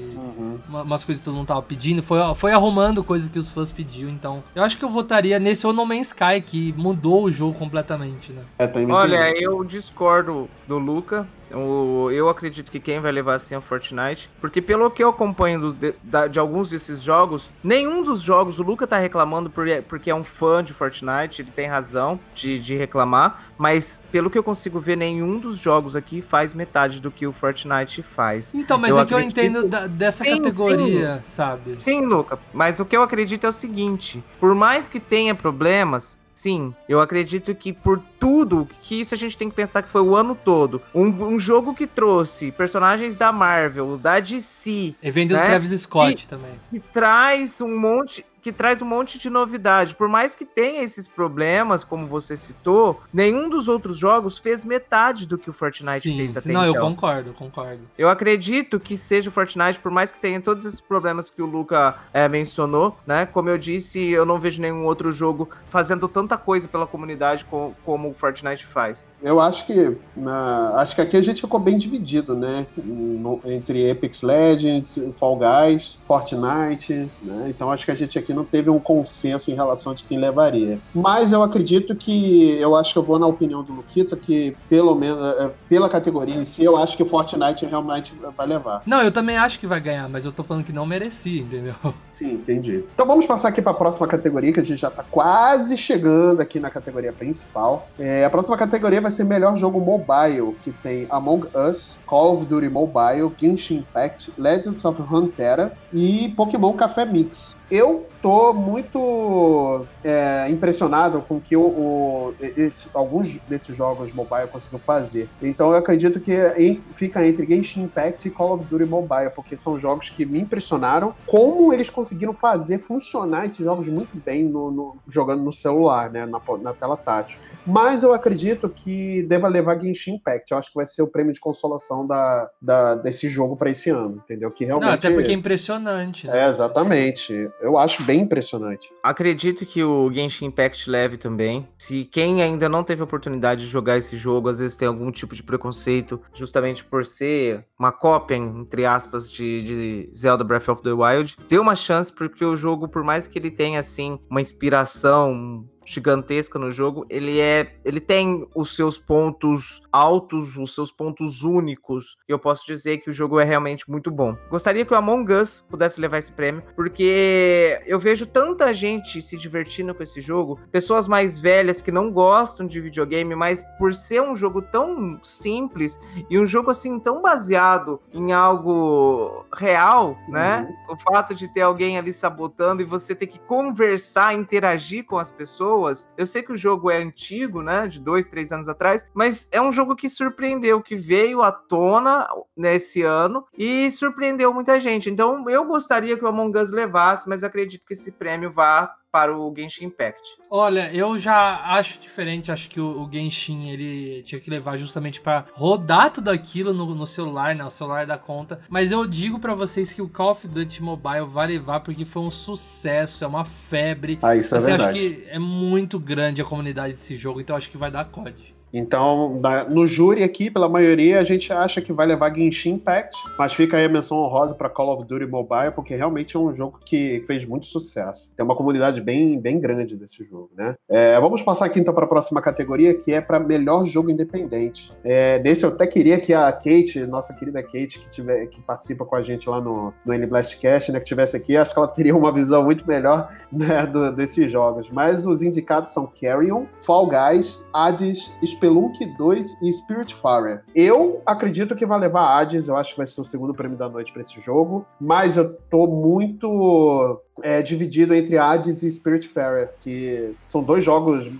uma- 0.68 0.82
umas 0.82 1.04
coisas 1.04 1.20
que 1.20 1.24
todo 1.24 1.34
mundo 1.34 1.46
tava 1.48 1.62
pedindo, 1.62 2.02
foi, 2.02 2.18
foi 2.34 2.52
arrumando 2.52 3.02
coisas 3.02 3.28
que 3.28 3.38
os 3.38 3.50
fãs 3.50 3.72
pediam, 3.72 4.08
então 4.08 4.42
eu 4.54 4.62
acho 4.62 4.78
que 4.78 4.84
eu 4.84 4.90
votaria 4.90 5.38
nesse 5.38 5.66
ou 5.66 5.72
No 5.72 5.84
Man's 5.84 6.08
Sky, 6.08 6.40
que 6.44 6.72
mudou 6.76 7.24
o 7.24 7.32
jogo 7.32 7.58
completamente, 7.58 8.32
né? 8.32 8.42
É, 8.58 8.70
Olha, 8.90 9.32
eu 9.40 9.64
discordo 9.64 10.48
do 10.66 10.78
Luca. 10.78 11.26
Eu, 11.50 12.08
eu 12.12 12.28
acredito 12.28 12.70
que 12.70 12.78
quem 12.78 13.00
vai 13.00 13.10
levar 13.10 13.34
assim 13.34 13.56
é 13.56 13.58
o 13.58 13.60
Fortnite. 13.60 14.30
Porque 14.40 14.62
pelo 14.62 14.88
que 14.88 15.02
eu 15.02 15.08
acompanho 15.08 15.72
de, 15.74 15.92
de 16.30 16.38
alguns 16.38 16.70
desses 16.70 17.02
jogos, 17.02 17.50
nenhum 17.62 18.02
dos 18.04 18.20
jogos, 18.20 18.60
o 18.60 18.62
Luca 18.70 18.86
tá 18.86 18.98
reclamando 18.98 19.50
por- 19.50 19.66
porque 19.88 20.10
é 20.10 20.14
um 20.14 20.22
fã 20.22 20.62
de 20.62 20.72
Fortnite, 20.72 21.42
ele 21.42 21.50
tem 21.50 21.66
razão 21.66 22.20
de, 22.34 22.56
de 22.58 22.76
reclamar. 22.76 23.42
Mas 23.58 24.00
pelo 24.12 24.30
que 24.30 24.38
eu 24.38 24.44
consigo 24.44 24.78
ver, 24.78 24.94
nenhum 24.96 25.38
dos 25.40 25.58
jogos 25.58 25.96
aqui 25.96 26.22
faz 26.22 26.54
metade 26.54 27.00
do 27.00 27.10
que 27.10 27.26
o 27.26 27.32
Fortnite 27.32 28.00
faz. 28.00 28.54
Então, 28.54 28.78
mas 28.78 28.90
Eu 28.94 29.00
é 29.00 29.04
que 29.04 29.12
eu 29.14 29.20
entendo 29.20 29.66
da- 29.66 29.88
dessa 29.88 30.22
Sim, 30.22 30.40
categoria, 30.40 31.20
sabe? 31.24 31.80
Sim, 31.80 32.02
Luca, 32.06 32.38
mas 32.52 32.78
o 32.78 32.84
que 32.84 32.96
eu 32.96 33.02
acredito 33.02 33.44
é 33.44 33.48
o 33.48 33.52
seguinte: 33.52 34.22
por 34.38 34.54
mais 34.54 34.88
que 34.88 35.00
tenha 35.00 35.34
problemas, 35.34 36.16
sim, 36.32 36.72
eu 36.88 37.00
acredito 37.00 37.52
que 37.56 37.72
por 37.72 38.00
tudo, 38.20 38.68
que 38.82 39.00
isso 39.00 39.14
a 39.14 39.18
gente 39.18 39.36
tem 39.36 39.48
que 39.48 39.56
pensar 39.56 39.82
que 39.82 39.88
foi 39.88 40.02
o 40.02 40.14
ano 40.14 40.34
todo. 40.36 40.80
Um, 40.94 41.06
um 41.06 41.38
jogo 41.38 41.74
que 41.74 41.86
trouxe 41.86 42.52
personagens 42.52 43.16
da 43.16 43.32
Marvel, 43.32 43.96
da 43.96 44.20
DC, 44.20 44.94
E 45.02 45.10
vem 45.10 45.26
do 45.26 45.34
né? 45.34 45.46
Travis 45.46 45.70
Scott 45.80 46.28
também. 46.28 46.52
que 46.70 46.78
traz 46.78 47.60
um 47.60 47.76
monte. 47.76 48.24
Que 48.42 48.50
traz 48.52 48.80
um 48.80 48.86
monte 48.86 49.18
de 49.18 49.28
novidade. 49.28 49.94
Por 49.94 50.08
mais 50.08 50.34
que 50.34 50.46
tenha 50.46 50.82
esses 50.82 51.06
problemas, 51.06 51.84
como 51.84 52.06
você 52.06 52.34
citou, 52.34 52.98
nenhum 53.12 53.50
dos 53.50 53.68
outros 53.68 53.98
jogos 53.98 54.38
fez 54.38 54.64
metade 54.64 55.26
do 55.26 55.36
que 55.36 55.50
o 55.50 55.52
Fortnite 55.52 56.00
Sim, 56.00 56.16
fez 56.16 56.32
sim, 56.32 56.38
até 56.38 56.50
não, 56.50 56.64
eu 56.64 56.70
então. 56.70 56.88
concordo, 56.88 57.28
eu 57.28 57.34
concordo. 57.34 57.82
Eu 57.98 58.08
acredito 58.08 58.80
que 58.80 58.96
seja 58.96 59.28
o 59.28 59.32
Fortnite, 59.32 59.78
por 59.78 59.90
mais 59.92 60.10
que 60.10 60.18
tenha 60.18 60.40
todos 60.40 60.64
esses 60.64 60.80
problemas 60.80 61.28
que 61.28 61.42
o 61.42 61.44
Luca 61.44 61.96
é, 62.14 62.26
mencionou, 62.30 62.96
né? 63.06 63.26
Como 63.26 63.50
eu 63.50 63.58
disse, 63.58 64.00
eu 64.08 64.24
não 64.24 64.40
vejo 64.40 64.62
nenhum 64.62 64.86
outro 64.86 65.12
jogo 65.12 65.46
fazendo 65.68 66.08
tanta 66.08 66.38
coisa 66.38 66.66
pela 66.66 66.86
comunidade 66.86 67.44
co- 67.44 67.74
como 67.84 68.09
o 68.10 68.14
Fortnite 68.14 68.64
faz. 68.66 69.08
Eu 69.22 69.40
acho 69.40 69.66
que 69.66 69.96
na- 70.16 70.72
acho 70.76 70.94
que 70.94 71.00
aqui 71.00 71.16
a 71.16 71.22
gente 71.22 71.40
ficou 71.40 71.58
bem 71.60 71.76
dividido, 71.76 72.34
né? 72.36 72.66
No- 72.76 73.40
entre 73.44 73.90
Apex 73.90 74.22
Legends, 74.22 74.98
Fall 75.18 75.36
Guys, 75.38 75.98
Fortnite, 76.06 77.08
né? 77.22 77.46
Então 77.48 77.70
acho 77.70 77.84
que 77.84 77.90
a 77.90 77.94
gente 77.94 78.18
aqui 78.18 78.32
não 78.32 78.44
teve 78.44 78.70
um 78.70 78.78
consenso 78.78 79.50
em 79.50 79.54
relação 79.54 79.94
de 79.94 80.04
quem 80.04 80.18
levaria. 80.18 80.78
Mas 80.94 81.32
eu 81.32 81.42
acredito 81.42 81.94
que 81.94 82.50
eu 82.58 82.76
acho 82.76 82.92
que 82.92 82.98
eu 82.98 83.02
vou 83.02 83.18
na 83.18 83.26
opinião 83.26 83.62
do 83.62 83.72
Luquito 83.72 84.16
que 84.16 84.56
pelo 84.68 84.94
menos 84.94 85.20
é, 85.38 85.50
pela 85.68 85.88
categoria 85.88 86.34
em 86.34 86.44
si, 86.44 86.64
eu 86.64 86.76
acho 86.76 86.96
que 86.96 87.02
o 87.02 87.06
Fortnite 87.06 87.64
realmente 87.66 88.12
vai 88.36 88.46
levar. 88.46 88.82
Não, 88.86 89.00
eu 89.02 89.12
também 89.12 89.36
acho 89.36 89.58
que 89.58 89.66
vai 89.66 89.80
ganhar, 89.80 90.08
mas 90.08 90.24
eu 90.24 90.32
tô 90.32 90.42
falando 90.42 90.64
que 90.64 90.72
não 90.72 90.86
merecia, 90.86 91.40
entendeu? 91.42 91.74
Sim, 92.12 92.32
entendi. 92.34 92.84
Então 92.94 93.06
vamos 93.06 93.26
passar 93.26 93.48
aqui 93.48 93.62
para 93.62 93.72
a 93.72 93.74
próxima 93.74 94.06
categoria, 94.06 94.52
que 94.52 94.60
a 94.60 94.64
gente 94.64 94.80
já 94.80 94.88
está 94.88 95.02
quase 95.02 95.76
chegando 95.76 96.40
aqui 96.40 96.58
na 96.60 96.70
categoria 96.70 97.12
principal. 97.12 97.88
É, 98.02 98.24
a 98.24 98.30
próxima 98.30 98.56
categoria 98.56 98.98
vai 98.98 99.10
ser 99.10 99.24
melhor 99.24 99.58
jogo 99.58 99.78
mobile, 99.78 100.56
que 100.62 100.72
tem 100.72 101.06
Among 101.10 101.46
Us, 101.54 101.98
Call 102.06 102.34
of 102.34 102.46
Duty 102.46 102.70
Mobile, 102.70 103.30
Genshin 103.36 103.80
Impact, 103.80 104.32
Legends 104.38 104.82
of 104.86 105.02
Runeterra 105.02 105.74
e 105.92 106.32
Pokémon 106.34 106.72
Café 106.72 107.04
Mix. 107.04 107.54
Eu 107.70 108.06
tô 108.22 108.52
muito 108.52 109.84
é, 110.04 110.46
impressionado 110.48 111.22
com 111.22 111.40
que 111.40 111.56
o, 111.56 111.62
o- 111.62 112.34
esse- 112.40 112.88
alguns 112.94 113.38
desses 113.48 113.74
jogos 113.76 114.12
mobile 114.12 114.46
conseguiu 114.48 114.78
fazer. 114.78 115.28
Então 115.42 115.70
eu 115.70 115.76
acredito 115.76 116.20
que 116.20 116.32
ent- 116.58 116.84
fica 116.94 117.26
entre 117.26 117.46
Genshin 117.46 117.82
Impact 117.84 118.26
e 118.26 118.30
Call 118.30 118.54
of 118.54 118.64
Duty 118.64 118.84
Mobile, 118.84 119.30
porque 119.34 119.56
são 119.56 119.78
jogos 119.78 120.10
que 120.10 120.24
me 120.24 120.40
impressionaram 120.40 121.14
como 121.26 121.72
eles 121.72 121.88
conseguiram 121.90 122.32
fazer 122.34 122.78
funcionar 122.78 123.46
esses 123.46 123.58
jogos 123.64 123.88
muito 123.88 124.16
bem 124.16 124.44
no, 124.44 124.70
no- 124.70 124.96
jogando 125.08 125.42
no 125.42 125.52
celular, 125.52 126.10
né, 126.10 126.26
na, 126.26 126.40
na 126.62 126.72
tela 126.72 126.96
tátil. 126.96 127.38
Mas 127.66 128.02
eu 128.02 128.12
acredito 128.12 128.68
que 128.68 129.22
deva 129.24 129.48
levar 129.48 129.78
Genshin 129.80 130.14
Impact. 130.16 130.50
Eu 130.50 130.58
acho 130.58 130.68
que 130.70 130.76
vai 130.76 130.86
ser 130.86 131.02
o 131.02 131.06
prêmio 131.08 131.32
de 131.32 131.40
consolação 131.40 132.06
da, 132.06 132.50
da- 132.60 132.94
desse 132.94 133.28
jogo 133.28 133.56
para 133.56 133.70
esse 133.70 133.90
ano, 133.90 134.20
entendeu? 134.24 134.50
Que 134.50 134.64
realmente 134.64 134.88
Não, 134.88 134.94
até 134.94 135.10
porque 135.10 135.30
é 135.30 135.34
impressionante, 135.34 136.26
né? 136.26 136.44
é, 136.44 136.48
exatamente. 136.48 137.50
Eu 137.60 137.78
acho 137.78 138.02
bem 138.10 138.20
impressionante. 138.22 138.92
Acredito 139.02 139.64
que 139.64 139.84
o 139.84 140.12
Genshin 140.12 140.46
Impact 140.46 140.90
leve 140.90 141.16
também. 141.16 141.68
Se 141.78 142.04
quem 142.04 142.42
ainda 142.42 142.68
não 142.68 142.82
teve 142.82 143.02
a 143.02 143.04
oportunidade 143.04 143.64
de 143.64 143.70
jogar 143.70 143.96
esse 143.96 144.16
jogo, 144.16 144.48
às 144.48 144.58
vezes 144.58 144.76
tem 144.76 144.88
algum 144.88 145.12
tipo 145.12 145.34
de 145.34 145.42
preconceito, 145.42 146.20
justamente 146.34 146.84
por 146.84 147.04
ser 147.04 147.64
uma 147.78 147.92
cópia, 147.92 148.34
entre 148.34 148.84
aspas, 148.84 149.30
de, 149.30 149.62
de 149.62 150.10
Zelda 150.12 150.42
Breath 150.42 150.68
of 150.68 150.82
the 150.82 150.92
Wild, 150.92 151.36
dê 151.48 151.58
uma 151.58 151.76
chance, 151.76 152.12
porque 152.12 152.44
o 152.44 152.56
jogo, 152.56 152.88
por 152.88 153.04
mais 153.04 153.28
que 153.28 153.38
ele 153.38 153.50
tenha, 153.50 153.78
assim, 153.78 154.18
uma 154.28 154.40
inspiração 154.40 155.64
gigantesca 155.84 156.58
no 156.58 156.70
jogo, 156.70 157.06
ele 157.08 157.40
é, 157.40 157.74
ele 157.84 158.00
tem 158.00 158.46
os 158.54 158.76
seus 158.76 158.98
pontos 158.98 159.82
altos, 159.90 160.56
os 160.56 160.74
seus 160.74 160.92
pontos 160.92 161.42
únicos. 161.42 162.16
E 162.28 162.32
eu 162.32 162.38
posso 162.38 162.66
dizer 162.66 162.98
que 162.98 163.10
o 163.10 163.12
jogo 163.12 163.40
é 163.40 163.44
realmente 163.44 163.90
muito 163.90 164.10
bom. 164.10 164.36
Gostaria 164.50 164.84
que 164.84 164.92
o 164.92 164.96
Among 164.96 165.32
Us 165.32 165.60
pudesse 165.68 166.00
levar 166.00 166.18
esse 166.18 166.32
prêmio, 166.32 166.62
porque 166.76 167.80
eu 167.86 167.98
vejo 167.98 168.26
tanta 168.26 168.72
gente 168.72 169.20
se 169.20 169.36
divertindo 169.36 169.94
com 169.94 170.02
esse 170.02 170.20
jogo, 170.20 170.58
pessoas 170.70 171.06
mais 171.06 171.40
velhas 171.40 171.82
que 171.82 171.90
não 171.90 172.10
gostam 172.10 172.66
de 172.66 172.80
videogame, 172.80 173.34
mas 173.34 173.62
por 173.78 173.94
ser 173.94 174.22
um 174.22 174.34
jogo 174.34 174.62
tão 174.62 175.18
simples 175.22 175.98
e 176.28 176.38
um 176.38 176.46
jogo 176.46 176.70
assim 176.70 176.98
tão 176.98 177.20
baseado 177.20 178.00
em 178.12 178.32
algo 178.32 179.44
real, 179.54 180.16
né? 180.28 180.68
O 180.88 180.96
fato 180.96 181.34
de 181.34 181.48
ter 181.48 181.62
alguém 181.62 181.98
ali 181.98 182.12
sabotando 182.12 182.82
e 182.82 182.84
você 182.84 183.14
ter 183.14 183.26
que 183.26 183.38
conversar, 183.38 184.34
interagir 184.34 185.04
com 185.04 185.18
as 185.18 185.30
pessoas. 185.30 185.69
Eu 186.16 186.26
sei 186.26 186.42
que 186.42 186.52
o 186.52 186.56
jogo 186.56 186.90
é 186.90 186.96
antigo, 186.96 187.62
né? 187.62 187.86
De 187.86 188.00
dois, 188.00 188.28
três 188.28 188.52
anos 188.52 188.68
atrás, 188.68 189.06
mas 189.14 189.48
é 189.52 189.60
um 189.60 189.72
jogo 189.72 189.94
que 189.94 190.08
surpreendeu, 190.08 190.82
que 190.82 190.94
veio 190.94 191.42
à 191.42 191.52
tona 191.52 192.26
nesse 192.56 193.02
ano 193.02 193.44
e 193.56 193.90
surpreendeu 193.90 194.52
muita 194.52 194.78
gente. 194.80 195.10
Então 195.10 195.48
eu 195.48 195.64
gostaria 195.64 196.16
que 196.16 196.24
o 196.24 196.28
Among 196.28 196.58
Us 196.58 196.70
levasse, 196.70 197.28
mas 197.28 197.44
acredito 197.44 197.86
que 197.86 197.94
esse 197.94 198.12
prêmio 198.12 198.50
vá 198.50 198.94
para 199.10 199.36
o 199.36 199.52
Genshin 199.54 199.86
Impact. 199.86 200.20
Olha, 200.50 200.92
eu 200.92 201.18
já 201.18 201.60
acho 201.76 202.00
diferente. 202.00 202.50
Acho 202.52 202.68
que 202.68 202.80
o, 202.80 203.02
o 203.02 203.10
Genshin 203.12 203.68
ele 203.68 204.22
tinha 204.22 204.40
que 204.40 204.50
levar 204.50 204.76
justamente 204.76 205.20
pra 205.20 205.46
rodar 205.52 206.10
tudo 206.12 206.28
aquilo 206.30 206.72
no, 206.72 206.94
no 206.94 207.06
celular, 207.06 207.54
né? 207.54 207.64
O 207.64 207.70
celular 207.70 208.06
da 208.06 208.16
conta. 208.18 208.60
Mas 208.68 208.92
eu 208.92 209.06
digo 209.06 209.38
pra 209.38 209.54
vocês 209.54 209.92
que 209.92 210.00
o 210.02 210.08
Call 210.08 210.30
of 210.32 210.46
Duty 210.46 210.82
Mobile 210.82 211.26
vai 211.26 211.46
levar 211.48 211.80
porque 211.80 212.04
foi 212.04 212.22
um 212.22 212.30
sucesso, 212.30 213.24
é 213.24 213.26
uma 213.26 213.44
febre. 213.44 214.18
Ah, 214.22 214.36
isso 214.36 214.54
é 214.54 214.58
Assim, 214.58 214.72
acho 214.72 214.84
verdade. 214.92 215.16
que 215.16 215.28
é 215.28 215.38
muito 215.38 215.98
grande 215.98 216.40
a 216.40 216.44
comunidade 216.44 216.92
desse 216.94 217.16
jogo, 217.16 217.40
então 217.40 217.56
acho 217.56 217.70
que 217.70 217.76
vai 217.78 217.90
dar 217.90 218.04
COD. 218.04 218.54
Então, 218.72 219.40
no 219.68 219.86
júri 219.86 220.22
aqui, 220.22 220.50
pela 220.50 220.68
maioria, 220.68 221.18
a 221.18 221.24
gente 221.24 221.52
acha 221.52 221.80
que 221.80 221.92
vai 221.92 222.06
levar 222.06 222.34
Genshin 222.34 222.74
Impact, 222.74 223.16
mas 223.38 223.52
fica 223.52 223.76
aí 223.76 223.84
a 223.84 223.88
menção 223.88 224.18
honrosa 224.18 224.54
para 224.54 224.68
Call 224.68 224.94
of 224.94 225.06
Duty 225.06 225.26
Mobile, 225.26 225.72
porque 225.74 225.94
realmente 225.94 226.36
é 226.36 226.38
um 226.40 226.52
jogo 226.52 226.78
que 226.84 227.22
fez 227.26 227.44
muito 227.44 227.66
sucesso. 227.66 228.32
Tem 228.36 228.44
uma 228.44 228.54
comunidade 228.54 229.00
bem, 229.00 229.38
bem 229.40 229.58
grande 229.58 229.96
desse 229.96 230.24
jogo, 230.24 230.50
né? 230.56 230.74
É, 230.88 231.18
vamos 231.20 231.42
passar 231.42 231.66
aqui 231.66 231.80
então 231.80 231.92
para 231.94 232.04
a 232.04 232.08
próxima 232.08 232.40
categoria, 232.40 232.94
que 232.94 233.12
é 233.12 233.20
para 233.20 233.40
melhor 233.40 233.84
jogo 233.86 234.10
independente. 234.10 234.92
É, 235.04 235.38
nesse 235.40 235.64
eu 235.64 235.70
até 235.70 235.86
queria 235.86 236.18
que 236.20 236.32
a 236.32 236.50
Kate, 236.52 237.00
nossa 237.08 237.34
querida 237.34 237.62
Kate, 237.62 237.98
que, 237.98 238.10
tiver, 238.10 238.46
que 238.46 238.60
participa 238.62 239.04
com 239.04 239.16
a 239.16 239.22
gente 239.22 239.48
lá 239.48 239.60
no, 239.60 239.92
no 240.04 240.14
N-Blastcast, 240.14 240.92
né, 240.92 241.00
que 241.00 241.06
tivesse 241.06 241.36
aqui, 241.36 241.56
acho 241.56 241.72
que 241.72 241.78
ela 241.78 241.88
teria 241.88 242.16
uma 242.16 242.32
visão 242.32 242.64
muito 242.64 242.86
melhor 242.86 243.28
né, 243.52 243.86
do- 243.86 244.12
desses 244.12 244.50
jogos. 244.50 244.88
Mas 244.90 245.26
os 245.26 245.42
indicados 245.42 245.92
são 245.92 246.06
Carrion, 246.20 246.66
Fall 246.80 247.08
Guys, 247.08 247.58
Hades, 247.72 248.30
Spelunk 248.60 249.06
2 249.16 249.62
e 249.62 249.72
Spiritfarer. 249.72 250.62
Eu 250.74 251.22
acredito 251.24 251.74
que 251.74 251.86
vai 251.86 251.98
levar 251.98 252.38
Hades, 252.38 252.68
eu 252.68 252.76
acho 252.76 252.90
que 252.90 252.98
vai 252.98 253.06
ser 253.06 253.22
o 253.22 253.24
segundo 253.24 253.54
prêmio 253.54 253.78
da 253.78 253.88
noite 253.88 254.12
para 254.12 254.20
esse 254.20 254.38
jogo, 254.42 254.86
mas 255.00 255.38
eu 255.38 255.54
tô 255.70 255.86
muito 255.86 257.22
é, 257.42 257.62
dividido 257.62 258.14
entre 258.14 258.36
Hades 258.36 258.82
e 258.82 258.90
Spiritfarer, 258.90 259.72
que 259.80 260.34
são 260.44 260.62
dois 260.62 260.84
jogos 260.84 261.30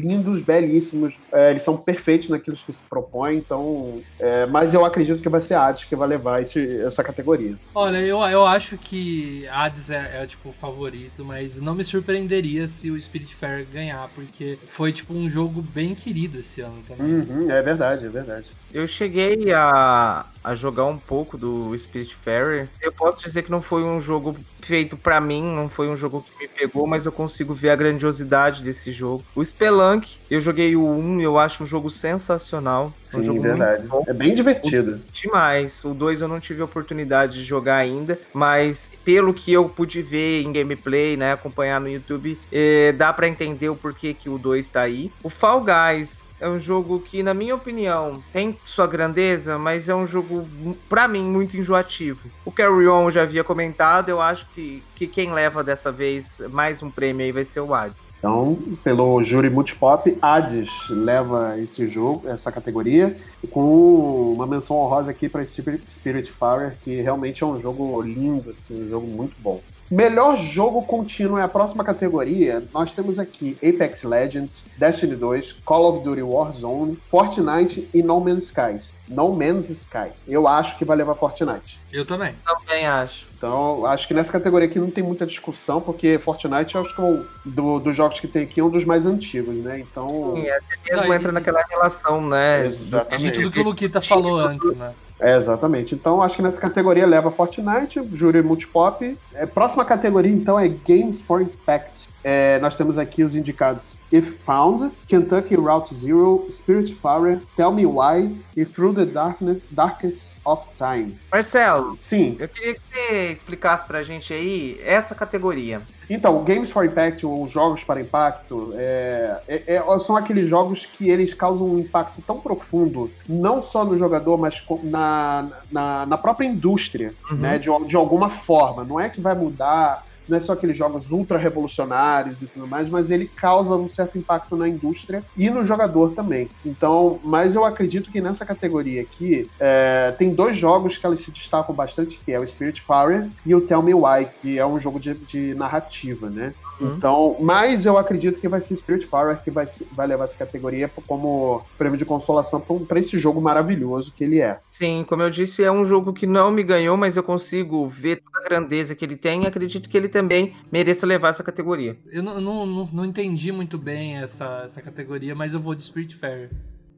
lindos, 0.00 0.42
belíssimos, 0.42 1.18
é, 1.32 1.50
eles 1.50 1.62
são 1.62 1.76
perfeitos 1.76 2.28
naquilo 2.28 2.56
que 2.56 2.72
se 2.72 2.82
propõe, 2.84 3.36
então. 3.36 4.00
é, 4.18 4.46
mas 4.46 4.74
eu 4.74 4.84
acredito 4.84 5.22
que 5.22 5.28
vai 5.28 5.40
ser 5.40 5.54
Hades 5.54 5.84
que 5.84 5.94
vai 5.96 6.08
levar 6.08 6.40
esse- 6.42 6.80
essa 6.82 7.02
categoria. 7.02 7.54
Olha, 7.74 7.98
eu, 7.98 8.18
eu 8.22 8.44
acho 8.46 8.76
que 8.78 9.46
Hades 9.48 9.90
é, 9.90 10.22
é, 10.22 10.26
tipo 10.26 10.48
o 10.50 10.52
favorito, 10.52 11.24
mas 11.24 11.60
não 11.60 11.74
me 11.74 11.84
surpreenderia 11.84 12.66
se 12.66 12.90
o 12.90 13.00
Spiritfarer 13.00 13.66
ganhar, 13.72 14.08
porque 14.14 14.58
foi 14.66 14.92
tipo 14.92 15.12
um 15.14 15.28
jogo 15.28 15.60
bem 15.62 15.94
querido 15.94 16.38
esse 16.40 16.60
ano 16.60 16.82
também. 16.86 17.06
Uhum, 17.14 17.50
é 17.50 17.60
verdade, 17.62 18.06
é 18.06 18.08
verdade. 18.08 18.50
Eu 18.72 18.86
cheguei 18.86 19.52
a, 19.52 20.24
a 20.42 20.54
jogar 20.54 20.86
um 20.86 20.98
pouco 20.98 21.36
do 21.36 21.76
Spiritfarer. 21.76 22.68
Eu 22.80 22.92
posso 22.92 23.22
dizer 23.24 23.42
que 23.42 23.50
não 23.50 23.60
foi 23.60 23.82
um 23.84 24.00
jogo 24.00 24.36
feito 24.60 24.96
pra 24.96 25.20
mim, 25.20 25.42
não 25.42 25.68
foi 25.68 25.88
um 25.88 25.96
jogo 25.96 26.24
que 26.24 26.38
me 26.44 26.48
pegou, 26.48 26.86
mas 26.86 27.04
eu 27.04 27.12
consigo 27.12 27.52
ver 27.52 27.70
a 27.70 27.76
grandiosidade 27.76 28.62
desse 28.62 28.90
jogo. 28.92 29.24
O 29.34 29.44
Spelunk, 29.44 30.16
eu 30.30 30.40
joguei 30.40 30.74
o 30.76 30.88
1, 30.88 31.20
eu 31.20 31.38
acho 31.38 31.64
um 31.64 31.66
jogo 31.66 31.90
sensacional. 31.90 32.92
É 33.12 33.16
um 33.16 33.20
Sim, 33.20 33.26
jogo 33.26 33.42
verdade. 33.42 33.86
É 34.06 34.12
bem 34.12 34.34
divertido. 34.34 35.00
Demais. 35.12 35.84
O 35.84 35.92
2 35.92 36.22
eu 36.22 36.28
não 36.28 36.40
tive 36.40 36.62
a 36.62 36.64
oportunidade 36.64 37.34
de 37.34 37.44
jogar 37.44 37.76
ainda, 37.76 38.18
mas 38.32 38.90
pelo 39.04 39.34
que 39.34 39.52
eu 39.52 39.68
pude 39.68 40.00
ver 40.00 40.42
em 40.42 40.52
gameplay, 40.52 41.16
né, 41.16 41.32
acompanhar 41.32 41.80
no 41.80 41.88
YouTube, 41.88 42.38
eh, 42.50 42.92
dá 42.92 43.12
pra 43.12 43.28
entender 43.28 43.68
o 43.68 43.76
porquê 43.76 44.14
que 44.14 44.28
o 44.28 44.38
2 44.38 44.68
tá 44.68 44.80
aí. 44.80 45.10
O 45.22 45.28
Fall 45.28 45.62
Guys 45.64 46.31
é 46.42 46.48
um 46.48 46.58
jogo 46.58 46.98
que, 46.98 47.22
na 47.22 47.32
minha 47.32 47.54
opinião, 47.54 48.20
tem 48.32 48.58
sua 48.64 48.84
grandeza, 48.84 49.56
mas 49.58 49.88
é 49.88 49.94
um 49.94 50.04
jogo, 50.04 50.44
pra 50.88 51.06
mim, 51.06 51.22
muito 51.22 51.56
enjoativo. 51.56 52.28
O 52.44 52.50
Carry 52.50 52.88
On 52.88 53.08
já 53.12 53.22
havia 53.22 53.44
comentado, 53.44 54.08
eu 54.08 54.20
acho 54.20 54.48
que, 54.52 54.82
que 54.96 55.06
quem 55.06 55.32
leva 55.32 55.62
dessa 55.62 55.92
vez 55.92 56.42
mais 56.50 56.82
um 56.82 56.90
prêmio 56.90 57.24
aí 57.24 57.30
vai 57.30 57.44
ser 57.44 57.60
o 57.60 57.72
Hades. 57.72 58.08
Então, 58.18 58.58
pelo 58.82 59.22
júri 59.22 59.48
multipop, 59.48 60.18
Hades 60.20 60.68
leva 60.90 61.56
esse 61.60 61.86
jogo, 61.86 62.28
essa 62.28 62.50
categoria, 62.50 63.16
com 63.48 64.32
uma 64.32 64.46
menção 64.46 64.78
honrosa 64.78 65.12
aqui 65.12 65.28
para 65.28 65.44
Spiritfarer, 65.44 66.76
que 66.82 67.00
realmente 67.00 67.44
é 67.44 67.46
um 67.46 67.60
jogo 67.60 68.02
lindo, 68.02 68.50
assim, 68.50 68.84
um 68.84 68.88
jogo 68.88 69.06
muito 69.06 69.36
bom. 69.38 69.60
Melhor 69.92 70.38
jogo 70.38 70.80
contínuo 70.86 71.36
é 71.36 71.42
a 71.42 71.48
próxima 71.48 71.84
categoria. 71.84 72.62
Nós 72.72 72.92
temos 72.92 73.18
aqui 73.18 73.58
Apex 73.62 74.04
Legends, 74.04 74.64
Destiny 74.78 75.14
2, 75.14 75.52
Call 75.66 75.84
of 75.90 76.02
Duty 76.02 76.22
Warzone, 76.22 76.98
Fortnite 77.10 77.86
e 77.92 78.02
No 78.02 78.18
Man's 78.18 78.44
Skies. 78.44 78.96
No 79.06 79.30
Man's 79.34 79.68
Sky. 79.68 80.08
Eu 80.26 80.48
acho 80.48 80.78
que 80.78 80.84
vai 80.86 80.96
levar 80.96 81.14
Fortnite. 81.14 81.78
Eu 81.92 82.06
também. 82.06 82.34
Também 82.42 82.86
acho. 82.86 83.26
Então, 83.36 83.84
acho 83.84 84.08
que 84.08 84.14
nessa 84.14 84.32
categoria 84.32 84.66
aqui 84.66 84.78
não 84.78 84.90
tem 84.90 85.04
muita 85.04 85.26
discussão, 85.26 85.78
porque 85.78 86.18
Fortnite, 86.18 86.74
eu 86.74 86.80
acho 86.80 86.96
que 86.96 87.02
é 87.02 87.04
o, 87.04 87.26
do- 87.44 87.78
dos 87.80 87.94
jogos 87.94 88.18
que 88.18 88.26
tem 88.26 88.44
aqui, 88.44 88.60
é 88.60 88.64
um 88.64 88.70
dos 88.70 88.86
mais 88.86 89.04
antigos, 89.06 89.54
né? 89.56 89.78
Então. 89.80 90.08
Sim, 90.08 90.48
até 90.48 90.90
mesmo 90.90 91.04
Não, 91.06 91.12
e- 91.12 91.16
entra 91.16 91.32
naquela 91.32 91.62
relação, 91.68 92.26
né? 92.26 92.64
Exatamente. 92.64 93.24
De 93.24 93.32
tudo 93.32 93.50
que 93.50 93.60
o 93.60 93.64
Luquita 93.64 94.00
falou 94.00 94.38
antes, 94.38 94.74
né? 94.74 94.94
É, 95.22 95.36
exatamente. 95.36 95.94
Então, 95.94 96.20
acho 96.20 96.34
que 96.34 96.42
nessa 96.42 96.60
categoria 96.60 97.06
leva 97.06 97.30
Fortnite, 97.30 98.02
júri 98.12 98.42
multipop. 98.42 99.16
É, 99.32 99.46
próxima 99.46 99.84
categoria, 99.84 100.32
então, 100.32 100.58
é 100.58 100.68
Games 100.68 101.20
for 101.20 101.40
Impact. 101.40 102.08
É, 102.24 102.58
nós 102.60 102.76
temos 102.76 102.98
aqui 102.98 103.24
os 103.24 103.34
indicados 103.34 103.98
If 104.12 104.44
Found, 104.44 104.92
Kentucky 105.08 105.54
Route 105.56 105.94
Zero, 105.94 106.46
Spiritfarer, 106.50 107.40
Tell 107.56 107.72
Me 107.72 107.84
Why 107.84 108.36
e 108.56 108.64
Through 108.64 108.94
the 108.94 109.04
Darkness, 109.06 109.58
Darkest 109.70 110.36
of 110.44 110.66
Time. 110.76 111.18
Marcelo, 111.30 111.96
Sim, 111.98 112.36
eu 112.38 112.48
queria 112.48 112.74
que 112.74 112.80
você 112.92 113.30
explicasse 113.30 113.84
pra 113.86 114.02
gente 114.02 114.32
aí 114.32 114.80
essa 114.84 115.14
categoria. 115.14 115.82
Então, 116.10 116.44
Games 116.44 116.70
for 116.70 116.84
Impact, 116.84 117.24
ou 117.24 117.48
jogos 117.48 117.82
para 117.84 118.00
impacto, 118.00 118.72
é- 118.76 119.40
é- 119.48 119.62
é- 119.76 119.98
são 119.98 120.14
aqueles 120.16 120.48
jogos 120.48 120.84
que 120.84 121.08
eles 121.08 121.32
causam 121.32 121.66
um 121.68 121.78
impacto 121.78 122.20
tão 122.22 122.38
profundo, 122.38 123.10
não 123.28 123.60
só 123.60 123.84
no 123.84 123.96
jogador, 123.96 124.36
mas 124.36 124.62
na, 124.82 125.48
na, 125.70 126.06
na 126.06 126.18
própria 126.18 126.46
indústria, 126.46 127.14
Uhum. 127.30 127.36
né? 127.38 127.58
De, 127.58 127.68
de 127.86 127.96
alguma 127.96 128.28
forma. 128.28 128.84
Não 128.84 129.00
é 129.00 129.08
que 129.08 129.20
vai 129.20 129.34
mudar, 129.34 130.04
não 130.32 130.38
é 130.38 130.40
só 130.40 130.54
aqueles 130.54 130.76
jogos 130.76 131.12
ultra 131.12 131.36
revolucionários 131.36 132.40
e 132.40 132.46
tudo 132.46 132.66
mais, 132.66 132.88
mas 132.88 133.10
ele 133.10 133.26
causa 133.28 133.76
um 133.76 133.86
certo 133.86 134.16
impacto 134.16 134.56
na 134.56 134.66
indústria 134.66 135.22
e 135.36 135.50
no 135.50 135.62
jogador 135.62 136.12
também. 136.12 136.48
Então, 136.64 137.20
mas 137.22 137.54
eu 137.54 137.66
acredito 137.66 138.10
que 138.10 138.20
nessa 138.20 138.46
categoria 138.46 139.02
aqui 139.02 139.48
é, 139.60 140.14
tem 140.16 140.34
dois 140.34 140.56
jogos 140.56 140.96
que 140.96 141.04
elas 141.04 141.20
se 141.20 141.30
destacam 141.30 141.74
bastante, 141.74 142.18
que 142.18 142.32
é 142.32 142.40
o 142.40 142.46
Spiritfarer 142.46 143.28
e 143.44 143.54
o 143.54 143.60
Tell 143.60 143.82
Me 143.82 143.92
Why, 143.92 144.28
que 144.40 144.58
é 144.58 144.66
um 144.66 144.80
jogo 144.80 144.98
de, 144.98 145.14
de 145.14 145.54
narrativa, 145.54 146.30
né? 146.30 146.54
Uhum. 146.86 146.94
Então, 146.96 147.36
mas 147.40 147.84
eu 147.84 147.96
acredito 147.96 148.40
que 148.40 148.48
vai 148.48 148.60
ser 148.60 148.76
Spiritfarer 148.76 149.42
que 149.42 149.50
vai, 149.50 149.64
vai 149.92 150.06
levar 150.06 150.24
essa 150.24 150.36
categoria 150.36 150.90
como 151.06 151.64
prêmio 151.78 151.96
de 151.96 152.04
consolação 152.04 152.60
para 152.60 152.98
esse 152.98 153.18
jogo 153.18 153.40
maravilhoso 153.40 154.12
que 154.12 154.24
ele 154.24 154.40
é. 154.40 154.58
Sim, 154.68 155.04
como 155.08 155.22
eu 155.22 155.30
disse, 155.30 155.62
é 155.62 155.70
um 155.70 155.84
jogo 155.84 156.12
que 156.12 156.26
não 156.26 156.50
me 156.50 156.62
ganhou, 156.62 156.96
mas 156.96 157.16
eu 157.16 157.22
consigo 157.22 157.86
ver 157.86 158.22
toda 158.22 158.38
a 158.38 158.48
grandeza 158.48 158.94
que 158.94 159.04
ele 159.04 159.16
tem 159.16 159.42
e 159.42 159.46
acredito 159.46 159.88
que 159.88 159.96
ele 159.96 160.08
também 160.08 160.54
mereça 160.70 161.06
levar 161.06 161.28
essa 161.28 161.42
categoria. 161.42 161.96
Eu 162.10 162.22
não, 162.22 162.40
não, 162.40 162.66
não, 162.66 162.84
não 162.92 163.04
entendi 163.04 163.52
muito 163.52 163.78
bem 163.78 164.18
essa, 164.18 164.62
essa 164.64 164.80
categoria, 164.80 165.34
mas 165.34 165.54
eu 165.54 165.60
vou 165.60 165.74
de 165.74 165.82
Spiritfarer. 165.82 166.50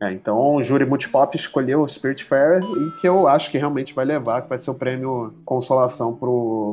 É, 0.05 0.13
então 0.13 0.57
o 0.57 0.63
júri 0.63 0.85
multipop 0.85 1.35
escolheu 1.35 1.81
o 1.81 1.89
Spiritfarer 1.89 2.61
e 2.63 3.01
que 3.01 3.09
eu 3.09 3.27
acho 3.27 3.51
que 3.51 3.57
realmente 3.57 3.95
vai 3.95 4.05
levar, 4.05 4.43
que 4.43 4.49
vai 4.51 4.59
ser 4.59 4.71
o 4.71 4.75
prêmio 4.75 5.33
consolação 5.45 6.19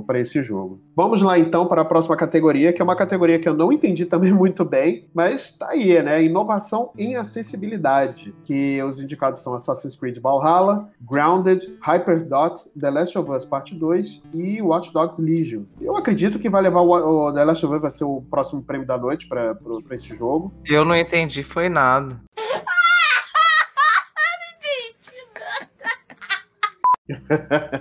para 0.05 0.19
esse 0.19 0.43
jogo. 0.43 0.81
Vamos 0.93 1.21
lá 1.21 1.39
então 1.39 1.65
para 1.65 1.81
a 1.81 1.85
próxima 1.85 2.17
categoria, 2.17 2.73
que 2.73 2.81
é 2.81 2.83
uma 2.83 2.95
categoria 2.95 3.39
que 3.39 3.47
eu 3.47 3.53
não 3.53 3.71
entendi 3.71 4.05
também 4.05 4.31
muito 4.33 4.65
bem, 4.65 5.07
mas 5.13 5.57
tá 5.57 5.69
aí, 5.69 6.01
né? 6.03 6.21
Inovação 6.23 6.91
em 6.97 7.15
acessibilidade, 7.15 8.33
que 8.43 8.83
os 8.83 9.01
indicados 9.01 9.41
são 9.41 9.53
Assassin's 9.53 9.95
Creed 9.95 10.17
Valhalla, 10.19 10.89
Grounded, 11.01 11.77
Hyperdot, 11.81 12.69
The 12.77 12.89
Last 12.89 13.17
of 13.17 13.31
Us 13.31 13.45
Parte 13.45 13.73
2 13.75 14.23
e 14.33 14.61
Watch 14.61 14.91
Dogs 14.91 15.21
Legion. 15.21 15.63
Eu 15.79 15.95
acredito 15.95 16.37
que 16.37 16.49
vai 16.49 16.61
levar 16.61 16.81
o, 16.81 17.27
o 17.27 17.33
The 17.33 17.45
Last 17.45 17.65
of 17.65 17.75
Us 17.75 17.81
vai 17.81 17.91
ser 17.91 18.03
o 18.03 18.21
próximo 18.29 18.61
prêmio 18.61 18.85
da 18.85 18.97
noite 18.97 19.27
para 19.27 19.55
esse 19.91 20.13
jogo. 20.15 20.51
Eu 20.65 20.83
não 20.83 20.95
entendi, 20.95 21.43
foi 21.43 21.69
nada. 21.69 22.19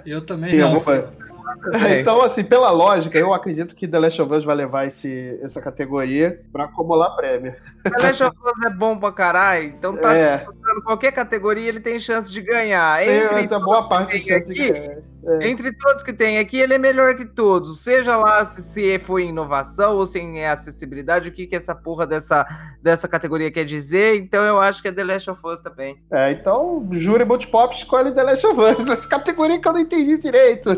Eu 0.06 0.24
também 0.24 0.54
Eu 0.54 0.68
não. 0.70 0.80
vou- 0.80 0.94
É. 0.94 2.00
Então, 2.00 2.22
assim, 2.22 2.44
pela 2.44 2.70
lógica, 2.70 3.18
eu 3.18 3.34
acredito 3.34 3.74
que 3.74 3.88
The 3.88 3.98
Last 3.98 4.22
of 4.22 4.32
Us 4.32 4.44
vai 4.44 4.54
levar 4.54 4.86
esse, 4.86 5.38
essa 5.42 5.60
categoria 5.60 6.40
para 6.52 6.64
acumular 6.64 7.10
prêmio. 7.16 7.54
The 7.82 7.98
Last 8.06 8.22
of 8.22 8.36
Us 8.44 8.66
é 8.66 8.70
bom 8.70 8.96
pra 8.98 9.10
caralho, 9.12 9.64
então 9.64 9.96
tá 9.96 10.14
É. 10.16 10.46
disputando 10.70 10.82
qualquer 10.82 11.12
categoria, 11.12 11.68
ele 11.68 11.80
tem 11.80 11.98
chance 11.98 12.32
de 12.32 12.40
ganhar. 12.40 12.98
Tem 12.98 13.24
Entre, 13.24 13.36
até 13.36 13.58
boa 13.58 13.76
todos 13.76 13.88
parte 13.88 14.18
de 14.18 14.24
tem 14.24 14.38
chance 14.38 14.52
aqui, 14.52 14.62
de 14.62 14.72
ganhar. 14.72 15.42
entre 15.42 15.72
todos 15.72 16.02
que 16.02 16.12
tem 16.12 16.38
aqui, 16.38 16.58
ele 16.58 16.74
é 16.74 16.78
melhor 16.78 17.14
que 17.14 17.24
todos. 17.24 17.80
Seja 17.80 18.16
lá 18.16 18.44
se, 18.44 18.62
se 18.62 18.98
foi 18.98 19.24
inovação 19.24 19.96
ou 19.96 20.06
se 20.06 20.20
é 20.38 20.50
acessibilidade, 20.50 21.28
o 21.28 21.32
que, 21.32 21.46
que 21.46 21.56
essa 21.56 21.74
porra 21.74 22.06
dessa, 22.06 22.46
dessa 22.82 23.08
categoria 23.08 23.50
quer 23.50 23.64
dizer. 23.64 24.16
Então 24.16 24.42
eu 24.44 24.60
acho 24.60 24.80
que 24.80 24.88
é 24.88 24.92
The 24.92 25.04
Last 25.04 25.30
of 25.30 25.40
Us 25.44 25.60
também. 25.60 25.98
É, 26.10 26.32
então, 26.32 26.86
júri 26.92 27.24
multipop 27.24 27.74
escolhe 27.74 28.12
The 28.12 28.22
Last 28.22 28.46
of 28.46 28.60
Us, 28.60 28.88
essa 28.88 29.08
categoria 29.08 29.60
que 29.60 29.68
eu 29.68 29.72
não 29.72 29.80
entendi 29.80 30.16
direito. 30.18 30.70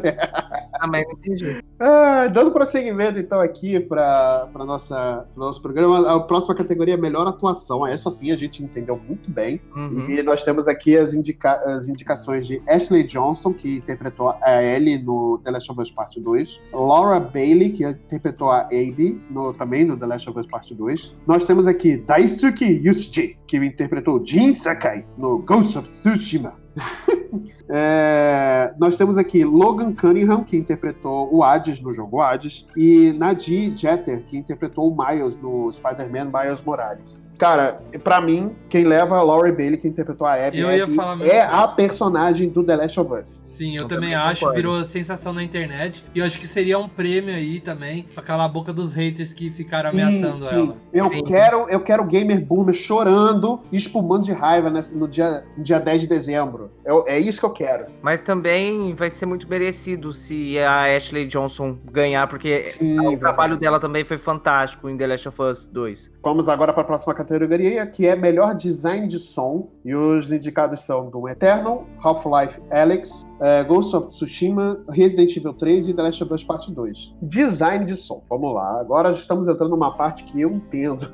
Ah, 0.75 0.87
mas 0.87 1.05
não 1.07 1.13
entendi. 1.13 1.63
Ah, 1.79 2.27
dando 2.29 2.51
prosseguimento, 2.51 3.19
então, 3.19 3.41
aqui 3.41 3.79
para 3.79 4.49
pro 4.53 4.65
nosso 4.65 5.63
programa, 5.63 6.13
a 6.13 6.21
próxima 6.21 6.55
categoria 6.55 6.95
é 6.95 6.97
melhor 6.97 7.27
atuação. 7.27 7.87
Essa 7.87 8.11
sim 8.11 8.33
a 8.33 8.37
gente 8.37 8.63
entendeu 8.63 8.97
muito 8.97 9.31
bem. 9.31 9.61
Uhum. 9.91 10.09
E 10.09 10.23
nós 10.23 10.45
temos 10.45 10.69
aqui 10.69 10.97
as, 10.97 11.15
indica- 11.15 11.61
as 11.65 11.89
indicações 11.89 12.47
de 12.47 12.63
Ashley 12.69 13.03
Johnson, 13.05 13.53
que 13.53 13.77
interpretou 13.77 14.31
a 14.43 14.63
Ellie 14.63 14.99
no 15.03 15.39
The 15.45 15.51
Last 15.51 15.71
of 15.71 15.81
Us 15.81 15.91
Part 15.91 16.19
2. 16.21 16.61
Laura 16.73 17.19
Bailey, 17.21 17.71
que 17.71 17.85
interpretou 17.85 18.51
a 18.51 18.61
Abby 18.63 19.21
no, 19.31 19.53
também 19.55 19.85
no 19.85 19.97
The 19.97 20.07
Last 20.07 20.29
of 20.29 20.39
Us 20.39 20.47
Part 20.47 20.75
2. 20.75 21.17
Nós 21.27 21.45
temos 21.45 21.67
aqui 21.67 21.97
Daisuke 21.97 22.65
Yusuji, 22.65 23.39
que 23.47 23.57
interpretou 23.57 24.25
Jin 24.25 24.53
Sakai 24.53 25.05
no 25.17 25.39
Ghost 25.39 25.79
of 25.79 25.89
Tsushima. 25.89 26.55
É, 27.69 28.73
nós 28.79 28.97
temos 28.97 29.17
aqui 29.19 29.45
Logan 29.45 29.93
Cunningham, 29.93 30.45
que 30.45 30.57
interpretou 30.57 31.29
o 31.35 31.43
Hades 31.43 31.81
no 31.81 31.93
jogo 31.93 32.21
Hades, 32.21 32.65
e 32.77 33.13
Nadir 33.19 33.73
Jeter, 33.77 34.23
que 34.25 34.37
interpretou 34.37 34.93
o 34.93 34.97
Miles 34.97 35.37
no 35.37 35.73
Spider-Man 35.73 36.27
Miles 36.33 36.63
Morales. 36.63 37.23
Cara, 37.39 37.81
pra 38.05 38.21
mim, 38.21 38.53
quem 38.69 38.85
leva 38.85 39.17
é 39.17 39.19
a 39.19 39.23
Laurie 39.23 39.51
Bailey, 39.51 39.77
que 39.77 39.89
interpretou 39.89 40.25
a 40.25 40.35
Abby, 40.35 40.61
Eu 40.61 40.71
ia 40.71 40.85
Abby 40.85 40.95
falar 40.95 41.27
é 41.27 41.41
a 41.43 41.67
personagem 41.67 42.49
do 42.49 42.63
The 42.63 42.77
Last 42.77 43.01
of 43.01 43.13
Us. 43.13 43.43
Sim, 43.45 43.75
eu, 43.75 43.83
Eu 43.83 43.89
também, 43.89 44.11
também 44.11 44.15
acho, 44.15 44.49
virou 44.53 44.85
sensação 44.85 45.33
na 45.33 45.43
internet. 45.43 46.05
E 46.15 46.21
eu 46.21 46.25
acho 46.25 46.39
que 46.39 46.47
seria 46.47 46.79
um 46.79 46.89
prêmio 46.89 47.35
aí 47.35 47.59
também 47.61 48.07
pra 48.15 48.23
calar 48.23 48.47
a 48.47 48.49
boca 48.49 48.73
dos 48.73 48.93
haters 48.95 49.33
que 49.33 49.51
ficaram 49.51 49.91
ameaçando 49.91 50.37
sim. 50.39 50.55
ela. 50.55 50.77
Eu 50.93 51.05
Sim. 51.09 51.25
quero, 51.25 51.69
eu 51.69 51.81
quero 51.81 52.05
o 52.05 52.07
gamer 52.07 52.41
boomer 52.45 52.75
chorando 52.75 53.59
e 53.73 53.77
espumando 53.77 54.23
de 54.23 54.31
raiva 54.33 54.71
nesse- 54.71 54.97
no, 54.97 55.09
dia, 55.09 55.43
no 55.57 55.65
dia 55.65 55.81
10 55.81 56.03
de 56.03 56.07
dezembro. 56.07 56.71
Eu- 56.85 57.05
é 57.09 57.19
isso 57.29 57.41
que 57.41 57.47
eu 57.47 57.51
quero. 57.51 57.87
Mas 58.01 58.23
também 58.23 58.95
vai 58.95 59.11
ser 59.11 59.27
muito 59.27 59.49
merecido 59.49 60.13
se 60.13 60.59
a 60.59 60.97
Ashley 60.97 61.27
Johnson 61.27 61.77
ganhar, 61.91 62.27
porque 62.27 62.71
Sim, 62.71 62.99
o 63.07 63.19
trabalho 63.19 63.57
dela 63.57 63.79
também 63.81 64.05
foi 64.05 64.17
fantástico 64.17 64.89
em 64.89 64.97
The 64.97 65.07
Last 65.07 65.29
of 65.29 65.43
Us 65.43 65.67
2. 65.69 66.13
Vamos 66.23 66.49
agora 66.49 66.73
para 66.73 66.83
a 66.83 66.87
próxima 66.87 67.15
categoria, 67.15 67.87
que 67.87 68.07
é 68.07 68.15
melhor 68.17 68.55
design 68.55 69.07
de 69.07 69.19
som. 69.19 69.71
E 69.85 69.95
os 69.95 70.31
indicados 70.31 70.81
são 70.81 71.11
Doom 71.11 71.29
Eternal, 71.29 71.87
Half-Life 72.03 72.61
Alyx, 72.71 73.23
eh, 73.43 73.65
Ghost 73.65 73.95
of 73.97 74.07
Tsushima, 74.07 74.85
Resident 74.89 75.37
Evil 75.37 75.53
3 75.53 75.89
e 75.89 75.95
The 75.95 76.03
Last 76.03 76.23
of 76.23 76.33
Us 76.33 76.45
Part 76.45 76.71
2. 76.71 77.17
Design 77.21 77.85
de 77.85 77.97
som, 77.97 78.23
vamos 78.31 78.55
lá. 78.55 78.81
Agora 78.81 79.11
estamos 79.11 79.49
entrando 79.49 79.71
numa 79.71 79.97
parte 79.97 80.23
que 80.23 80.41
eu 80.41 80.51
entendo. 80.53 81.13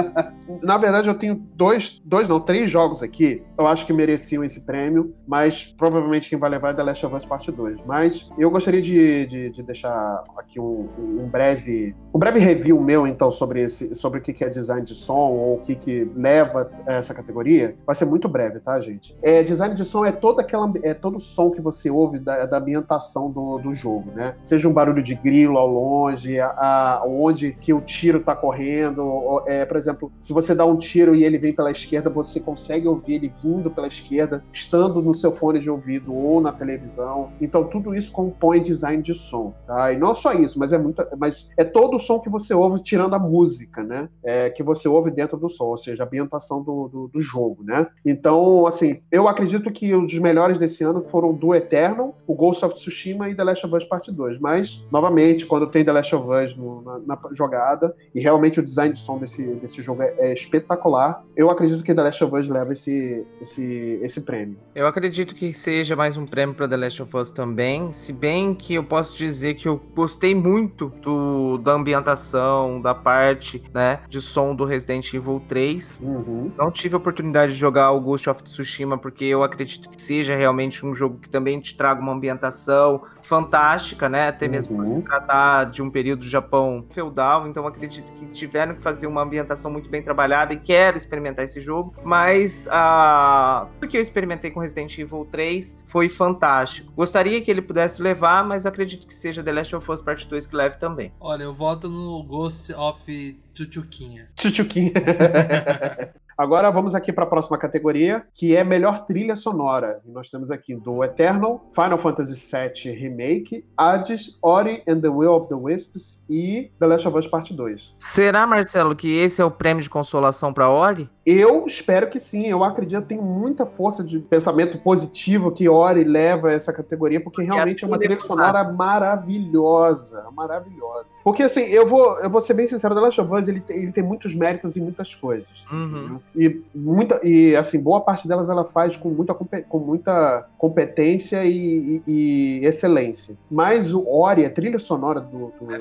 Na 0.62 0.78
verdade, 0.78 1.08
eu 1.08 1.14
tenho 1.14 1.34
dois, 1.54 2.00
dois 2.04 2.28
não, 2.28 2.40
três 2.40 2.70
jogos 2.70 3.02
aqui. 3.02 3.42
Eu 3.58 3.66
acho 3.66 3.84
que 3.84 3.92
mereciam 3.92 4.42
esse 4.42 4.64
prêmio, 4.64 5.14
mas 5.28 5.64
provavelmente 5.76 6.30
quem 6.30 6.38
vai 6.38 6.48
levar 6.48 6.70
é 6.70 6.74
The 6.74 6.82
Last 6.82 7.04
of 7.04 7.14
Us 7.14 7.26
Part 7.26 7.52
2. 7.52 7.82
Mas 7.84 8.30
eu 8.38 8.50
gostaria 8.50 8.80
de, 8.80 9.26
de, 9.26 9.50
de 9.50 9.62
deixar 9.62 10.24
aqui 10.38 10.58
um, 10.58 10.88
um 10.98 11.28
breve 11.28 11.94
um 12.14 12.18
breve 12.18 12.38
review 12.38 12.80
meu, 12.80 13.06
então, 13.06 13.30
sobre, 13.30 13.60
esse, 13.62 13.94
sobre 13.94 14.20
o 14.20 14.22
que 14.22 14.42
é 14.42 14.48
design 14.48 14.82
de 14.82 14.94
som 14.94 15.32
ou 15.32 15.56
o 15.56 15.60
que, 15.60 15.74
que 15.74 16.10
leva 16.16 16.70
essa 16.86 17.12
categoria. 17.12 17.76
Vai 17.84 17.94
ser 17.94 18.06
muito 18.06 18.26
breve, 18.26 18.58
tá, 18.58 18.80
gente? 18.80 19.14
É, 19.20 19.42
design 19.42 19.74
de 19.74 19.84
som 19.84 20.02
é 20.02 20.12
todo, 20.12 20.40
aquela, 20.40 20.72
é 20.82 20.94
todo 20.94 21.16
o 21.16 21.20
som 21.20 21.50
que 21.50 21.60
você 21.66 21.90
ouve 21.90 22.18
da, 22.18 22.46
da 22.46 22.58
ambientação 22.58 23.30
do, 23.30 23.58
do 23.58 23.74
jogo, 23.74 24.10
né? 24.14 24.36
Seja 24.42 24.68
um 24.68 24.72
barulho 24.72 25.02
de 25.02 25.14
grilo 25.14 25.58
ao 25.58 25.66
longe, 25.66 26.38
a, 26.40 26.48
a- 26.48 27.02
onde 27.06 27.52
que 27.52 27.72
o 27.72 27.80
tiro 27.80 28.20
tá 28.20 28.34
correndo. 28.36 29.04
ou, 29.04 29.42
é, 29.46 29.64
por 29.64 29.76
exemplo, 29.76 30.12
se 30.20 30.32
você 30.32 30.54
dá 30.54 30.64
um 30.64 30.76
tiro 30.76 31.14
e 31.14 31.24
ele 31.24 31.38
vem 31.38 31.52
pela 31.54 31.70
esquerda, 31.70 32.08
você 32.08 32.38
consegue 32.40 32.86
ouvir 32.86 33.14
ele 33.14 33.32
vindo 33.42 33.70
pela 33.70 33.86
esquerda, 33.88 34.44
estando 34.52 35.02
no 35.02 35.12
seu 35.14 35.32
fone 35.32 35.58
de 35.58 35.68
ouvido 35.70 36.14
ou 36.14 36.40
na 36.40 36.52
televisão. 36.52 37.30
Então, 37.40 37.64
tudo 37.64 37.94
isso 37.94 38.12
compõe 38.12 38.60
design 38.60 39.02
de 39.02 39.14
som, 39.14 39.52
tá? 39.66 39.92
E 39.92 39.98
não 39.98 40.14
só 40.14 40.32
isso, 40.32 40.58
mas 40.58 40.72
é 40.72 40.78
muito, 40.78 41.04
mas 41.18 41.50
é 41.56 41.64
todo 41.64 41.96
o 41.96 41.98
som 41.98 42.20
que 42.20 42.30
você 42.30 42.54
ouve, 42.54 42.82
tirando 42.82 43.14
a 43.14 43.18
música, 43.18 43.82
né? 43.82 44.08
É, 44.24 44.50
que 44.50 44.62
você 44.62 44.88
ouve 44.88 45.10
dentro 45.10 45.36
do 45.36 45.48
som, 45.48 45.64
ou 45.66 45.76
seja, 45.76 46.02
a 46.02 46.06
ambientação 46.06 46.62
do, 46.62 46.88
do, 46.88 47.08
do 47.08 47.20
jogo, 47.20 47.64
né? 47.64 47.86
Então, 48.04 48.66
assim, 48.66 49.00
eu 49.10 49.26
acredito 49.28 49.70
que 49.72 49.94
os 49.94 50.18
melhores 50.18 50.58
desse 50.58 50.84
ano 50.84 51.02
foram 51.02 51.32
do 51.32 51.54
Eternal, 51.56 52.16
o 52.26 52.34
Ghost 52.34 52.64
of 52.64 52.74
Tsushima 52.74 53.28
e 53.30 53.34
The 53.34 53.44
Last 53.44 53.66
of 53.66 53.74
Us 53.74 53.84
Part 53.84 54.10
2. 54.10 54.38
Mas, 54.38 54.84
novamente, 54.90 55.46
quando 55.46 55.66
tem 55.66 55.84
The 55.84 55.92
Last 55.92 56.14
of 56.14 56.28
Us 56.28 56.56
no- 56.56 56.82
na, 56.82 56.98
na 56.98 57.18
jogada, 57.32 57.94
e 58.14 58.20
realmente 58.20 58.60
o 58.60 58.62
design 58.62 58.92
de 58.92 59.00
som 59.00 59.18
desse, 59.18 59.46
desse 59.56 59.82
jogo 59.82 60.02
é, 60.02 60.14
é 60.18 60.32
espetacular, 60.32 61.24
eu 61.36 61.50
acredito 61.50 61.82
que 61.82 61.94
The 61.94 62.02
Last 62.02 62.24
of 62.24 62.34
Us 62.34 62.48
leva 62.48 62.72
esse, 62.72 63.24
esse, 63.40 63.98
esse 64.02 64.20
prêmio. 64.22 64.56
Eu 64.74 64.86
acredito 64.86 65.34
que 65.34 65.52
seja 65.52 65.94
mais 65.94 66.16
um 66.16 66.26
prêmio 66.26 66.54
para 66.54 66.68
The 66.68 66.76
Last 66.76 67.02
of 67.02 67.16
Us 67.16 67.30
também, 67.30 67.92
se 67.92 68.12
bem 68.12 68.54
que 68.54 68.74
eu 68.74 68.84
posso 68.84 69.16
dizer 69.16 69.54
que 69.54 69.68
eu 69.68 69.80
gostei 69.94 70.34
muito 70.34 70.92
do, 71.02 71.58
da 71.58 71.72
ambientação, 71.72 72.80
da 72.80 72.94
parte, 72.94 73.62
né, 73.72 74.00
de 74.08 74.20
som 74.20 74.54
do 74.54 74.64
Resident 74.64 75.12
Evil 75.12 75.40
3. 75.48 76.00
Uhum. 76.02 76.50
Não 76.56 76.70
tive 76.70 76.94
a 76.94 76.98
oportunidade 76.98 77.52
de 77.52 77.58
jogar 77.58 77.92
o 77.92 78.00
Ghost 78.00 78.28
of 78.28 78.42
Tsushima 78.42 78.98
porque 78.98 79.24
eu 79.24 79.42
acredito 79.42 79.88
que 79.88 80.00
seja 80.00 80.34
realmente 80.34 80.84
um 80.84 80.94
jogo 80.94 81.18
que 81.18 81.28
também 81.28 81.45
te 81.60 81.76
traga 81.76 82.00
uma 82.00 82.12
ambientação 82.12 83.02
fantástica, 83.22 84.08
né, 84.08 84.28
até 84.28 84.46
mesmo 84.48 84.76
por 84.76 84.86
Uhum. 84.88 84.96
se 84.98 85.02
tratar 85.02 85.64
de 85.64 85.82
um 85.82 85.90
período 85.90 86.20
do 86.20 86.26
Japão 86.28 86.84
feudal, 86.90 87.46
então 87.46 87.66
acredito 87.66 88.12
que 88.12 88.26
tiveram 88.26 88.74
que 88.74 88.82
fazer 88.82 89.06
uma 89.06 89.22
ambientação 89.22 89.70
muito 89.70 89.88
bem 89.88 90.02
trabalhada 90.02 90.52
e 90.52 90.56
quero 90.58 90.96
experimentar 90.96 91.44
esse 91.44 91.60
jogo, 91.60 91.94
mas 92.04 92.68
ah, 92.70 93.66
tudo 93.80 93.90
que 93.90 93.96
eu 93.96 94.00
experimentei 94.02 94.50
com 94.50 94.60
Resident 94.60 94.96
Evil 94.98 95.26
3 95.30 95.82
foi 95.86 96.08
fantástico. 96.08 96.92
Gostaria 96.94 97.40
que 97.40 97.50
ele 97.50 97.62
pudesse 97.62 98.02
levar, 98.02 98.44
mas 98.44 98.66
acredito 98.66 99.06
que 99.06 99.14
seja 99.14 99.42
The 99.42 99.52
Last 99.52 99.76
of 99.76 99.90
Us 99.90 100.02
Part 100.02 100.26
2 100.28 100.46
que 100.46 100.56
leve 100.56 100.76
também. 100.78 101.12
Olha, 101.20 101.44
eu 101.44 101.54
voto 101.54 101.88
no 101.88 102.22
Ghost 102.24 102.72
of 102.72 103.40
Chuchuquinha. 103.54 104.28
Tchutchuquinha. 104.36 104.92
Agora 106.36 106.70
vamos 106.70 106.94
aqui 106.94 107.12
para 107.12 107.24
a 107.24 107.26
próxima 107.26 107.56
categoria, 107.56 108.24
que 108.34 108.54
é 108.54 108.62
melhor 108.62 109.06
trilha 109.06 109.34
sonora. 109.34 110.00
E 110.04 110.10
nós 110.10 110.28
temos 110.28 110.50
aqui 110.50 110.74
do 110.74 111.02
Eternal, 111.02 111.66
Final 111.74 111.96
Fantasy 111.96 112.34
VII 112.34 112.92
Remake, 112.94 113.64
Hades, 113.76 114.36
Ori 114.42 114.82
and 114.86 115.00
the 115.00 115.08
Will 115.08 115.32
of 115.32 115.48
the 115.48 115.54
Wisps 115.54 116.26
e 116.28 116.70
The 116.78 116.86
Last 116.86 117.08
of 117.08 117.16
Us 117.18 117.26
Part 117.26 117.52
2. 117.54 117.94
Será, 117.98 118.46
Marcelo, 118.46 118.94
que 118.94 119.16
esse 119.18 119.40
é 119.40 119.44
o 119.44 119.50
prêmio 119.50 119.82
de 119.82 119.88
consolação 119.88 120.52
para 120.52 120.68
Ori? 120.68 121.08
Eu 121.24 121.64
espero 121.66 122.08
que 122.08 122.18
sim, 122.20 122.46
eu 122.46 122.62
acredito, 122.62 123.02
tenho 123.06 123.22
muita 123.22 123.66
força 123.66 124.04
de 124.04 124.18
pensamento 124.20 124.78
positivo 124.78 125.50
que 125.50 125.68
Ori 125.68 126.04
leva 126.04 126.48
a 126.50 126.52
essa 126.52 126.72
categoria, 126.72 127.20
porque 127.20 127.42
realmente 127.42 127.82
é 127.82 127.86
uma 127.86 127.98
trilha 127.98 128.16
trilha 128.16 128.24
é 128.24 128.28
sonora 128.28 128.62
maravilhosa, 128.72 130.24
maravilhosa. 130.34 131.06
Porque 131.24 131.42
assim, 131.42 131.62
eu 131.62 131.88
vou, 131.88 132.18
eu 132.20 132.30
vou 132.30 132.40
ser 132.40 132.54
bem 132.54 132.66
sincero, 132.66 132.94
The 132.94 133.00
Last 133.00 133.20
of 133.20 133.34
Us, 133.34 133.48
ele, 133.48 133.60
tem- 133.60 133.76
ele 133.82 133.92
tem 133.92 134.04
muitos 134.04 134.34
méritos 134.34 134.76
em 134.76 134.80
muitas 134.82 135.14
coisas. 135.14 135.64
Uhum. 135.70 136.20
E, 136.34 136.60
muita, 136.74 137.20
e 137.26 137.56
assim, 137.56 137.82
boa 137.82 138.00
parte 138.02 138.28
delas 138.28 138.48
ela 138.50 138.64
faz 138.64 138.96
com 138.96 139.08
muita, 139.08 139.32
com 139.34 139.78
muita 139.78 140.46
competência 140.58 141.44
e, 141.44 142.02
e- 142.06 142.60
e 142.60 142.66
excelência. 142.66 143.36
Mas 143.50 143.94
o 143.94 144.06
Ori, 144.08 144.44
a 144.44 144.50
trilha 144.50 144.78
sonora 144.78 145.20
do, 145.20 145.52
do, 145.58 145.74
É 145.74 145.78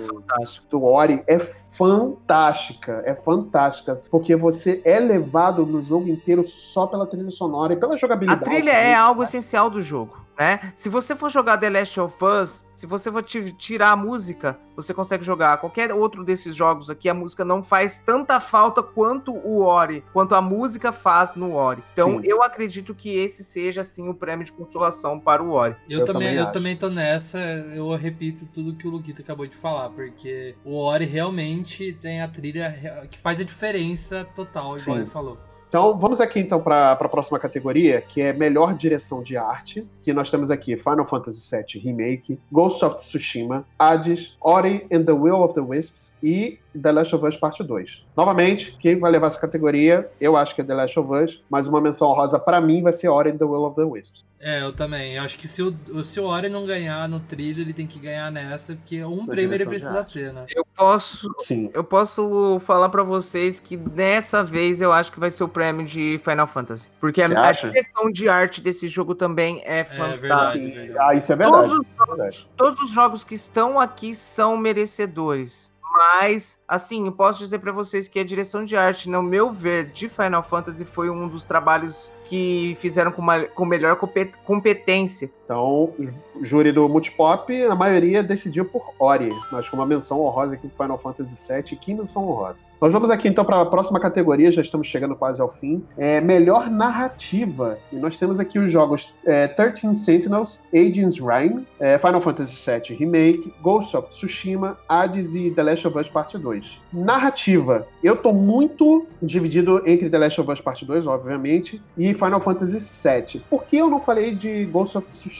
do 0.69 0.83
Ori 0.83 1.21
é 1.27 1.37
fantástica, 1.37 3.01
é 3.05 3.13
fantástica, 3.15 3.99
porque 4.09 4.35
você 4.35 4.81
é 4.85 4.99
levado 4.99 5.65
no 5.65 5.81
jogo 5.81 6.07
inteiro 6.09 6.43
só 6.43 6.87
pela 6.87 7.05
trilha 7.05 7.31
sonora 7.31 7.73
e 7.73 7.75
pela 7.75 7.95
A 7.95 7.97
jogabilidade. 7.97 8.43
trilha 8.43 8.71
também. 8.71 8.87
é 8.91 8.95
algo 8.95 9.23
essencial 9.23 9.69
do 9.69 9.81
jogo, 9.81 10.17
né? 10.37 10.71
Se 10.75 10.89
você 10.89 11.15
for 11.15 11.29
jogar 11.29 11.57
The 11.57 11.69
Last 11.69 11.99
of 11.99 12.15
Us, 12.23 12.65
se 12.73 12.85
você 12.85 13.11
for 13.11 13.23
ti- 13.23 13.53
tirar 13.53 13.91
a 13.91 13.95
música, 13.95 14.59
você 14.75 14.93
consegue 14.93 15.23
jogar 15.23 15.57
qualquer 15.59 15.93
outro 15.93 16.23
desses 16.23 16.55
jogos 16.55 16.89
aqui, 16.89 17.07
a 17.07 17.13
música 17.13 17.45
não 17.45 17.63
faz 17.63 17.97
tanta 17.97 18.39
falta 18.39 18.83
quanto 18.83 19.31
o 19.33 19.61
Ori, 19.61 20.03
quanto 20.11 20.35
a 20.35 20.41
música 20.41 20.91
faz 20.91 21.35
no 21.35 21.53
Ori. 21.53 21.81
Então, 21.93 22.19
Sim. 22.19 22.21
eu 22.25 22.43
acredito 22.43 22.93
que 22.93 23.15
esse 23.15 23.43
seja 23.43 23.81
assim 23.81 24.09
o 24.09 24.13
prêmio 24.13 24.45
de 24.45 24.51
consolação 24.51 25.19
para 25.19 25.41
o 25.41 25.51
Ori. 25.51 25.75
Eu, 25.89 25.99
Eu 25.99 26.05
também, 26.05 26.27
também 26.27 26.35
eu 26.45 26.51
também 26.51 26.75
tô 26.77 26.89
nessa, 26.89 27.39
eu 27.39 27.93
repito 27.95 28.45
tudo 28.45 28.75
que 28.75 28.87
o 28.87 28.91
Luquita 28.91 29.21
acabou 29.21 29.47
de 29.47 29.55
falar, 29.55 29.89
porque 29.89 30.55
o 30.65 30.75
Ori 30.77 31.05
realmente 31.05 31.93
tem 31.93 32.21
a 32.21 32.27
trilha 32.27 33.07
que 33.09 33.17
faz 33.17 33.39
a 33.39 33.43
diferença 33.43 34.25
total, 34.35 34.75
igual 34.75 34.79
Sim. 34.79 34.95
ele 34.97 35.05
falou. 35.05 35.37
Então, 35.75 35.99
vamos 35.99 36.21
aqui 36.21 36.39
então 36.39 36.61
para 36.61 36.93
a 36.93 37.09
próxima 37.09 37.37
categoria, 37.37 37.99
que 37.99 38.21
é 38.21 38.31
melhor 38.31 38.73
direção 38.73 39.21
de 39.21 39.35
arte, 39.35 39.85
que 40.01 40.13
nós 40.13 40.31
temos 40.31 40.49
aqui 40.49 40.77
Final 40.77 41.05
Fantasy 41.05 41.53
VII 41.53 41.81
Remake, 41.83 42.39
Ghost 42.49 42.85
of 42.85 42.95
Tsushima, 42.95 43.65
Hades, 43.77 44.37
Ori 44.39 44.87
and 44.89 45.03
the 45.03 45.11
Will 45.11 45.43
of 45.43 45.53
the 45.53 45.59
Wisps 45.59 46.13
e 46.23 46.59
The 46.81 46.91
Last 46.91 47.15
of 47.15 47.25
Us 47.25 47.37
Parte 47.37 47.63
2. 47.63 48.05
Novamente, 48.15 48.77
quem 48.79 48.99
vai 48.99 49.11
levar 49.11 49.27
essa 49.27 49.39
categoria, 49.39 50.09
eu 50.19 50.35
acho 50.35 50.53
que 50.53 50.61
é 50.61 50.63
The 50.63 50.73
Last 50.73 50.99
of 50.99 51.11
Us, 51.11 51.43
mas 51.49 51.67
uma 51.67 51.81
menção 51.81 52.11
rosa 52.13 52.39
para 52.39 52.59
mim 52.61 52.81
vai 52.81 52.91
ser 52.91 53.09
Ori 53.09 53.31
and 53.31 53.37
the 53.37 53.45
Will 53.45 53.63
of 53.63 53.75
the 53.75 53.83
Wisps. 53.83 54.25
É, 54.39 54.61
eu 54.61 54.71
também. 54.71 55.15
Eu 55.15 55.23
acho 55.23 55.37
que 55.37 55.47
se 55.47 55.63
o, 55.63 56.03
se 56.03 56.19
o 56.19 56.25
Ori 56.25 56.49
não 56.49 56.65
ganhar 56.67 57.09
no 57.09 57.19
trilho, 57.19 57.61
ele 57.61 57.73
tem 57.73 57.87
que 57.87 57.97
ganhar 57.97 58.31
nessa, 58.31 58.75
porque 58.75 59.03
um 59.03 59.25
Na 59.25 59.33
prêmio 59.33 59.55
ele 59.55 59.65
precisa 59.65 60.03
ter, 60.03 60.31
né? 60.31 60.45
Eu 60.49 60.63
posso 60.75 61.33
Sim. 61.39 61.71
eu 61.73 61.83
posso 61.83 62.59
falar 62.59 62.89
pra 62.89 63.01
vocês 63.01 63.59
que 63.59 63.75
dessa 63.75 64.43
vez 64.43 64.81
eu 64.81 64.91
acho 64.91 65.11
que 65.11 65.19
vai 65.19 65.31
ser 65.31 65.43
o 65.43 65.47
prêmio 65.47 65.85
de 65.85 66.19
Final 66.23 66.45
Fantasy, 66.45 66.89
porque 66.99 67.21
a, 67.21 67.47
a 67.47 67.51
direção 67.53 68.11
de 68.11 68.29
arte 68.29 68.61
desse 68.61 68.87
jogo 68.87 69.15
também 69.15 69.63
é 69.65 69.83
fantástica. 69.83 70.17
verdade. 70.21 70.59
Sim. 70.59 70.71
verdade. 70.71 70.99
Ah, 70.99 71.13
isso 71.15 71.33
é 71.33 71.35
verdade. 71.35 71.69
Todos 71.69 71.79
os, 71.79 71.93
é 71.93 71.97
jogos, 71.97 72.49
todos 72.55 72.79
os 72.81 72.91
jogos 72.91 73.23
que 73.23 73.33
estão 73.33 73.79
aqui 73.79 74.13
são 74.13 74.57
merecedores. 74.57 75.73
Mas, 75.97 76.61
assim, 76.67 77.05
eu 77.05 77.11
posso 77.11 77.39
dizer 77.39 77.59
pra 77.59 77.71
vocês 77.71 78.07
que 78.09 78.19
a 78.19 78.23
direção 78.23 78.65
de 78.65 78.75
arte, 78.75 79.09
no 79.09 79.23
meu 79.23 79.51
ver, 79.51 79.91
de 79.91 80.09
Final 80.09 80.43
Fantasy 80.43 80.83
foi 80.83 81.09
um 81.09 81.27
dos 81.27 81.45
trabalhos 81.45 82.11
que 82.25 82.75
fizeram 82.77 83.11
com, 83.11 83.21
uma, 83.21 83.43
com 83.43 83.65
melhor 83.65 83.95
compet- 83.95 84.35
competência. 84.43 85.31
Então, 85.45 85.93
o 86.35 86.43
júri 86.43 86.71
do 86.71 86.89
Multipop, 86.89 87.53
a 87.65 87.75
maioria 87.75 88.23
decidiu 88.23 88.65
por 88.65 88.93
Ori, 88.97 89.29
mas 89.51 89.69
com 89.69 89.77
uma 89.77 89.85
menção 89.85 90.19
honrosa 90.21 90.55
aqui 90.55 90.67
pro 90.67 90.83
Final 90.83 90.97
Fantasy 90.97 91.53
VII. 91.53 91.77
Que 91.77 91.93
menção 91.93 92.27
honrosa. 92.27 92.71
Nós 92.81 92.91
vamos 92.91 93.11
aqui 93.11 93.27
então 93.27 93.45
para 93.45 93.61
a 93.61 93.65
próxima 93.65 93.99
categoria, 93.99 94.51
já 94.51 94.61
estamos 94.61 94.87
chegando 94.87 95.15
quase 95.15 95.39
ao 95.39 95.47
fim. 95.47 95.83
É 95.97 96.19
melhor 96.19 96.69
narrativa. 96.69 97.77
E 97.91 97.95
nós 97.95 98.17
temos 98.17 98.39
aqui 98.39 98.57
os 98.57 98.71
jogos 98.71 99.13
é, 99.23 99.47
13 99.47 99.93
Sentinels, 99.93 100.61
Agents 100.73 101.19
Rhyme, 101.19 101.67
é, 101.79 101.97
Final 101.99 102.21
Fantasy 102.21 102.65
VII 102.65 102.97
Remake, 102.97 103.53
Ghost 103.61 103.95
of 103.95 104.07
Tsushima, 104.07 104.77
Hades 104.89 105.35
e 105.35 105.51
The 105.51 105.61
Last 105.61 105.87
of 105.87 105.97
Us 105.99 106.09
Part 106.09 106.35
2. 106.35 106.81
Narrativa. 106.91 107.87
Eu 108.03 108.15
tô 108.15 108.33
muito 108.33 109.05
dividido 109.21 109.83
entre 109.85 110.09
The 110.09 110.17
Last 110.17 110.41
of 110.41 110.51
Us 110.51 110.59
Part 110.59 110.83
2, 110.83 111.05
obviamente, 111.05 111.81
e 111.95 112.15
Final 112.15 112.39
Fantasy 112.39 112.79
VII. 112.79 113.43
Por 113.47 113.65
que 113.65 113.77
eu 113.77 113.89
não 113.91 114.01
falei 114.01 114.33
de 114.33 114.65
Ghost 114.65 114.97
of 114.97 115.07
Tsushima? 115.07 115.34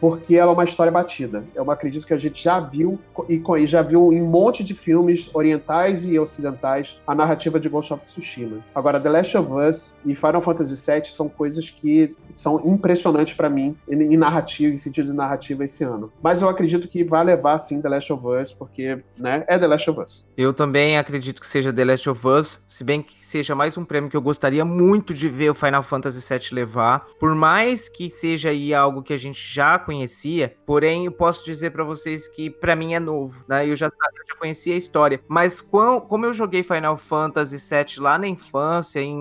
Porque 0.00 0.36
ela 0.36 0.52
é 0.52 0.54
uma 0.54 0.64
história 0.64 0.90
batida. 0.90 1.44
Eu 1.54 1.70
acredito 1.70 2.06
que 2.06 2.14
a 2.14 2.18
gente 2.18 2.42
já 2.42 2.60
viu 2.60 2.98
e, 3.28 3.42
e 3.58 3.66
já 3.66 3.82
viu 3.82 4.12
em 4.12 4.22
um 4.22 4.26
monte 4.26 4.64
de 4.64 4.74
filmes 4.74 5.30
orientais 5.34 6.04
e 6.04 6.18
ocidentais 6.18 7.00
a 7.06 7.14
narrativa 7.14 7.60
de 7.60 7.68
Ghost 7.68 7.92
of 7.92 8.02
Tsushima. 8.02 8.58
Agora, 8.74 8.98
The 8.98 9.08
Last 9.08 9.36
of 9.36 9.52
Us 9.52 9.98
e 10.04 10.14
Final 10.14 10.40
Fantasy 10.40 10.74
VII 10.90 11.12
são 11.12 11.28
coisas 11.28 11.70
que 11.70 12.14
são 12.32 12.60
impressionantes 12.64 13.34
para 13.34 13.48
mim 13.48 13.76
em 13.88 14.16
narrativa, 14.16 14.72
em 14.72 14.76
sentido 14.76 15.06
de 15.06 15.12
narrativa 15.12 15.64
esse 15.64 15.84
ano. 15.84 16.12
Mas 16.22 16.42
eu 16.42 16.48
acredito 16.48 16.88
que 16.88 17.04
vai 17.04 17.22
levar 17.24 17.58
sim 17.58 17.80
The 17.80 17.88
Last 17.88 18.12
of 18.12 18.26
Us, 18.26 18.52
porque 18.52 18.98
né, 19.18 19.44
é 19.46 19.58
The 19.58 19.66
Last 19.66 19.90
of 19.90 20.00
Us. 20.00 20.28
Eu 20.36 20.52
também 20.52 20.98
acredito 20.98 21.40
que 21.40 21.46
seja 21.46 21.72
The 21.72 21.84
Last 21.84 22.08
of 22.08 22.26
Us, 22.26 22.62
se 22.66 22.82
bem 22.82 23.02
que 23.02 23.24
seja 23.24 23.54
mais 23.54 23.76
um 23.76 23.84
prêmio 23.84 24.10
que 24.10 24.16
eu 24.16 24.22
gostaria 24.22 24.64
muito 24.64 25.14
de 25.14 25.28
ver 25.28 25.50
o 25.50 25.54
Final 25.54 25.82
Fantasy 25.82 26.20
VII 26.26 26.48
levar. 26.52 27.06
Por 27.18 27.34
mais 27.34 27.88
que 27.88 28.10
seja 28.10 28.50
aí 28.50 28.74
algo 28.74 29.02
que 29.02 29.12
a 29.12 29.16
gente 29.16 29.33
já 29.34 29.78
conhecia, 29.78 30.54
porém 30.64 31.06
eu 31.06 31.12
posso 31.12 31.44
dizer 31.44 31.70
para 31.70 31.84
vocês 31.84 32.28
que 32.28 32.48
para 32.48 32.74
mim 32.76 32.94
é 32.94 33.00
novo, 33.00 33.44
né? 33.48 33.66
Eu 33.68 33.76
já, 33.76 33.86
eu 33.86 34.26
já 34.28 34.34
conhecia 34.36 34.74
a 34.74 34.78
história, 34.78 35.20
mas 35.28 35.60
com, 35.60 36.00
como 36.00 36.24
eu 36.26 36.32
joguei 36.32 36.62
Final 36.62 36.96
Fantasy 36.96 37.56
VII 37.58 38.00
lá 38.00 38.18
na 38.18 38.26
infância 38.28 39.00
em 39.00 39.14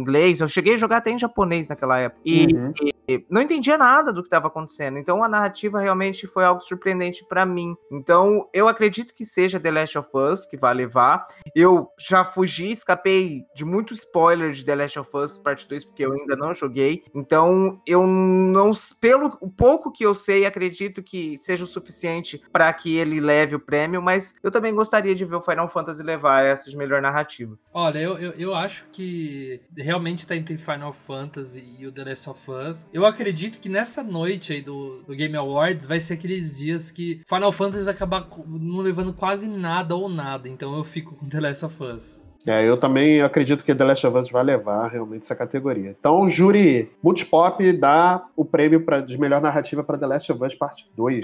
inglês, 0.00 0.40
eu 0.40 0.48
cheguei 0.48 0.74
a 0.74 0.76
jogar 0.76 0.98
até 0.98 1.10
em 1.10 1.18
japonês 1.18 1.68
naquela 1.68 1.98
época 1.98 2.20
e, 2.24 2.40
Uhum. 2.54 2.72
e 2.82 2.89
não 3.28 3.42
entendia 3.42 3.78
nada 3.78 4.12
do 4.12 4.22
que 4.22 4.26
estava 4.26 4.48
acontecendo. 4.48 4.98
Então 4.98 5.22
a 5.22 5.28
narrativa 5.28 5.80
realmente 5.80 6.26
foi 6.26 6.44
algo 6.44 6.60
surpreendente 6.60 7.24
para 7.28 7.46
mim. 7.46 7.74
Então 7.90 8.48
eu 8.52 8.68
acredito 8.68 9.14
que 9.14 9.24
seja 9.24 9.60
The 9.60 9.70
Last 9.70 9.98
of 9.98 10.08
Us 10.14 10.46
que 10.46 10.56
vai 10.56 10.74
levar. 10.74 11.26
Eu 11.54 11.88
já 11.98 12.24
fugi, 12.24 12.70
escapei 12.70 13.44
de 13.54 13.64
muito 13.64 13.94
spoiler 13.94 14.52
de 14.52 14.64
The 14.64 14.74
Last 14.74 14.98
of 14.98 15.10
Us 15.16 15.38
Parte 15.38 15.68
2 15.68 15.84
porque 15.84 16.04
eu 16.04 16.12
ainda 16.12 16.36
não 16.36 16.52
joguei. 16.54 17.02
Então 17.14 17.80
eu 17.86 18.06
não 18.06 18.72
pelo 19.00 19.36
o 19.40 19.50
pouco 19.50 19.90
que 19.90 20.04
eu 20.04 20.14
sei, 20.14 20.44
acredito 20.44 21.02
que 21.02 21.36
seja 21.38 21.64
o 21.64 21.66
suficiente 21.66 22.42
para 22.52 22.72
que 22.72 22.96
ele 22.96 23.20
leve 23.20 23.54
o 23.54 23.60
prêmio, 23.60 24.02
mas 24.02 24.34
eu 24.42 24.50
também 24.50 24.74
gostaria 24.74 25.14
de 25.14 25.24
ver 25.24 25.36
o 25.36 25.42
Final 25.42 25.68
Fantasy 25.68 26.02
levar 26.02 26.44
essa 26.44 26.70
de 26.70 26.76
melhor 26.76 27.00
narrativa. 27.00 27.58
Olha, 27.72 27.98
eu, 27.98 28.18
eu, 28.18 28.32
eu 28.32 28.54
acho 28.54 28.86
que 28.92 29.60
realmente 29.76 30.26
tá 30.26 30.36
entre 30.36 30.56
Final 30.58 30.92
Fantasy 30.92 31.76
e 31.78 31.86
o 31.86 31.92
The 31.92 32.04
Last 32.04 32.30
of 32.30 32.50
Us. 32.50 32.86
Eu 32.92 32.99
acredito 33.06 33.60
que 33.60 33.68
nessa 33.68 34.02
noite 34.02 34.52
aí 34.52 34.60
do, 34.60 35.02
do 35.02 35.14
Game 35.14 35.36
Awards 35.36 35.86
vai 35.86 36.00
ser 36.00 36.14
aqueles 36.14 36.58
dias 36.58 36.90
que 36.90 37.20
Final 37.28 37.52
Fantasy 37.52 37.84
vai 37.84 37.94
acabar 37.94 38.28
não 38.46 38.78
levando 38.78 39.12
quase 39.12 39.48
nada 39.48 39.94
ou 39.94 40.08
nada. 40.08 40.48
Então 40.48 40.76
eu 40.76 40.84
fico 40.84 41.14
com 41.14 41.26
The 41.26 41.40
Last 41.40 41.64
of 41.64 41.82
Us. 41.82 42.30
É, 42.46 42.66
eu 42.66 42.78
também 42.78 43.20
acredito 43.20 43.64
que 43.64 43.74
The 43.74 43.84
Last 43.84 44.06
of 44.06 44.16
Us 44.16 44.30
vai 44.30 44.42
levar 44.42 44.88
realmente 44.88 45.24
essa 45.24 45.36
categoria. 45.36 45.94
Então, 45.98 46.22
o 46.22 46.30
júri 46.30 46.90
Multipop 47.02 47.70
dá 47.72 48.24
o 48.34 48.44
prêmio 48.44 48.82
pra, 48.82 49.00
de 49.00 49.18
melhor 49.18 49.42
narrativa 49.42 49.84
para 49.84 49.98
The 49.98 50.06
Last 50.06 50.32
of 50.32 50.42
Us 50.42 50.54
Parte 50.54 50.90
2. 50.96 51.20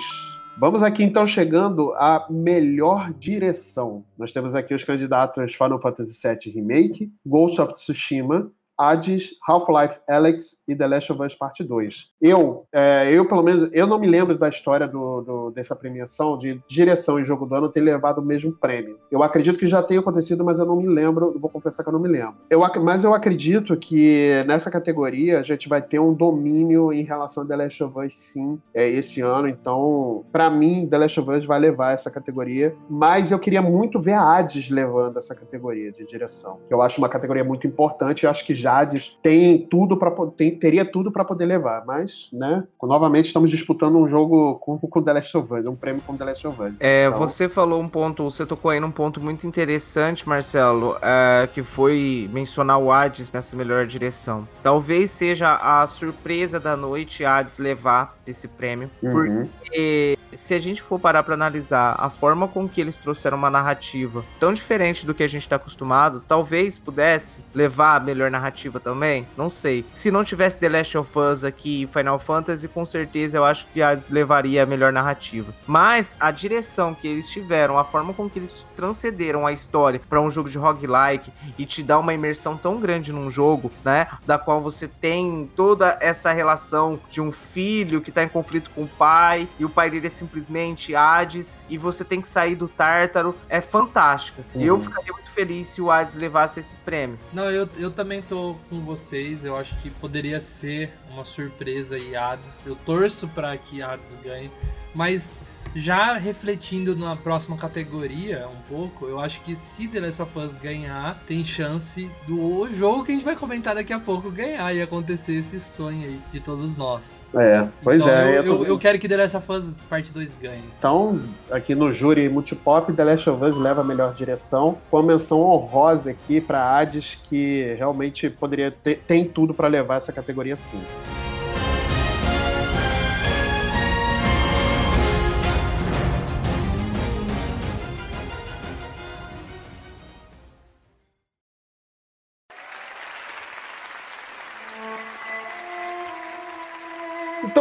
Vamos 0.58 0.82
aqui 0.82 1.02
então 1.04 1.26
chegando 1.26 1.92
à 1.96 2.26
melhor 2.30 3.12
direção. 3.12 4.04
Nós 4.16 4.32
temos 4.32 4.54
aqui 4.54 4.72
os 4.74 4.84
candidatos 4.84 5.54
Final 5.54 5.78
Fantasy 5.78 6.18
VII 6.26 6.54
Remake, 6.54 7.12
Ghost 7.26 7.60
of 7.60 7.74
Tsushima, 7.74 8.50
Hades, 8.78 9.30
Half-Life 9.48 10.00
Alyx 10.08 10.62
e 10.68 10.74
The 10.76 10.86
Last 10.86 11.12
of 11.12 11.22
Us 11.22 11.34
Parte 11.34 11.64
2. 11.64 12.10
Eu, 12.20 12.66
é, 12.72 13.10
eu 13.10 13.24
pelo 13.26 13.42
menos, 13.42 13.68
eu 13.72 13.86
não 13.86 13.98
me 13.98 14.06
lembro 14.06 14.36
da 14.38 14.48
história 14.48 14.86
do, 14.86 15.20
do- 15.22 15.50
dessa 15.50 15.74
premiação 15.74 16.36
de 16.36 16.60
direção 16.68 17.18
e 17.18 17.24
jogo 17.24 17.46
do 17.46 17.54
ano 17.54 17.68
ter 17.68 17.80
levado 17.80 18.18
o 18.18 18.22
mesmo 18.24 18.52
prêmio. 18.52 18.98
Eu 19.10 19.22
acredito 19.22 19.58
que 19.58 19.66
já 19.66 19.82
tenha 19.82 20.00
acontecido, 20.00 20.44
mas 20.44 20.58
eu 20.58 20.66
não 20.66 20.76
me 20.76 20.86
lembro, 20.86 21.36
vou 21.38 21.48
confessar 21.50 21.82
que 21.82 21.88
eu 21.88 21.92
não 21.92 22.00
me 22.00 22.08
lembro. 22.08 22.34
Eu, 22.50 22.60
mas 22.82 23.04
eu 23.04 23.14
acredito 23.14 23.76
que 23.76 24.44
nessa 24.46 24.70
categoria 24.70 25.40
a 25.40 25.42
gente 25.42 25.68
vai 25.68 25.80
ter 25.80 25.98
um 25.98 26.12
domínio 26.12 26.92
em 26.92 27.02
relação 27.02 27.42
a 27.44 27.46
The 27.46 27.56
Last 27.56 27.84
of 27.84 27.98
Us 27.98 28.14
sim, 28.14 28.60
é, 28.74 28.88
esse 28.88 29.20
ano. 29.20 29.48
Então, 29.48 30.24
pra 30.32 30.50
mim, 30.50 30.86
The 30.88 30.98
Last 30.98 31.20
of 31.20 31.30
Us 31.30 31.44
vai 31.44 31.58
levar 31.58 31.92
essa 31.92 32.10
categoria, 32.10 32.74
mas 32.90 33.30
eu 33.30 33.38
queria 33.38 33.62
muito 33.62 34.00
ver 34.00 34.12
a 34.14 34.36
Hades 34.36 34.68
levando 34.70 35.16
essa 35.16 35.34
categoria 35.34 35.90
de 35.92 36.04
direção, 36.06 36.60
que 36.66 36.72
eu 36.74 36.82
acho 36.82 36.98
uma 37.00 37.08
categoria 37.08 37.44
muito 37.44 37.66
importante. 37.66 38.24
Eu 38.24 38.30
acho 38.30 38.44
que 38.44 38.54
Jades 38.66 39.16
tem 39.22 39.58
tudo 39.70 39.96
para 39.96 40.12
teria 40.60 40.84
tudo 40.84 41.12
para 41.12 41.24
poder 41.24 41.46
levar, 41.46 41.84
mas, 41.86 42.28
né, 42.32 42.64
novamente 42.82 43.26
estamos 43.26 43.48
disputando 43.50 43.96
um 43.96 44.08
jogo 44.08 44.56
com, 44.56 44.76
com 44.78 45.02
The 45.02 45.12
Last 45.12 45.36
of 45.36 45.54
Us, 45.54 45.66
um 45.66 45.76
prêmio 45.76 46.02
com 46.04 46.16
The 46.16 46.24
Last 46.24 46.46
of 46.48 46.60
Us. 46.62 46.72
É, 46.80 47.06
Então- 47.06 47.18
você 47.20 47.48
falou 47.48 47.80
um 47.80 47.88
ponto, 47.88 48.24
você 48.24 48.44
tocou 48.44 48.70
aí 48.72 48.80
num 48.80 48.90
ponto 48.90 49.20
muito 49.20 49.46
interessante, 49.46 50.28
Marcelo, 50.28 50.96
é, 51.00 51.48
que 51.52 51.62
foi 51.62 52.28
mencionar 52.32 52.78
o 52.78 52.90
Hades 52.90 53.32
nessa 53.32 53.54
melhor 53.56 53.86
direção. 53.86 54.48
Talvez 54.62 55.10
seja 55.12 55.54
a 55.54 55.86
surpresa 55.86 56.58
da 56.58 56.76
noite 56.76 57.24
Hades 57.24 57.58
levar 57.58 58.16
esse 58.26 58.48
prêmio, 58.48 58.90
Uhum. 59.02 59.44
porque 59.60 60.15
se 60.36 60.54
a 60.54 60.58
gente 60.58 60.82
for 60.82 61.00
parar 61.00 61.22
pra 61.22 61.34
analisar 61.34 61.96
a 61.98 62.10
forma 62.10 62.46
com 62.46 62.68
que 62.68 62.80
eles 62.80 62.96
trouxeram 62.96 63.36
uma 63.36 63.50
narrativa 63.50 64.24
tão 64.38 64.52
diferente 64.52 65.06
do 65.06 65.14
que 65.14 65.22
a 65.22 65.26
gente 65.26 65.48
tá 65.48 65.56
acostumado, 65.56 66.22
talvez 66.28 66.78
pudesse 66.78 67.40
levar 67.54 67.96
a 67.96 68.00
melhor 68.00 68.30
narrativa 68.30 68.78
também, 68.78 69.26
não 69.36 69.48
sei. 69.48 69.84
Se 69.94 70.10
não 70.10 70.24
tivesse 70.24 70.58
The 70.58 70.68
Last 70.68 70.98
of 70.98 71.18
Us 71.18 71.44
aqui 71.44 71.82
e 71.82 71.86
Final 71.86 72.18
Fantasy, 72.18 72.68
com 72.68 72.84
certeza 72.84 73.38
eu 73.38 73.44
acho 73.44 73.66
que 73.72 73.82
Hades 73.82 74.10
levaria 74.10 74.62
a 74.62 74.66
melhor 74.66 74.92
narrativa. 74.92 75.54
Mas 75.66 76.14
a 76.20 76.30
direção 76.30 76.94
que 76.94 77.08
eles 77.08 77.28
tiveram, 77.28 77.78
a 77.78 77.84
forma 77.84 78.12
com 78.12 78.28
que 78.28 78.38
eles 78.38 78.68
transcederam 78.76 79.46
a 79.46 79.52
história 79.52 80.00
pra 80.08 80.20
um 80.20 80.30
jogo 80.30 80.48
de 80.48 80.58
roguelike 80.58 81.32
e 81.58 81.64
te 81.64 81.82
dá 81.82 81.98
uma 81.98 82.14
imersão 82.14 82.56
tão 82.56 82.78
grande 82.78 83.12
num 83.12 83.30
jogo, 83.30 83.70
né, 83.84 84.06
da 84.26 84.38
qual 84.38 84.60
você 84.60 84.86
tem 84.86 85.50
toda 85.56 85.96
essa 86.00 86.32
relação 86.32 86.98
de 87.10 87.20
um 87.20 87.32
filho 87.32 88.00
que 88.00 88.12
tá 88.12 88.22
em 88.22 88.28
conflito 88.28 88.70
com 88.74 88.82
o 88.82 88.88
pai 88.88 89.48
e 89.58 89.64
o 89.64 89.70
pai 89.70 89.90
dele 89.90 90.06
é 90.06 90.10
simplesmente 90.26 90.94
Hades 90.94 91.56
e 91.68 91.78
você 91.78 92.04
tem 92.04 92.20
que 92.20 92.26
sair 92.28 92.56
do 92.56 92.66
Tártaro, 92.66 93.34
é 93.48 93.60
fantástico. 93.60 94.44
Uhum. 94.54 94.60
Eu 94.62 94.80
ficaria 94.80 95.12
muito 95.12 95.30
feliz 95.30 95.68
se 95.68 95.80
o 95.80 95.90
Hades 95.90 96.16
levasse 96.16 96.60
esse 96.60 96.74
prêmio. 96.76 97.18
Não, 97.32 97.50
eu, 97.50 97.68
eu 97.78 97.90
também 97.90 98.20
tô 98.20 98.56
com 98.68 98.80
vocês. 98.80 99.44
Eu 99.44 99.56
acho 99.56 99.76
que 99.80 99.90
poderia 99.90 100.40
ser 100.40 100.92
uma 101.10 101.24
surpresa 101.24 101.96
e 101.96 102.16
Hades. 102.16 102.66
Eu 102.66 102.74
torço 102.74 103.28
pra 103.28 103.56
que 103.56 103.80
Hades 103.80 104.16
ganhe. 104.22 104.50
Mas 104.94 105.38
já 105.76 106.16
refletindo 106.16 106.96
na 106.96 107.14
próxima 107.14 107.56
categoria 107.56 108.46
um 108.48 108.62
pouco, 108.68 109.06
eu 109.06 109.20
acho 109.20 109.42
que 109.42 109.54
se 109.54 109.86
The 109.86 110.00
Last 110.00 110.22
of 110.22 110.38
Us 110.38 110.56
ganhar, 110.56 111.22
tem 111.26 111.44
chance 111.44 112.10
do 112.26 112.66
jogo 112.68 113.04
que 113.04 113.12
a 113.12 113.14
gente 113.14 113.24
vai 113.24 113.36
comentar 113.36 113.74
daqui 113.74 113.92
a 113.92 113.98
pouco 113.98 114.30
ganhar 114.30 114.74
e 114.74 114.80
acontecer 114.80 115.34
esse 115.34 115.60
sonho 115.60 116.04
aí 116.04 116.20
de 116.32 116.40
todos 116.40 116.76
nós. 116.76 117.20
É, 117.34 117.66
pois 117.82 118.00
então, 118.00 118.14
é. 118.14 118.38
Eu, 118.38 118.64
eu 118.64 118.76
eu 118.76 118.78
quero 118.78 118.98
que 118.98 119.08
The 119.08 119.16
Last 119.16 119.36
of 119.36 119.52
Us 119.52 119.84
Parte 119.88 120.12
2 120.12 120.34
ganhe. 120.34 120.62
Então, 120.78 121.20
aqui 121.50 121.74
no 121.74 121.92
júri 121.92 122.28
Multipop, 122.28 122.92
The 122.92 123.04
Last 123.04 123.30
of 123.30 123.44
Us 123.44 123.56
leva 123.56 123.80
a 123.80 123.84
melhor 123.84 124.12
direção, 124.12 124.78
com 124.90 124.98
a 124.98 125.02
menção 125.02 125.40
honrosa 125.40 126.10
aqui 126.10 126.40
para 126.40 126.78
Hades, 126.78 127.18
que 127.24 127.74
realmente 127.78 128.30
poderia 128.30 128.70
ter 128.70 129.00
tem 129.06 129.24
tudo 129.24 129.52
para 129.52 129.68
levar 129.68 129.96
essa 129.96 130.12
categoria 130.12 130.56
sim. 130.56 130.80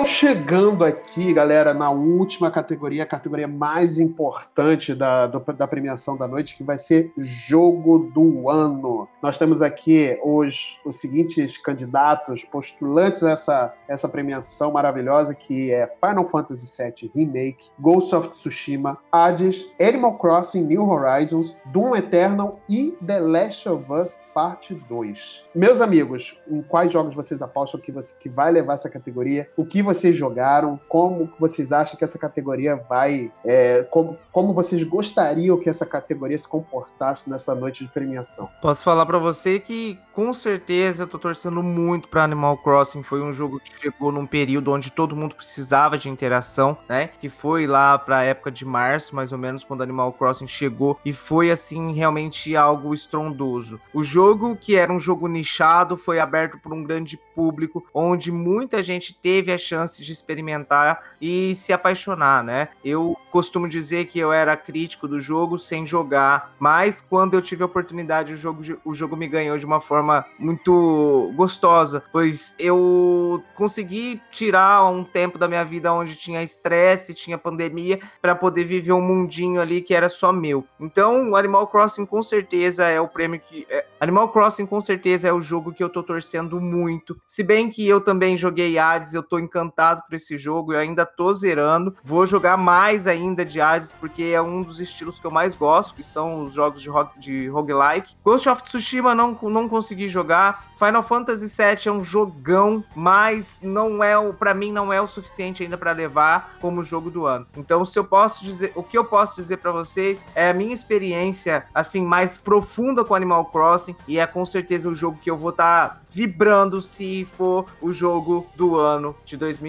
Chegando 0.05 0.83
aqui, 0.83 1.33
galera, 1.33 1.73
na 1.73 1.91
última 1.91 2.49
categoria, 2.49 3.03
a 3.03 3.05
categoria 3.05 3.47
mais 3.47 3.99
importante 3.99 4.95
da, 4.95 5.27
da 5.27 5.67
premiação 5.67 6.17
da 6.17 6.27
noite, 6.27 6.55
que 6.55 6.63
vai 6.63 6.77
ser 6.77 7.13
Jogo 7.17 7.99
do 7.99 8.49
Ano. 8.49 9.07
Nós 9.21 9.37
temos 9.37 9.61
aqui 9.61 10.17
os, 10.23 10.79
os 10.83 10.95
seguintes 10.97 11.57
candidatos, 11.57 12.43
postulantes 12.43 13.23
a 13.23 13.31
essa, 13.31 13.73
essa 13.87 14.09
premiação 14.09 14.71
maravilhosa, 14.71 15.35
que 15.35 15.71
é 15.71 15.85
Final 15.87 16.25
Fantasy 16.25 16.83
VII 16.83 17.11
Remake, 17.13 17.69
Ghost 17.79 18.15
of 18.15 18.29
Tsushima, 18.29 18.97
Hades, 19.11 19.71
Animal 19.79 20.17
Crossing 20.17 20.63
New 20.63 20.87
Horizons, 20.87 21.59
Doom 21.67 21.95
Eternal 21.95 22.59
e 22.67 22.95
The 23.05 23.19
Last 23.19 23.69
of 23.69 23.91
Us 23.91 24.17
Parte 24.33 24.73
2. 24.73 25.45
Meus 25.55 25.79
amigos, 25.79 26.41
em 26.49 26.61
quais 26.61 26.91
jogos 26.91 27.13
vocês 27.13 27.41
apostam 27.41 27.79
que, 27.79 27.91
você, 27.91 28.13
que 28.19 28.27
vai 28.27 28.51
levar 28.51 28.73
essa 28.73 28.89
categoria? 28.89 29.49
O 29.55 29.65
que 29.65 29.75
que 29.75 29.83
vocês 29.95 30.15
jogaram, 30.15 30.79
como 30.87 31.29
vocês 31.39 31.71
acham 31.71 31.97
que 31.97 32.03
essa 32.03 32.19
categoria 32.19 32.75
vai, 32.75 33.31
é, 33.43 33.83
como, 33.83 34.17
como 34.31 34.53
vocês 34.53 34.83
gostariam 34.83 35.57
que 35.57 35.69
essa 35.69 35.85
categoria 35.85 36.37
se 36.37 36.47
comportasse 36.47 37.29
nessa 37.29 37.55
noite 37.55 37.83
de 37.83 37.91
premiação. 37.91 38.49
Posso 38.61 38.83
falar 38.83 39.05
para 39.05 39.17
você 39.17 39.59
que 39.59 39.97
com 40.11 40.31
certeza 40.33 41.03
eu 41.03 41.07
tô 41.07 41.19
torcendo 41.19 41.61
muito 41.61 42.07
para 42.07 42.23
Animal 42.23 42.57
Crossing. 42.57 43.03
Foi 43.03 43.21
um 43.21 43.33
jogo 43.33 43.59
que 43.59 43.79
chegou 43.79 44.11
num 44.11 44.25
período 44.25 44.71
onde 44.71 44.91
todo 44.91 45.15
mundo 45.15 45.35
precisava 45.35 45.97
de 45.97 46.09
interação, 46.09 46.77
né? 46.87 47.09
Que 47.19 47.29
foi 47.29 47.67
lá 47.67 47.97
para 47.97 48.23
época 48.23 48.51
de 48.51 48.65
março, 48.65 49.15
mais 49.15 49.31
ou 49.31 49.37
menos, 49.37 49.63
quando 49.63 49.83
Animal 49.83 50.13
Crossing 50.13 50.47
chegou 50.47 50.97
e 51.03 51.11
foi 51.11 51.51
assim 51.51 51.93
realmente 51.93 52.55
algo 52.55 52.93
estrondoso. 52.93 53.79
O 53.93 54.03
jogo 54.03 54.55
que 54.55 54.75
era 54.75 54.91
um 54.91 54.99
jogo 54.99 55.27
nichado 55.27 55.97
foi 55.97 56.19
aberto 56.19 56.57
por 56.57 56.73
um 56.73 56.83
grande 56.83 57.19
público, 57.35 57.85
onde 57.93 58.31
muita 58.31 58.81
gente 58.81 59.13
teve 59.13 59.51
a 59.51 59.57
chance 59.57 59.84
de 59.93 60.11
experimentar 60.11 61.03
e 61.21 61.53
se 61.55 61.71
apaixonar, 61.71 62.43
né? 62.43 62.69
Eu 62.83 63.15
costumo 63.31 63.67
dizer 63.67 64.05
que 64.05 64.19
eu 64.19 64.31
era 64.31 64.55
crítico 64.57 65.07
do 65.07 65.19
jogo 65.19 65.57
sem 65.57 65.85
jogar, 65.85 66.51
mas 66.59 67.01
quando 67.01 67.33
eu 67.33 67.41
tive 67.41 67.63
a 67.63 67.65
oportunidade, 67.65 68.33
o 68.33 68.37
jogo, 68.37 68.61
o 68.83 68.93
jogo 68.93 69.15
me 69.15 69.27
ganhou 69.27 69.57
de 69.57 69.65
uma 69.65 69.81
forma 69.81 70.25
muito 70.39 71.31
gostosa, 71.35 72.03
pois 72.11 72.55
eu 72.57 73.43
consegui 73.53 74.21
tirar 74.31 74.85
um 74.89 75.03
tempo 75.03 75.37
da 75.37 75.47
minha 75.47 75.63
vida 75.63 75.93
onde 75.93 76.15
tinha 76.15 76.41
estresse, 76.41 77.13
tinha 77.13 77.37
pandemia, 77.37 77.99
para 78.21 78.35
poder 78.35 78.63
viver 78.63 78.93
um 78.93 79.01
mundinho 79.01 79.61
ali 79.61 79.81
que 79.81 79.93
era 79.93 80.09
só 80.09 80.31
meu. 80.31 80.65
Então, 80.79 81.35
Animal 81.35 81.67
Crossing 81.67 82.05
com 82.05 82.21
certeza 82.21 82.87
é 82.87 82.99
o 82.99 83.07
prêmio 83.07 83.39
que. 83.39 83.65
É... 83.69 83.85
Animal 83.99 84.29
Crossing 84.29 84.65
com 84.65 84.81
certeza 84.81 85.27
é 85.27 85.33
o 85.33 85.41
jogo 85.41 85.73
que 85.73 85.83
eu 85.83 85.89
tô 85.89 86.01
torcendo 86.01 86.59
muito. 86.59 87.17
Se 87.25 87.43
bem 87.43 87.69
que 87.69 87.87
eu 87.87 88.01
também 88.01 88.35
joguei 88.35 88.77
Hades, 88.77 89.13
eu 89.13 89.23
tô 89.23 89.39
encantado 89.39 89.74
por 89.75 90.15
esse 90.15 90.37
jogo, 90.37 90.73
eu 90.73 90.79
ainda 90.79 91.05
tô 91.05 91.31
zerando. 91.33 91.95
Vou 92.03 92.25
jogar 92.25 92.57
mais 92.57 93.07
ainda 93.07 93.45
de 93.45 93.59
Hades, 93.59 93.91
porque 93.91 94.23
é 94.23 94.41
um 94.41 94.61
dos 94.61 94.79
estilos 94.79 95.19
que 95.19 95.25
eu 95.25 95.31
mais 95.31 95.53
gosto, 95.53 95.95
que 95.95 96.03
são 96.03 96.43
os 96.43 96.53
jogos 96.53 96.81
de, 96.81 96.89
rock, 96.89 97.19
de 97.19 97.47
roguelike. 97.47 98.15
Ghost 98.23 98.47
of 98.49 98.63
Tsushima 98.63 99.13
não, 99.13 99.37
não 99.43 99.67
consegui 99.67 100.07
jogar. 100.07 100.67
Final 100.77 101.03
Fantasy 101.03 101.47
VII 101.47 101.87
é 101.87 101.91
um 101.91 102.03
jogão, 102.03 102.83
mas 102.95 103.59
não 103.61 104.03
é 104.03 104.15
para 104.33 104.53
mim 104.53 104.71
não 104.71 104.91
é 104.91 105.01
o 105.01 105.07
suficiente 105.07 105.63
ainda 105.63 105.77
para 105.77 105.91
levar 105.91 106.57
como 106.59 106.83
jogo 106.83 107.09
do 107.09 107.25
ano. 107.25 107.45
Então, 107.55 107.83
se 107.85 107.97
eu 107.97 108.03
posso 108.03 108.43
dizer, 108.43 108.71
o 108.75 108.83
que 108.83 108.97
eu 108.97 109.05
posso 109.05 109.35
dizer 109.35 109.57
para 109.57 109.71
vocês 109.71 110.25
é 110.33 110.49
a 110.49 110.53
minha 110.53 110.73
experiência 110.73 111.65
assim 111.73 112.03
mais 112.03 112.37
profunda 112.37 113.03
com 113.03 113.15
Animal 113.15 113.45
Crossing 113.45 113.95
e 114.07 114.19
é 114.19 114.25
com 114.27 114.45
certeza 114.45 114.89
o 114.89 114.95
jogo 114.95 115.19
que 115.21 115.29
eu 115.29 115.37
vou 115.37 115.49
estar 115.49 115.89
tá 115.89 116.01
vibrando 116.09 116.81
se 116.81 117.25
for 117.25 117.65
o 117.81 117.91
jogo 117.91 118.47
do 118.55 118.75
ano 118.75 119.15
de 119.25 119.35
2020. 119.37 119.64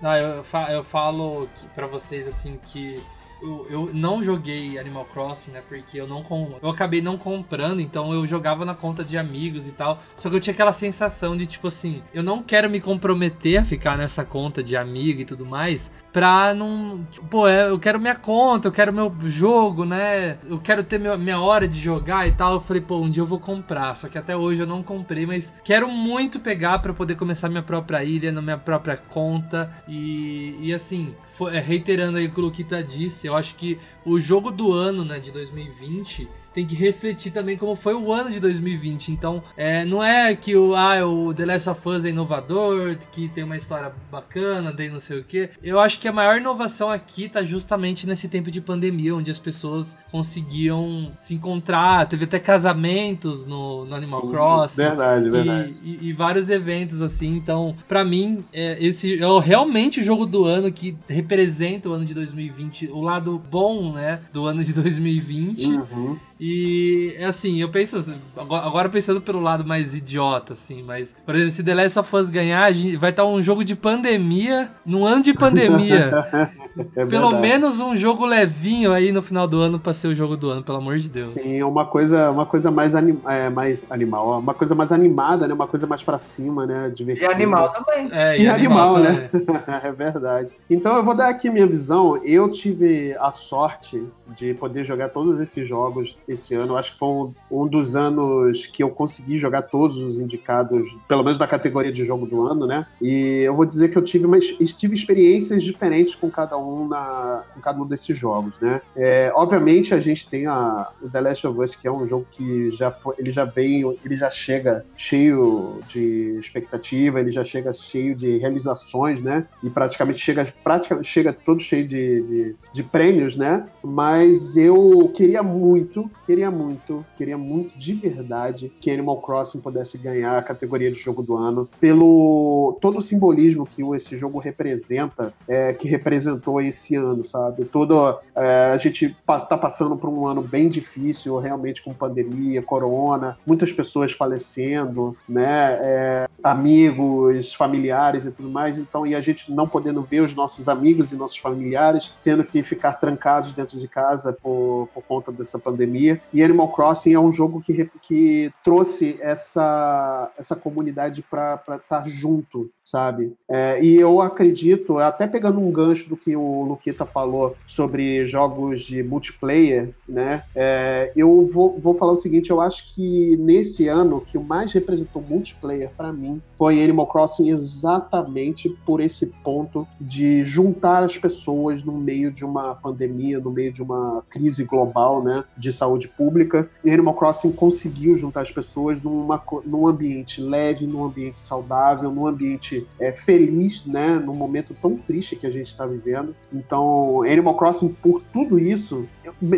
Não, 0.00 0.16
eu, 0.16 0.44
eu 0.70 0.82
falo 0.82 1.48
para 1.74 1.86
vocês 1.86 2.26
assim 2.26 2.58
que 2.64 3.00
eu, 3.40 3.66
eu, 3.70 3.90
não 3.94 4.22
joguei 4.22 4.78
Animal 4.78 5.04
Crossing, 5.04 5.52
né? 5.52 5.62
Porque 5.68 6.00
eu 6.00 6.06
não 6.06 6.24
eu 6.60 6.68
acabei 6.68 7.00
não 7.00 7.16
comprando, 7.16 7.80
então 7.80 8.12
eu 8.12 8.26
jogava 8.26 8.64
na 8.64 8.74
conta 8.74 9.04
de 9.04 9.16
amigos 9.16 9.68
e 9.68 9.72
tal. 9.72 10.02
Só 10.16 10.28
que 10.28 10.36
eu 10.36 10.40
tinha 10.40 10.52
aquela 10.52 10.72
sensação 10.72 11.36
de 11.36 11.46
tipo 11.46 11.68
assim, 11.68 12.02
eu 12.12 12.22
não 12.22 12.42
quero 12.42 12.68
me 12.68 12.80
comprometer 12.80 13.58
a 13.58 13.64
ficar 13.64 13.96
nessa 13.96 14.24
conta 14.24 14.62
de 14.62 14.76
amigo 14.76 15.20
e 15.20 15.24
tudo 15.24 15.46
mais, 15.46 15.92
pra 16.12 16.54
não. 16.54 17.06
Pô, 17.30 17.46
é, 17.48 17.70
eu 17.70 17.78
quero 17.78 18.00
minha 18.00 18.14
conta, 18.14 18.68
eu 18.68 18.72
quero 18.72 18.92
meu 18.92 19.14
jogo, 19.26 19.84
né? 19.84 20.38
Eu 20.48 20.58
quero 20.58 20.82
ter 20.82 20.98
minha, 20.98 21.40
hora 21.40 21.68
de 21.68 21.78
jogar 21.78 22.26
e 22.26 22.32
tal. 22.32 22.54
Eu 22.54 22.60
falei, 22.60 22.82
pô, 22.82 22.98
um 22.98 23.10
dia 23.10 23.22
eu 23.22 23.26
vou 23.26 23.38
comprar. 23.38 23.94
Só 23.96 24.08
que 24.08 24.18
até 24.18 24.36
hoje 24.36 24.62
eu 24.62 24.66
não 24.66 24.82
comprei, 24.82 25.26
mas 25.26 25.54
quero 25.64 25.88
muito 25.88 26.40
pegar 26.40 26.78
para 26.78 26.92
poder 26.92 27.16
começar 27.16 27.48
minha 27.48 27.62
própria 27.62 28.02
ilha, 28.02 28.32
na 28.32 28.42
minha 28.42 28.58
própria 28.58 28.96
conta. 28.96 29.70
E, 29.86 30.56
e 30.60 30.72
assim, 30.72 31.14
foi, 31.24 31.56
é, 31.56 31.60
reiterando 31.60 32.18
aí 32.18 32.26
o 32.26 32.30
que 32.30 32.40
o 32.40 32.42
Luquita 32.42 32.82
disse, 32.82 33.26
eu 33.26 33.36
acho 33.36 33.54
que 33.54 33.78
o 34.04 34.20
jogo 34.20 34.50
do 34.50 34.72
ano, 34.72 35.04
né, 35.04 35.18
de 35.18 35.30
2020 35.30 36.28
tem 36.58 36.66
que 36.66 36.74
refletir 36.74 37.30
também 37.30 37.56
como 37.56 37.76
foi 37.76 37.94
o 37.94 38.12
ano 38.12 38.32
de 38.32 38.40
2020. 38.40 39.12
Então, 39.12 39.40
é, 39.56 39.84
não 39.84 40.02
é 40.02 40.34
que 40.34 40.56
o, 40.56 40.74
ah, 40.74 41.06
o 41.06 41.32
The 41.32 41.46
Last 41.46 41.70
of 41.70 41.88
Us 41.88 42.04
é 42.04 42.08
inovador, 42.08 42.96
que 43.12 43.28
tem 43.28 43.44
uma 43.44 43.56
história 43.56 43.92
bacana, 44.10 44.72
tem 44.72 44.90
não 44.90 44.98
sei 44.98 45.20
o 45.20 45.24
que. 45.24 45.50
Eu 45.62 45.78
acho 45.78 46.00
que 46.00 46.08
a 46.08 46.12
maior 46.12 46.36
inovação 46.36 46.90
aqui 46.90 47.28
tá 47.28 47.44
justamente 47.44 48.08
nesse 48.08 48.28
tempo 48.28 48.50
de 48.50 48.60
pandemia, 48.60 49.14
onde 49.14 49.30
as 49.30 49.38
pessoas 49.38 49.96
conseguiam 50.10 51.12
se 51.16 51.32
encontrar. 51.32 52.08
Teve 52.08 52.24
até 52.24 52.40
casamentos 52.40 53.46
no, 53.46 53.84
no 53.84 53.94
Animal 53.94 54.22
Sim, 54.22 54.28
Crossing. 54.28 54.82
Verdade, 54.82 55.30
verdade. 55.30 55.76
E, 55.84 56.08
e, 56.08 56.12
vários 56.12 56.50
eventos 56.50 57.00
assim. 57.00 57.36
Então, 57.36 57.76
para 57.86 58.04
mim, 58.04 58.44
é, 58.52 58.84
esse 58.84 59.22
é 59.22 59.40
realmente 59.40 60.00
o 60.00 60.02
jogo 60.02 60.26
do 60.26 60.44
ano 60.44 60.72
que 60.72 60.96
representa 61.08 61.88
o 61.88 61.92
ano 61.92 62.04
de 62.04 62.14
2020, 62.14 62.88
o 62.88 63.00
lado 63.00 63.40
bom, 63.48 63.92
né, 63.92 64.18
do 64.32 64.44
ano 64.44 64.64
de 64.64 64.72
2020. 64.72 65.66
Uhum. 65.66 66.18
E 66.40 67.14
é 67.18 67.24
assim, 67.24 67.60
eu 67.60 67.68
penso 67.68 67.96
assim, 67.96 68.14
agora 68.36 68.88
pensando 68.88 69.20
pelo 69.20 69.40
lado 69.40 69.64
mais 69.64 69.94
idiota, 69.94 70.52
assim, 70.52 70.82
mas, 70.82 71.14
por 71.26 71.34
exemplo, 71.34 71.50
se 71.50 71.64
The 71.64 71.74
Last 71.74 71.98
of 71.98 72.16
Us 72.16 72.30
ganhar, 72.30 72.72
vai 72.98 73.10
estar 73.10 73.24
um 73.24 73.42
jogo 73.42 73.64
de 73.64 73.74
pandemia, 73.74 74.70
num 74.86 75.04
ano 75.04 75.22
de 75.22 75.34
pandemia. 75.34 76.26
é 76.94 77.06
pelo 77.06 77.40
menos 77.40 77.80
um 77.80 77.96
jogo 77.96 78.24
levinho 78.24 78.92
aí 78.92 79.10
no 79.10 79.20
final 79.20 79.48
do 79.48 79.60
ano 79.60 79.80
pra 79.80 79.92
ser 79.92 80.08
o 80.08 80.14
jogo 80.14 80.36
do 80.36 80.50
ano, 80.50 80.62
pelo 80.62 80.78
amor 80.78 80.98
de 80.98 81.08
Deus. 81.08 81.30
Sim, 81.30 81.62
uma 81.64 81.84
coisa, 81.84 82.30
uma 82.30 82.46
coisa 82.46 82.70
mais, 82.70 82.94
anim, 82.94 83.20
é, 83.26 83.50
mais 83.50 83.84
animal, 83.90 84.38
uma 84.38 84.54
coisa 84.54 84.74
mais 84.74 84.92
animada, 84.92 85.48
né? 85.48 85.54
Uma 85.54 85.66
coisa 85.66 85.86
mais 85.86 86.02
pra 86.04 86.18
cima, 86.18 86.66
né? 86.66 86.90
Divertida. 86.90 87.32
E 87.32 87.34
animal 87.34 87.70
também. 87.70 88.08
É, 88.12 88.38
e, 88.38 88.42
e 88.42 88.48
animal, 88.48 88.96
animal 88.96 89.12
né? 89.12 89.30
é 89.82 89.90
verdade. 89.90 90.56
Então 90.70 90.96
eu 90.96 91.04
vou 91.04 91.14
dar 91.14 91.28
aqui 91.28 91.50
minha 91.50 91.66
visão. 91.66 92.16
Eu 92.22 92.48
tive 92.48 93.16
a 93.18 93.32
sorte 93.32 94.06
de 94.36 94.54
poder 94.54 94.84
jogar 94.84 95.08
todos 95.08 95.38
esses 95.38 95.66
jogos 95.66 96.16
esse 96.26 96.54
ano. 96.54 96.76
Acho 96.76 96.92
que 96.92 96.98
foi 96.98 97.08
um, 97.08 97.34
um, 97.50 97.66
dos 97.66 97.96
anos 97.96 98.66
que 98.66 98.82
eu 98.82 98.90
consegui 98.90 99.36
jogar 99.36 99.62
todos 99.62 99.96
os 99.98 100.20
indicados, 100.20 100.96
pelo 101.06 101.22
menos 101.22 101.38
da 101.38 101.46
categoria 101.46 101.92
de 101.92 102.04
jogo 102.04 102.26
do 102.26 102.46
ano, 102.46 102.66
né? 102.66 102.86
E 103.00 103.42
eu 103.42 103.54
vou 103.54 103.64
dizer 103.64 103.88
que 103.88 103.96
eu 103.96 104.02
tive, 104.02 104.26
mas 104.26 104.46
tive 104.46 104.94
experiências 104.94 105.62
diferentes 105.62 106.14
com 106.14 106.30
cada 106.30 106.56
um 106.58 106.88
na, 106.88 107.44
com 107.54 107.60
cada 107.60 107.80
um 107.80 107.86
desses 107.86 108.16
jogos, 108.16 108.58
né? 108.60 108.80
É, 108.96 109.32
obviamente 109.34 109.94
a 109.94 110.00
gente 110.00 110.28
tem 110.28 110.46
a, 110.46 110.88
o 111.02 111.08
The 111.08 111.20
Last 111.20 111.46
of 111.46 111.60
Us, 111.60 111.74
que 111.74 111.86
é 111.86 111.92
um 111.92 112.06
jogo 112.06 112.26
que 112.30 112.70
já 112.70 112.90
foi, 112.90 113.14
ele 113.18 113.30
já 113.30 113.44
vem, 113.44 113.84
ele 114.04 114.16
já 114.16 114.30
chega 114.30 114.84
cheio 114.96 115.80
de 115.86 116.36
expectativa, 116.38 117.20
ele 117.20 117.30
já 117.30 117.44
chega 117.44 117.72
cheio 117.72 118.14
de 118.14 118.38
realizações, 118.38 119.22
né? 119.22 119.46
E 119.62 119.70
praticamente 119.70 120.18
chega, 120.18 120.46
praticamente 120.62 121.08
chega 121.08 121.32
todo 121.32 121.60
cheio 121.60 121.86
de, 121.86 122.22
de, 122.22 122.56
de 122.72 122.82
prêmios, 122.82 123.36
né? 123.36 123.66
Mas 123.82 124.17
mas 124.18 124.56
eu 124.56 125.12
queria 125.14 125.44
muito, 125.44 126.10
queria 126.26 126.50
muito, 126.50 127.06
queria 127.16 127.38
muito 127.38 127.78
de 127.78 127.94
verdade 127.94 128.72
que 128.80 128.90
Animal 128.90 129.20
Crossing 129.20 129.60
pudesse 129.60 129.96
ganhar 129.96 130.36
a 130.36 130.42
categoria 130.42 130.90
de 130.90 130.98
jogo 130.98 131.22
do 131.22 131.36
ano 131.36 131.68
pelo 131.78 132.76
todo 132.80 132.98
o 132.98 133.00
simbolismo 133.00 133.64
que 133.64 133.80
esse 133.94 134.18
jogo 134.18 134.40
representa, 134.40 135.32
é, 135.46 135.72
que 135.72 135.86
representou 135.86 136.60
esse 136.60 136.96
ano, 136.96 137.22
sabe? 137.22 137.64
Todo 137.64 138.18
é, 138.34 138.72
a 138.72 138.76
gente 138.76 139.16
tá 139.26 139.56
passando 139.56 139.96
por 139.96 140.10
um 140.10 140.26
ano 140.26 140.42
bem 140.42 140.68
difícil, 140.68 141.38
realmente 141.38 141.80
com 141.80 141.94
pandemia, 141.94 142.60
corona, 142.60 143.38
muitas 143.46 143.72
pessoas 143.72 144.10
falecendo, 144.10 145.16
né? 145.28 145.78
É, 145.80 146.28
amigos, 146.42 147.54
familiares 147.54 148.24
e 148.24 148.32
tudo 148.32 148.50
mais. 148.50 148.78
Então, 148.78 149.06
e 149.06 149.14
a 149.14 149.20
gente 149.20 149.52
não 149.52 149.68
podendo 149.68 150.02
ver 150.02 150.22
os 150.22 150.34
nossos 150.34 150.68
amigos 150.68 151.12
e 151.12 151.16
nossos 151.16 151.38
familiares, 151.38 152.12
tendo 152.20 152.42
que 152.42 152.64
ficar 152.64 152.94
trancados 152.94 153.52
dentro 153.52 153.78
de 153.78 153.86
casa 153.86 154.07
casa 154.08 154.32
por, 154.32 154.88
por 154.94 155.02
conta 155.02 155.30
dessa 155.30 155.58
pandemia. 155.58 156.20
E 156.32 156.42
Animal 156.42 156.72
Crossing 156.72 157.12
é 157.12 157.20
um 157.20 157.30
jogo 157.30 157.60
que, 157.60 157.90
que 158.02 158.50
trouxe 158.64 159.18
essa, 159.20 160.32
essa 160.38 160.56
comunidade 160.56 161.22
para 161.22 161.54
estar 161.56 161.80
tá 161.86 162.04
junto, 162.08 162.70
sabe? 162.84 163.34
É, 163.48 163.82
e 163.82 163.96
eu 163.96 164.20
acredito, 164.22 164.98
até 164.98 165.26
pegando 165.26 165.60
um 165.60 165.70
gancho 165.70 166.08
do 166.08 166.16
que 166.16 166.34
o 166.34 166.64
Luquita 166.64 167.04
falou 167.04 167.54
sobre 167.66 168.26
jogos 168.26 168.80
de 168.80 169.02
multiplayer, 169.02 169.94
né? 170.08 170.42
É, 170.54 171.12
eu 171.14 171.44
vou, 171.44 171.78
vou 171.78 171.94
falar 171.94 172.12
o 172.12 172.16
seguinte: 172.16 172.50
eu 172.50 172.60
acho 172.60 172.94
que 172.94 173.36
nesse 173.38 173.88
ano 173.88 174.20
que 174.20 174.38
o 174.38 174.42
mais 174.42 174.72
representou 174.72 175.22
multiplayer 175.22 175.90
para 175.96 176.12
mim 176.12 176.40
foi 176.56 176.82
Animal 176.82 177.06
Crossing 177.06 177.50
exatamente 177.50 178.68
por 178.86 179.00
esse 179.00 179.26
ponto 179.44 179.86
de 180.00 180.42
juntar 180.42 181.02
as 181.02 181.18
pessoas 181.18 181.82
no 181.82 181.92
meio 181.92 182.32
de 182.32 182.44
uma 182.44 182.74
pandemia, 182.74 183.38
no 183.38 183.50
meio 183.50 183.72
de 183.72 183.82
uma 183.82 183.97
crise 184.28 184.64
global 184.64 185.22
né, 185.22 185.44
de 185.56 185.72
saúde 185.72 186.08
pública. 186.08 186.68
E 186.84 186.90
Animal 186.90 187.14
Crossing 187.14 187.52
conseguiu 187.52 188.14
juntar 188.16 188.42
as 188.42 188.50
pessoas 188.50 189.00
numa, 189.00 189.42
num 189.64 189.86
ambiente 189.86 190.40
leve, 190.40 190.86
num 190.86 191.04
ambiente 191.04 191.38
saudável, 191.38 192.10
num 192.10 192.26
ambiente 192.26 192.86
é, 193.00 193.12
feliz, 193.12 193.86
né, 193.86 194.18
num 194.18 194.34
momento 194.34 194.74
tão 194.74 194.96
triste 194.96 195.36
que 195.36 195.46
a 195.46 195.50
gente 195.50 195.68
está 195.68 195.86
vivendo. 195.86 196.34
Então, 196.52 197.22
Animal 197.22 197.56
Crossing, 197.56 197.92
por 197.94 198.22
tudo 198.32 198.58
isso, 198.58 199.06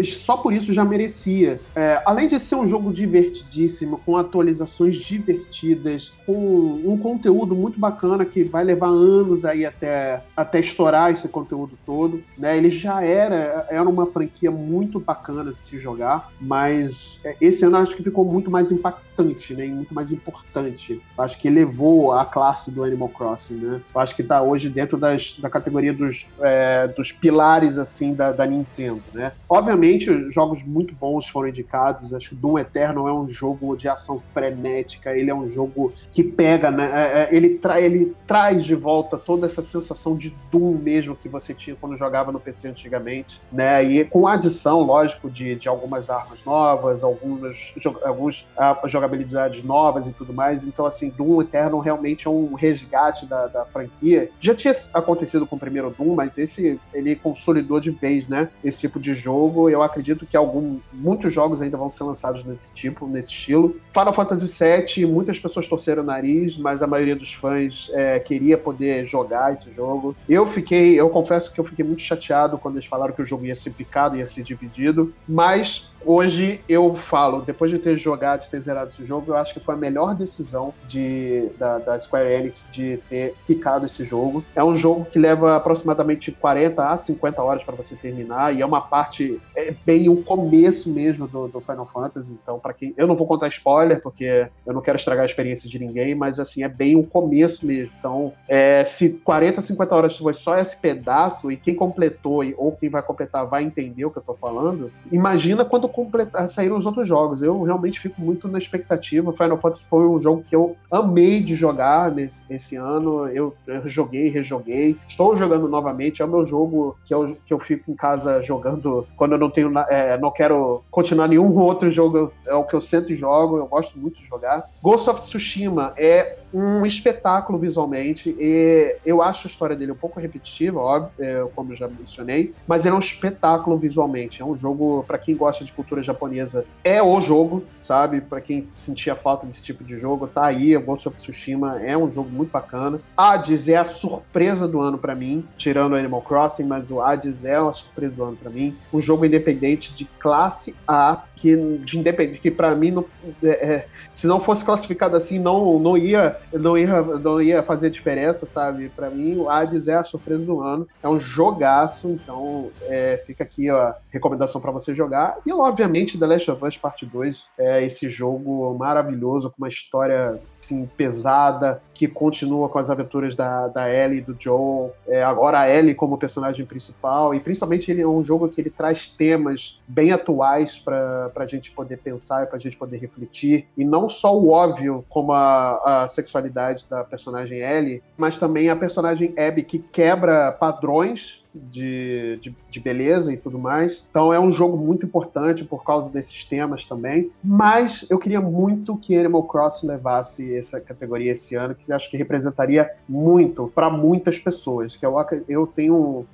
só 0.04 0.36
por 0.36 0.52
isso 0.52 0.72
já 0.72 0.84
merecia. 0.84 1.60
É, 1.74 2.00
além 2.04 2.28
de 2.28 2.38
ser 2.38 2.56
um 2.56 2.66
jogo 2.66 2.92
divertidíssimo, 2.92 4.00
com 4.04 4.16
atualizações 4.16 4.96
divertidas, 4.96 6.12
com 6.26 6.80
um 6.84 6.96
conteúdo 6.96 7.54
muito 7.54 7.78
bacana 7.78 8.24
que 8.24 8.44
vai 8.44 8.64
levar 8.64 8.88
anos 8.88 9.44
aí 9.44 9.64
até, 9.64 10.22
até 10.36 10.60
estourar 10.60 11.10
esse 11.10 11.28
conteúdo 11.28 11.78
todo, 11.84 12.22
né? 12.36 12.56
Ele 12.56 12.70
já 12.70 13.02
era, 13.02 13.66
era 13.70 13.88
uma 13.88 14.06
franquia 14.06 14.50
muito 14.50 15.00
bacana 15.00 15.52
de 15.52 15.60
se 15.60 15.78
jogar, 15.78 16.30
mas 16.40 17.18
é, 17.24 17.36
esse 17.40 17.64
ano 17.64 17.76
acho 17.76 17.96
que 17.96 18.02
ficou 18.02 18.24
muito 18.24 18.50
mais 18.50 18.70
impactante, 18.70 19.54
né? 19.54 19.66
E 19.66 19.70
muito 19.70 19.94
mais 19.94 20.12
importante. 20.12 21.00
Acho 21.16 21.38
que 21.38 21.48
elevou 21.48 22.12
a 22.12 22.24
classe 22.24 22.70
do 22.70 22.84
Animal 22.84 23.08
Crossing, 23.08 23.56
né? 23.56 23.80
Acho 23.94 24.14
que 24.14 24.22
está 24.22 24.42
hoje 24.42 24.68
dentro 24.68 24.96
das, 24.96 25.36
da 25.38 25.50
categoria 25.50 25.92
dos, 25.92 26.26
é, 26.40 26.88
dos 26.88 27.12
pilares, 27.12 27.78
assim, 27.78 28.14
da, 28.14 28.32
da 28.32 28.46
Nintendo, 28.46 29.02
né? 29.12 29.32
Obviamente, 29.60 30.30
jogos 30.30 30.64
muito 30.64 30.94
bons 30.94 31.28
foram 31.28 31.50
indicados. 31.50 32.14
Acho 32.14 32.30
que 32.30 32.34
Doom 32.34 32.58
Eternal 32.58 33.06
é 33.06 33.12
um 33.12 33.28
jogo 33.28 33.76
de 33.76 33.90
ação 33.90 34.18
frenética, 34.18 35.14
ele 35.14 35.30
é 35.30 35.34
um 35.34 35.50
jogo 35.50 35.92
que 36.10 36.24
pega, 36.24 36.70
né? 36.70 36.90
É, 36.90 37.22
é, 37.24 37.28
ele, 37.30 37.50
tra 37.50 37.78
ele 37.78 38.16
traz 38.26 38.64
de 38.64 38.74
volta 38.74 39.18
toda 39.18 39.44
essa 39.44 39.60
sensação 39.60 40.16
de 40.16 40.34
Doom 40.50 40.78
mesmo 40.78 41.14
que 41.14 41.28
você 41.28 41.52
tinha 41.52 41.76
quando 41.78 41.94
jogava 41.94 42.32
no 42.32 42.40
PC 42.40 42.68
antigamente, 42.68 43.38
né? 43.52 43.84
E 43.84 44.02
com 44.02 44.26
a 44.26 44.32
adição, 44.32 44.80
lógico, 44.80 45.28
de, 45.28 45.54
de 45.56 45.68
algumas 45.68 46.08
armas 46.08 46.42
novas, 46.42 47.04
algumas, 47.04 47.74
algumas 48.02 48.46
uh, 48.56 48.88
jogabilidades 48.88 49.62
novas 49.62 50.08
e 50.08 50.14
tudo 50.14 50.32
mais. 50.32 50.64
Então, 50.64 50.86
assim, 50.86 51.10
Doom 51.10 51.42
Eternal 51.42 51.80
realmente 51.80 52.26
é 52.26 52.30
um 52.30 52.54
resgate 52.54 53.26
da, 53.26 53.46
da 53.46 53.66
franquia. 53.66 54.30
Já 54.40 54.54
tinha 54.54 54.72
acontecido 54.94 55.46
com 55.46 55.56
o 55.56 55.58
primeiro 55.58 55.90
Doom, 55.90 56.14
mas 56.14 56.38
esse 56.38 56.80
ele 56.94 57.14
consolidou 57.14 57.78
de 57.78 57.90
vez, 57.90 58.26
né? 58.26 58.48
Esse 58.64 58.80
tipo 58.80 58.98
de 58.98 59.14
jogo. 59.14 59.49
Eu 59.68 59.82
acredito 59.82 60.26
que 60.26 60.36
algum, 60.36 60.78
muitos 60.92 61.32
jogos 61.32 61.60
ainda 61.62 61.76
vão 61.76 61.88
ser 61.88 62.04
lançados 62.04 62.44
nesse 62.44 62.72
tipo, 62.72 63.06
nesse 63.06 63.30
estilo. 63.30 63.76
Final 63.92 64.12
Fantasy 64.12 64.64
VII, 64.64 65.06
muitas 65.06 65.38
pessoas 65.38 65.66
torceram 65.66 66.02
o 66.02 66.06
nariz, 66.06 66.56
mas 66.56 66.82
a 66.82 66.86
maioria 66.86 67.16
dos 67.16 67.32
fãs 67.32 67.90
é, 67.92 68.18
queria 68.18 68.56
poder 68.56 69.06
jogar 69.06 69.52
esse 69.52 69.72
jogo. 69.72 70.14
Eu 70.28 70.46
fiquei, 70.46 70.94
eu 70.94 71.08
confesso 71.10 71.52
que 71.52 71.60
eu 71.60 71.64
fiquei 71.64 71.84
muito 71.84 72.02
chateado 72.02 72.58
quando 72.58 72.76
eles 72.76 72.86
falaram 72.86 73.12
que 73.12 73.22
o 73.22 73.26
jogo 73.26 73.44
ia 73.44 73.54
ser 73.54 73.70
picado, 73.70 74.16
ia 74.16 74.28
ser 74.28 74.42
dividido, 74.42 75.12
mas 75.28 75.90
Hoje 76.04 76.60
eu 76.68 76.94
falo, 76.94 77.42
depois 77.42 77.70
de 77.70 77.78
ter 77.78 77.98
jogado, 77.98 78.42
de 78.42 78.48
ter 78.48 78.60
zerado 78.60 78.86
esse 78.86 79.04
jogo, 79.04 79.32
eu 79.32 79.36
acho 79.36 79.52
que 79.52 79.60
foi 79.60 79.74
a 79.74 79.78
melhor 79.78 80.14
decisão 80.14 80.72
de, 80.88 81.48
da, 81.58 81.78
da 81.78 81.98
Square 81.98 82.32
Enix 82.32 82.68
de 82.72 82.98
ter 83.08 83.34
picado 83.46 83.84
esse 83.84 84.04
jogo. 84.04 84.42
É 84.54 84.64
um 84.64 84.76
jogo 84.78 85.04
que 85.04 85.18
leva 85.18 85.56
aproximadamente 85.56 86.32
40 86.32 86.88
a 86.88 86.96
50 86.96 87.42
horas 87.42 87.62
para 87.62 87.76
você 87.76 87.94
terminar, 87.96 88.54
e 88.54 88.62
é 88.62 88.66
uma 88.66 88.80
parte, 88.80 89.40
é 89.54 89.74
bem 89.84 90.08
o 90.08 90.22
começo 90.22 90.90
mesmo 90.90 91.28
do, 91.28 91.48
do 91.48 91.60
Final 91.60 91.86
Fantasy. 91.86 92.38
Então, 92.42 92.58
para 92.58 92.72
quem. 92.72 92.94
Eu 92.96 93.06
não 93.06 93.14
vou 93.14 93.26
contar 93.26 93.48
spoiler, 93.48 94.00
porque 94.00 94.48
eu 94.66 94.72
não 94.72 94.80
quero 94.80 94.96
estragar 94.96 95.24
a 95.24 95.26
experiência 95.26 95.68
de 95.68 95.78
ninguém, 95.78 96.14
mas 96.14 96.40
assim, 96.40 96.62
é 96.62 96.68
bem 96.68 96.96
o 96.96 97.02
começo 97.02 97.66
mesmo. 97.66 97.94
Então, 97.98 98.32
é, 98.48 98.84
se 98.84 99.20
40, 99.20 99.60
50 99.60 99.94
horas 99.94 100.16
foi 100.16 100.32
só 100.32 100.58
esse 100.58 100.76
pedaço, 100.80 101.52
e 101.52 101.56
quem 101.56 101.74
completou 101.74 102.42
ou 102.56 102.72
quem 102.72 102.88
vai 102.88 103.02
completar 103.02 103.46
vai 103.46 103.62
entender 103.62 104.04
o 104.04 104.10
que 104.10 104.18
eu 104.18 104.22
tô 104.22 104.34
falando, 104.34 104.90
imagina 105.12 105.64
quando 105.64 105.89
completar, 105.90 106.48
saíram 106.48 106.76
os 106.76 106.86
outros 106.86 107.06
jogos. 107.06 107.42
Eu 107.42 107.62
realmente 107.62 108.00
fico 108.00 108.20
muito 108.20 108.48
na 108.48 108.58
expectativa. 108.58 109.32
Final 109.32 109.58
Fantasy 109.58 109.84
foi 109.84 110.06
um 110.06 110.20
jogo 110.20 110.44
que 110.48 110.54
eu 110.54 110.76
amei 110.90 111.40
de 111.40 111.54
jogar 111.54 112.10
nesse, 112.10 112.52
esse 112.52 112.76
ano. 112.76 113.28
Eu, 113.28 113.54
eu 113.66 113.88
joguei, 113.88 114.28
rejoguei. 114.28 114.96
Estou 115.06 115.36
jogando 115.36 115.68
novamente. 115.68 116.22
É 116.22 116.24
o 116.24 116.28
meu 116.28 116.44
jogo 116.44 116.96
que 117.04 117.14
eu, 117.14 117.36
que 117.46 117.52
eu 117.52 117.58
fico 117.58 117.90
em 117.90 117.94
casa 117.94 118.42
jogando 118.42 119.06
quando 119.16 119.32
eu 119.32 119.38
não 119.38 119.50
tenho. 119.50 119.70
É, 119.88 120.18
não 120.18 120.30
quero 120.30 120.82
continuar 120.90 121.28
nenhum 121.28 121.56
outro 121.58 121.90
jogo. 121.90 122.32
É 122.46 122.54
o 122.54 122.64
que 122.64 122.74
eu 122.74 122.80
sento 122.80 123.12
e 123.12 123.16
jogo. 123.16 123.58
Eu 123.58 123.66
gosto 123.66 123.98
muito 123.98 124.20
de 124.20 124.26
jogar. 124.26 124.68
Ghost 124.82 125.08
of 125.08 125.20
Tsushima 125.20 125.92
é 125.96 126.39
um 126.52 126.84
espetáculo 126.84 127.58
visualmente. 127.58 128.36
E 128.38 128.96
eu 129.04 129.22
acho 129.22 129.46
a 129.46 129.50
história 129.50 129.76
dele 129.76 129.92
um 129.92 129.96
pouco 129.96 130.20
repetitiva, 130.20 130.78
óbvio, 130.78 131.12
é, 131.18 131.46
como 131.54 131.72
eu 131.72 131.76
já 131.76 131.88
mencionei, 131.88 132.54
mas 132.66 132.84
ele 132.84 132.94
é 132.94 132.96
um 132.96 133.00
espetáculo 133.00 133.76
visualmente. 133.76 134.42
É 134.42 134.44
um 134.44 134.56
jogo, 134.56 135.04
para 135.06 135.18
quem 135.18 135.36
gosta 135.36 135.64
de 135.64 135.72
cultura 135.72 136.02
japonesa, 136.02 136.64
é 136.84 137.02
o 137.02 137.20
jogo, 137.20 137.64
sabe? 137.78 138.20
Para 138.20 138.40
quem 138.40 138.68
sentia 138.74 139.14
falta 139.14 139.46
desse 139.46 139.62
tipo 139.62 139.84
de 139.84 139.98
jogo, 139.98 140.26
tá 140.26 140.44
aí. 140.44 140.76
Ghost 140.76 141.08
of 141.08 141.16
Tsushima 141.16 141.80
é 141.82 141.96
um 141.96 142.10
jogo 142.10 142.30
muito 142.30 142.50
bacana. 142.50 143.00
Hades 143.16 143.68
é 143.68 143.76
a 143.76 143.84
surpresa 143.84 144.66
do 144.66 144.80
ano 144.80 144.98
para 144.98 145.14
mim, 145.14 145.44
tirando 145.56 145.94
Animal 145.94 146.22
Crossing, 146.22 146.64
mas 146.64 146.90
o 146.90 147.00
Hades 147.00 147.44
é 147.44 147.60
uma 147.60 147.72
surpresa 147.72 148.14
do 148.14 148.24
ano 148.24 148.36
para 148.36 148.50
mim. 148.50 148.76
Um 148.92 149.00
jogo 149.00 149.24
independente 149.24 149.94
de 149.94 150.04
classe 150.18 150.74
A, 150.86 151.24
que 151.36 151.56
de 151.56 152.00
que 152.40 152.50
para 152.50 152.74
mim, 152.74 152.90
não, 152.90 153.04
é, 153.42 153.48
é, 153.48 153.86
se 154.12 154.26
não 154.26 154.40
fosse 154.40 154.64
classificado 154.64 155.16
assim, 155.16 155.38
não, 155.38 155.78
não 155.78 155.96
ia 155.96 156.39
não 156.52 156.76
ia, 156.76 157.02
não 157.02 157.40
ia 157.40 157.62
fazer 157.62 157.90
diferença, 157.90 158.46
sabe? 158.46 158.88
Para 158.88 159.10
mim, 159.10 159.36
o 159.36 159.48
Hades 159.48 159.88
é 159.88 159.94
a 159.94 160.04
surpresa 160.04 160.44
do 160.44 160.60
ano. 160.60 160.86
É 161.02 161.08
um 161.08 161.18
jogaço, 161.18 162.08
então 162.10 162.70
é, 162.82 163.22
fica 163.26 163.44
aqui 163.44 163.70
a 163.70 163.96
recomendação 164.10 164.60
para 164.60 164.70
você 164.70 164.94
jogar. 164.94 165.38
E, 165.46 165.52
obviamente, 165.52 166.18
The 166.18 166.26
Last 166.26 166.50
of 166.50 166.64
Us 166.64 166.76
Parte 166.76 167.06
2 167.06 167.48
é 167.58 167.84
esse 167.84 168.08
jogo 168.08 168.74
maravilhoso, 168.78 169.50
com 169.50 169.56
uma 169.58 169.68
história 169.68 170.40
assim, 170.60 170.88
pesada, 170.96 171.82
que 171.94 172.06
continua 172.06 172.68
com 172.68 172.78
as 172.78 172.90
aventuras 172.90 173.34
da, 173.34 173.68
da 173.68 173.92
Ellie 173.92 174.18
e 174.18 174.20
do 174.20 174.36
Joel. 174.38 174.94
É, 175.06 175.22
agora 175.22 175.60
a 175.60 175.68
Ellie 175.68 175.94
como 175.94 176.18
personagem 176.18 176.64
principal, 176.64 177.34
e 177.34 177.40
principalmente 177.40 177.90
ele 177.90 178.02
é 178.02 178.06
um 178.06 178.24
jogo 178.24 178.48
que 178.48 178.60
ele 178.60 178.70
traz 178.70 179.08
temas 179.08 179.80
bem 179.88 180.12
atuais 180.12 180.78
para 180.78 181.30
a 181.34 181.46
gente 181.46 181.70
poder 181.70 181.96
pensar 181.98 182.44
e 182.44 182.46
para 182.46 182.56
a 182.56 182.60
gente 182.60 182.76
poder 182.76 182.98
refletir. 182.98 183.66
E 183.76 183.84
não 183.84 184.08
só 184.08 184.36
o 184.36 184.50
óbvio, 184.50 185.04
como 185.08 185.32
a, 185.32 186.02
a 186.02 186.06
sexualidade 186.06 186.86
da 186.88 187.02
personagem 187.04 187.58
Ellie, 187.58 188.02
mas 188.16 188.38
também 188.38 188.68
a 188.68 188.76
personagem 188.76 189.34
Abby, 189.38 189.62
que 189.62 189.78
quebra 189.78 190.52
padrões 190.52 191.39
de, 191.54 192.38
de, 192.40 192.54
de, 192.70 192.80
beleza 192.80 193.32
e 193.32 193.36
tudo 193.36 193.58
mais. 193.58 194.06
Então 194.10 194.32
é 194.32 194.38
um 194.38 194.52
jogo 194.52 194.76
muito 194.76 195.04
importante 195.04 195.64
por 195.64 195.84
causa 195.84 196.08
desses 196.08 196.44
temas 196.44 196.86
também. 196.86 197.30
Mas 197.42 198.06
eu 198.08 198.18
queria 198.18 198.40
muito 198.40 198.96
que 198.96 199.16
Animal 199.16 199.44
Crossing 199.44 199.86
levasse 199.86 200.54
essa 200.54 200.80
categoria 200.80 201.32
esse 201.32 201.54
ano, 201.54 201.74
que 201.74 201.92
acho 201.92 202.10
que 202.10 202.16
representaria 202.16 202.90
muito 203.08 203.70
para 203.74 203.90
muitas 203.90 204.38
pessoas. 204.38 204.96
Que 204.96 205.04
eu, 205.04 205.14
eu 205.48 205.66
tenho 205.66 206.24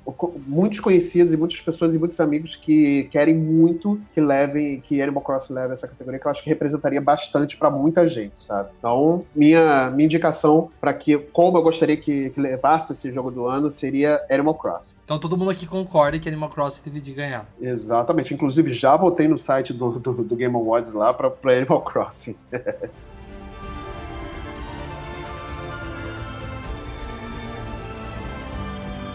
muitos 0.47 0.81
conhecidos 0.81 1.33
e 1.33 1.37
muitas 1.37 1.61
pessoas 1.61 1.95
e 1.95 1.99
muitos 1.99 2.21
amigos 2.21 2.57
que 2.57 3.05
querem 3.11 3.35
muito 3.35 4.01
que 4.13 4.21
levem, 4.21 4.81
que 4.81 5.01
Animal 5.01 5.23
Crossing 5.23 5.55
leve 5.55 5.73
essa 5.73 5.89
categoria, 5.89 6.21
que 6.21 6.27
eu 6.27 6.31
acho 6.31 6.43
que 6.43 6.49
representaria 6.49 7.01
bastante 7.01 7.57
para 7.57 7.71
muita 7.71 8.07
gente, 8.07 8.39
sabe? 8.39 8.71
Então, 8.79 9.25
minha, 9.35 9.91
minha 9.91 10.07
indicação 10.07 10.71
para 10.81 10.93
que, 10.93 11.17
como 11.19 11.59
eu 11.59 11.63
gostaria 11.63 11.97
que, 11.97 12.31
que 12.31 12.41
levasse 12.41 12.93
esse 12.93 13.13
jogo 13.13 13.31
do 13.31 13.47
ano, 13.47 13.71
seria 13.71 14.25
Animal 14.31 14.55
Crossing. 14.55 14.97
Então 15.07 15.21
todo 15.21 15.37
mundo 15.37 15.53
aqui 15.53 15.69
concorda 15.69 16.19
que 16.19 16.29
Animal 16.29 16.51
Crossing 16.51 16.83
teve 16.83 17.01
de 17.01 17.13
ganhar. 17.13 17.49
Exatamente. 17.61 18.35
Inclusive, 18.35 18.75
já 18.75 18.97
votei 18.97 19.29
no 19.29 19.39
site 19.39 19.73
do, 19.73 20.01
do, 20.01 20.25
do 20.25 20.35
Game 20.35 20.57
Awards 20.57 20.93
lá 20.93 21.15
para 21.15 21.33
Animal 21.45 21.81
Crossing. 21.83 22.37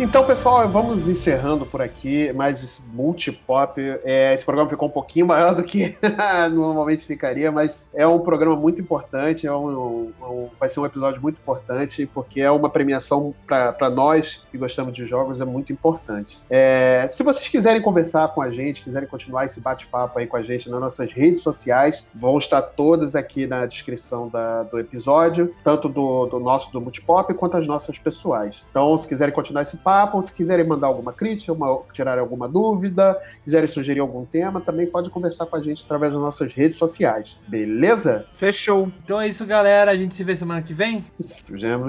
Então, 0.01 0.25
pessoal, 0.25 0.67
vamos 0.67 1.07
encerrando 1.07 1.63
por 1.63 1.79
aqui 1.79 2.33
mais 2.33 2.63
esse 2.63 2.89
multipop. 2.89 3.79
É, 4.03 4.33
esse 4.33 4.43
programa 4.43 4.67
ficou 4.67 4.87
um 4.87 4.91
pouquinho 4.91 5.27
maior 5.27 5.53
do 5.53 5.61
que 5.61 5.95
normalmente 6.51 7.05
ficaria, 7.05 7.51
mas 7.51 7.85
é 7.93 8.07
um 8.07 8.17
programa 8.17 8.55
muito 8.55 8.81
importante, 8.81 9.45
é 9.45 9.53
um, 9.53 10.11
um, 10.19 10.49
vai 10.59 10.67
ser 10.69 10.79
um 10.79 10.87
episódio 10.87 11.21
muito 11.21 11.39
importante, 11.39 12.09
porque 12.11 12.41
é 12.41 12.49
uma 12.49 12.67
premiação 12.67 13.31
para 13.45 13.91
nós 13.91 14.43
que 14.49 14.57
gostamos 14.57 14.91
de 14.91 15.05
jogos, 15.05 15.39
é 15.39 15.45
muito 15.45 15.71
importante. 15.71 16.41
É, 16.49 17.05
se 17.07 17.21
vocês 17.21 17.47
quiserem 17.47 17.79
conversar 17.79 18.27
com 18.29 18.41
a 18.41 18.49
gente, 18.49 18.81
quiserem 18.81 19.07
continuar 19.07 19.45
esse 19.45 19.61
bate-papo 19.61 20.17
aí 20.17 20.25
com 20.25 20.35
a 20.35 20.41
gente 20.41 20.67
nas 20.67 20.81
nossas 20.81 21.13
redes 21.13 21.43
sociais, 21.43 22.07
vão 22.15 22.39
estar 22.39 22.63
todas 22.63 23.15
aqui 23.15 23.45
na 23.45 23.67
descrição 23.67 24.27
da, 24.27 24.63
do 24.63 24.79
episódio, 24.79 25.53
tanto 25.63 25.87
do, 25.87 26.25
do 26.25 26.39
nosso 26.39 26.73
do 26.73 26.81
Multipop 26.81 27.31
quanto 27.35 27.57
as 27.57 27.67
nossas 27.67 27.99
pessoais. 27.99 28.65
Então, 28.71 28.97
se 28.97 29.07
quiserem 29.07 29.31
continuar 29.31 29.61
esse 29.61 29.77
papo, 29.77 29.90
papo. 29.91 30.23
Se 30.23 30.33
quiserem 30.33 30.65
mandar 30.65 30.87
alguma 30.87 31.11
crítica, 31.11 31.51
uma, 31.51 31.81
tirar 31.91 32.17
alguma 32.17 32.47
dúvida, 32.47 33.19
quiserem 33.43 33.67
sugerir 33.67 33.99
algum 33.99 34.23
tema, 34.23 34.61
também 34.61 34.87
pode 34.87 35.09
conversar 35.09 35.45
com 35.45 35.57
a 35.57 35.61
gente 35.61 35.83
através 35.83 36.13
das 36.13 36.21
nossas 36.21 36.53
redes 36.53 36.77
sociais. 36.77 37.37
Beleza? 37.47 38.25
Fechou. 38.33 38.89
Então 39.03 39.19
é 39.19 39.27
isso, 39.27 39.45
galera. 39.45 39.91
A 39.91 39.95
gente 39.95 40.15
se 40.15 40.23
vê 40.23 40.33
semana 40.33 40.61
que 40.61 40.73
vem? 40.73 41.03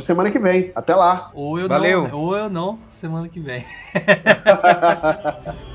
Semana 0.01 0.31
que 0.33 0.39
vem. 0.39 0.73
Até 0.75 0.97
lá. 0.97 1.31
Ou 1.33 1.61
eu 1.61 1.69
Valeu. 1.69 2.09
não. 2.09 2.19
Ou 2.19 2.37
eu 2.37 2.51
não, 2.51 2.79
semana 2.91 3.29
que 3.29 3.39
vem. 3.39 3.65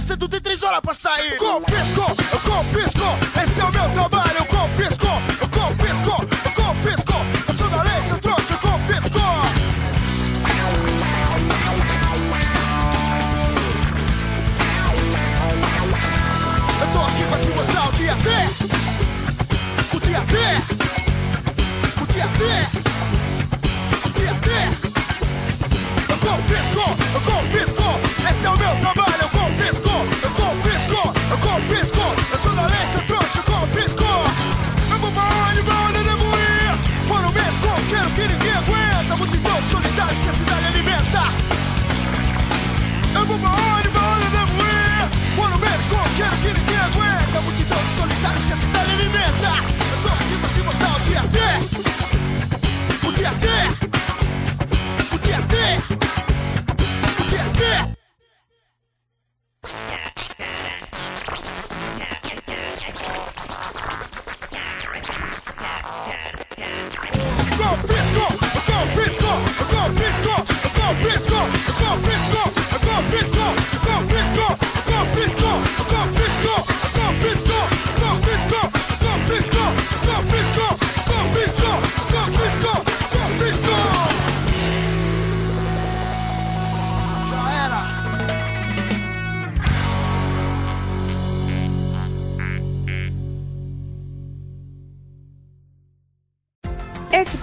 você 0.00 0.16
não 0.16 0.28
tem 0.28 0.40
três 0.40 0.62
horas 0.62 0.80
pra 0.80 0.94
sair. 0.94 1.36
Confisco, 1.36 2.02
confisco, 2.44 3.42
esse 3.42 3.60
é 3.60 3.64
o 3.64 3.72
meu 3.72 3.90
trabalho. 3.90 4.17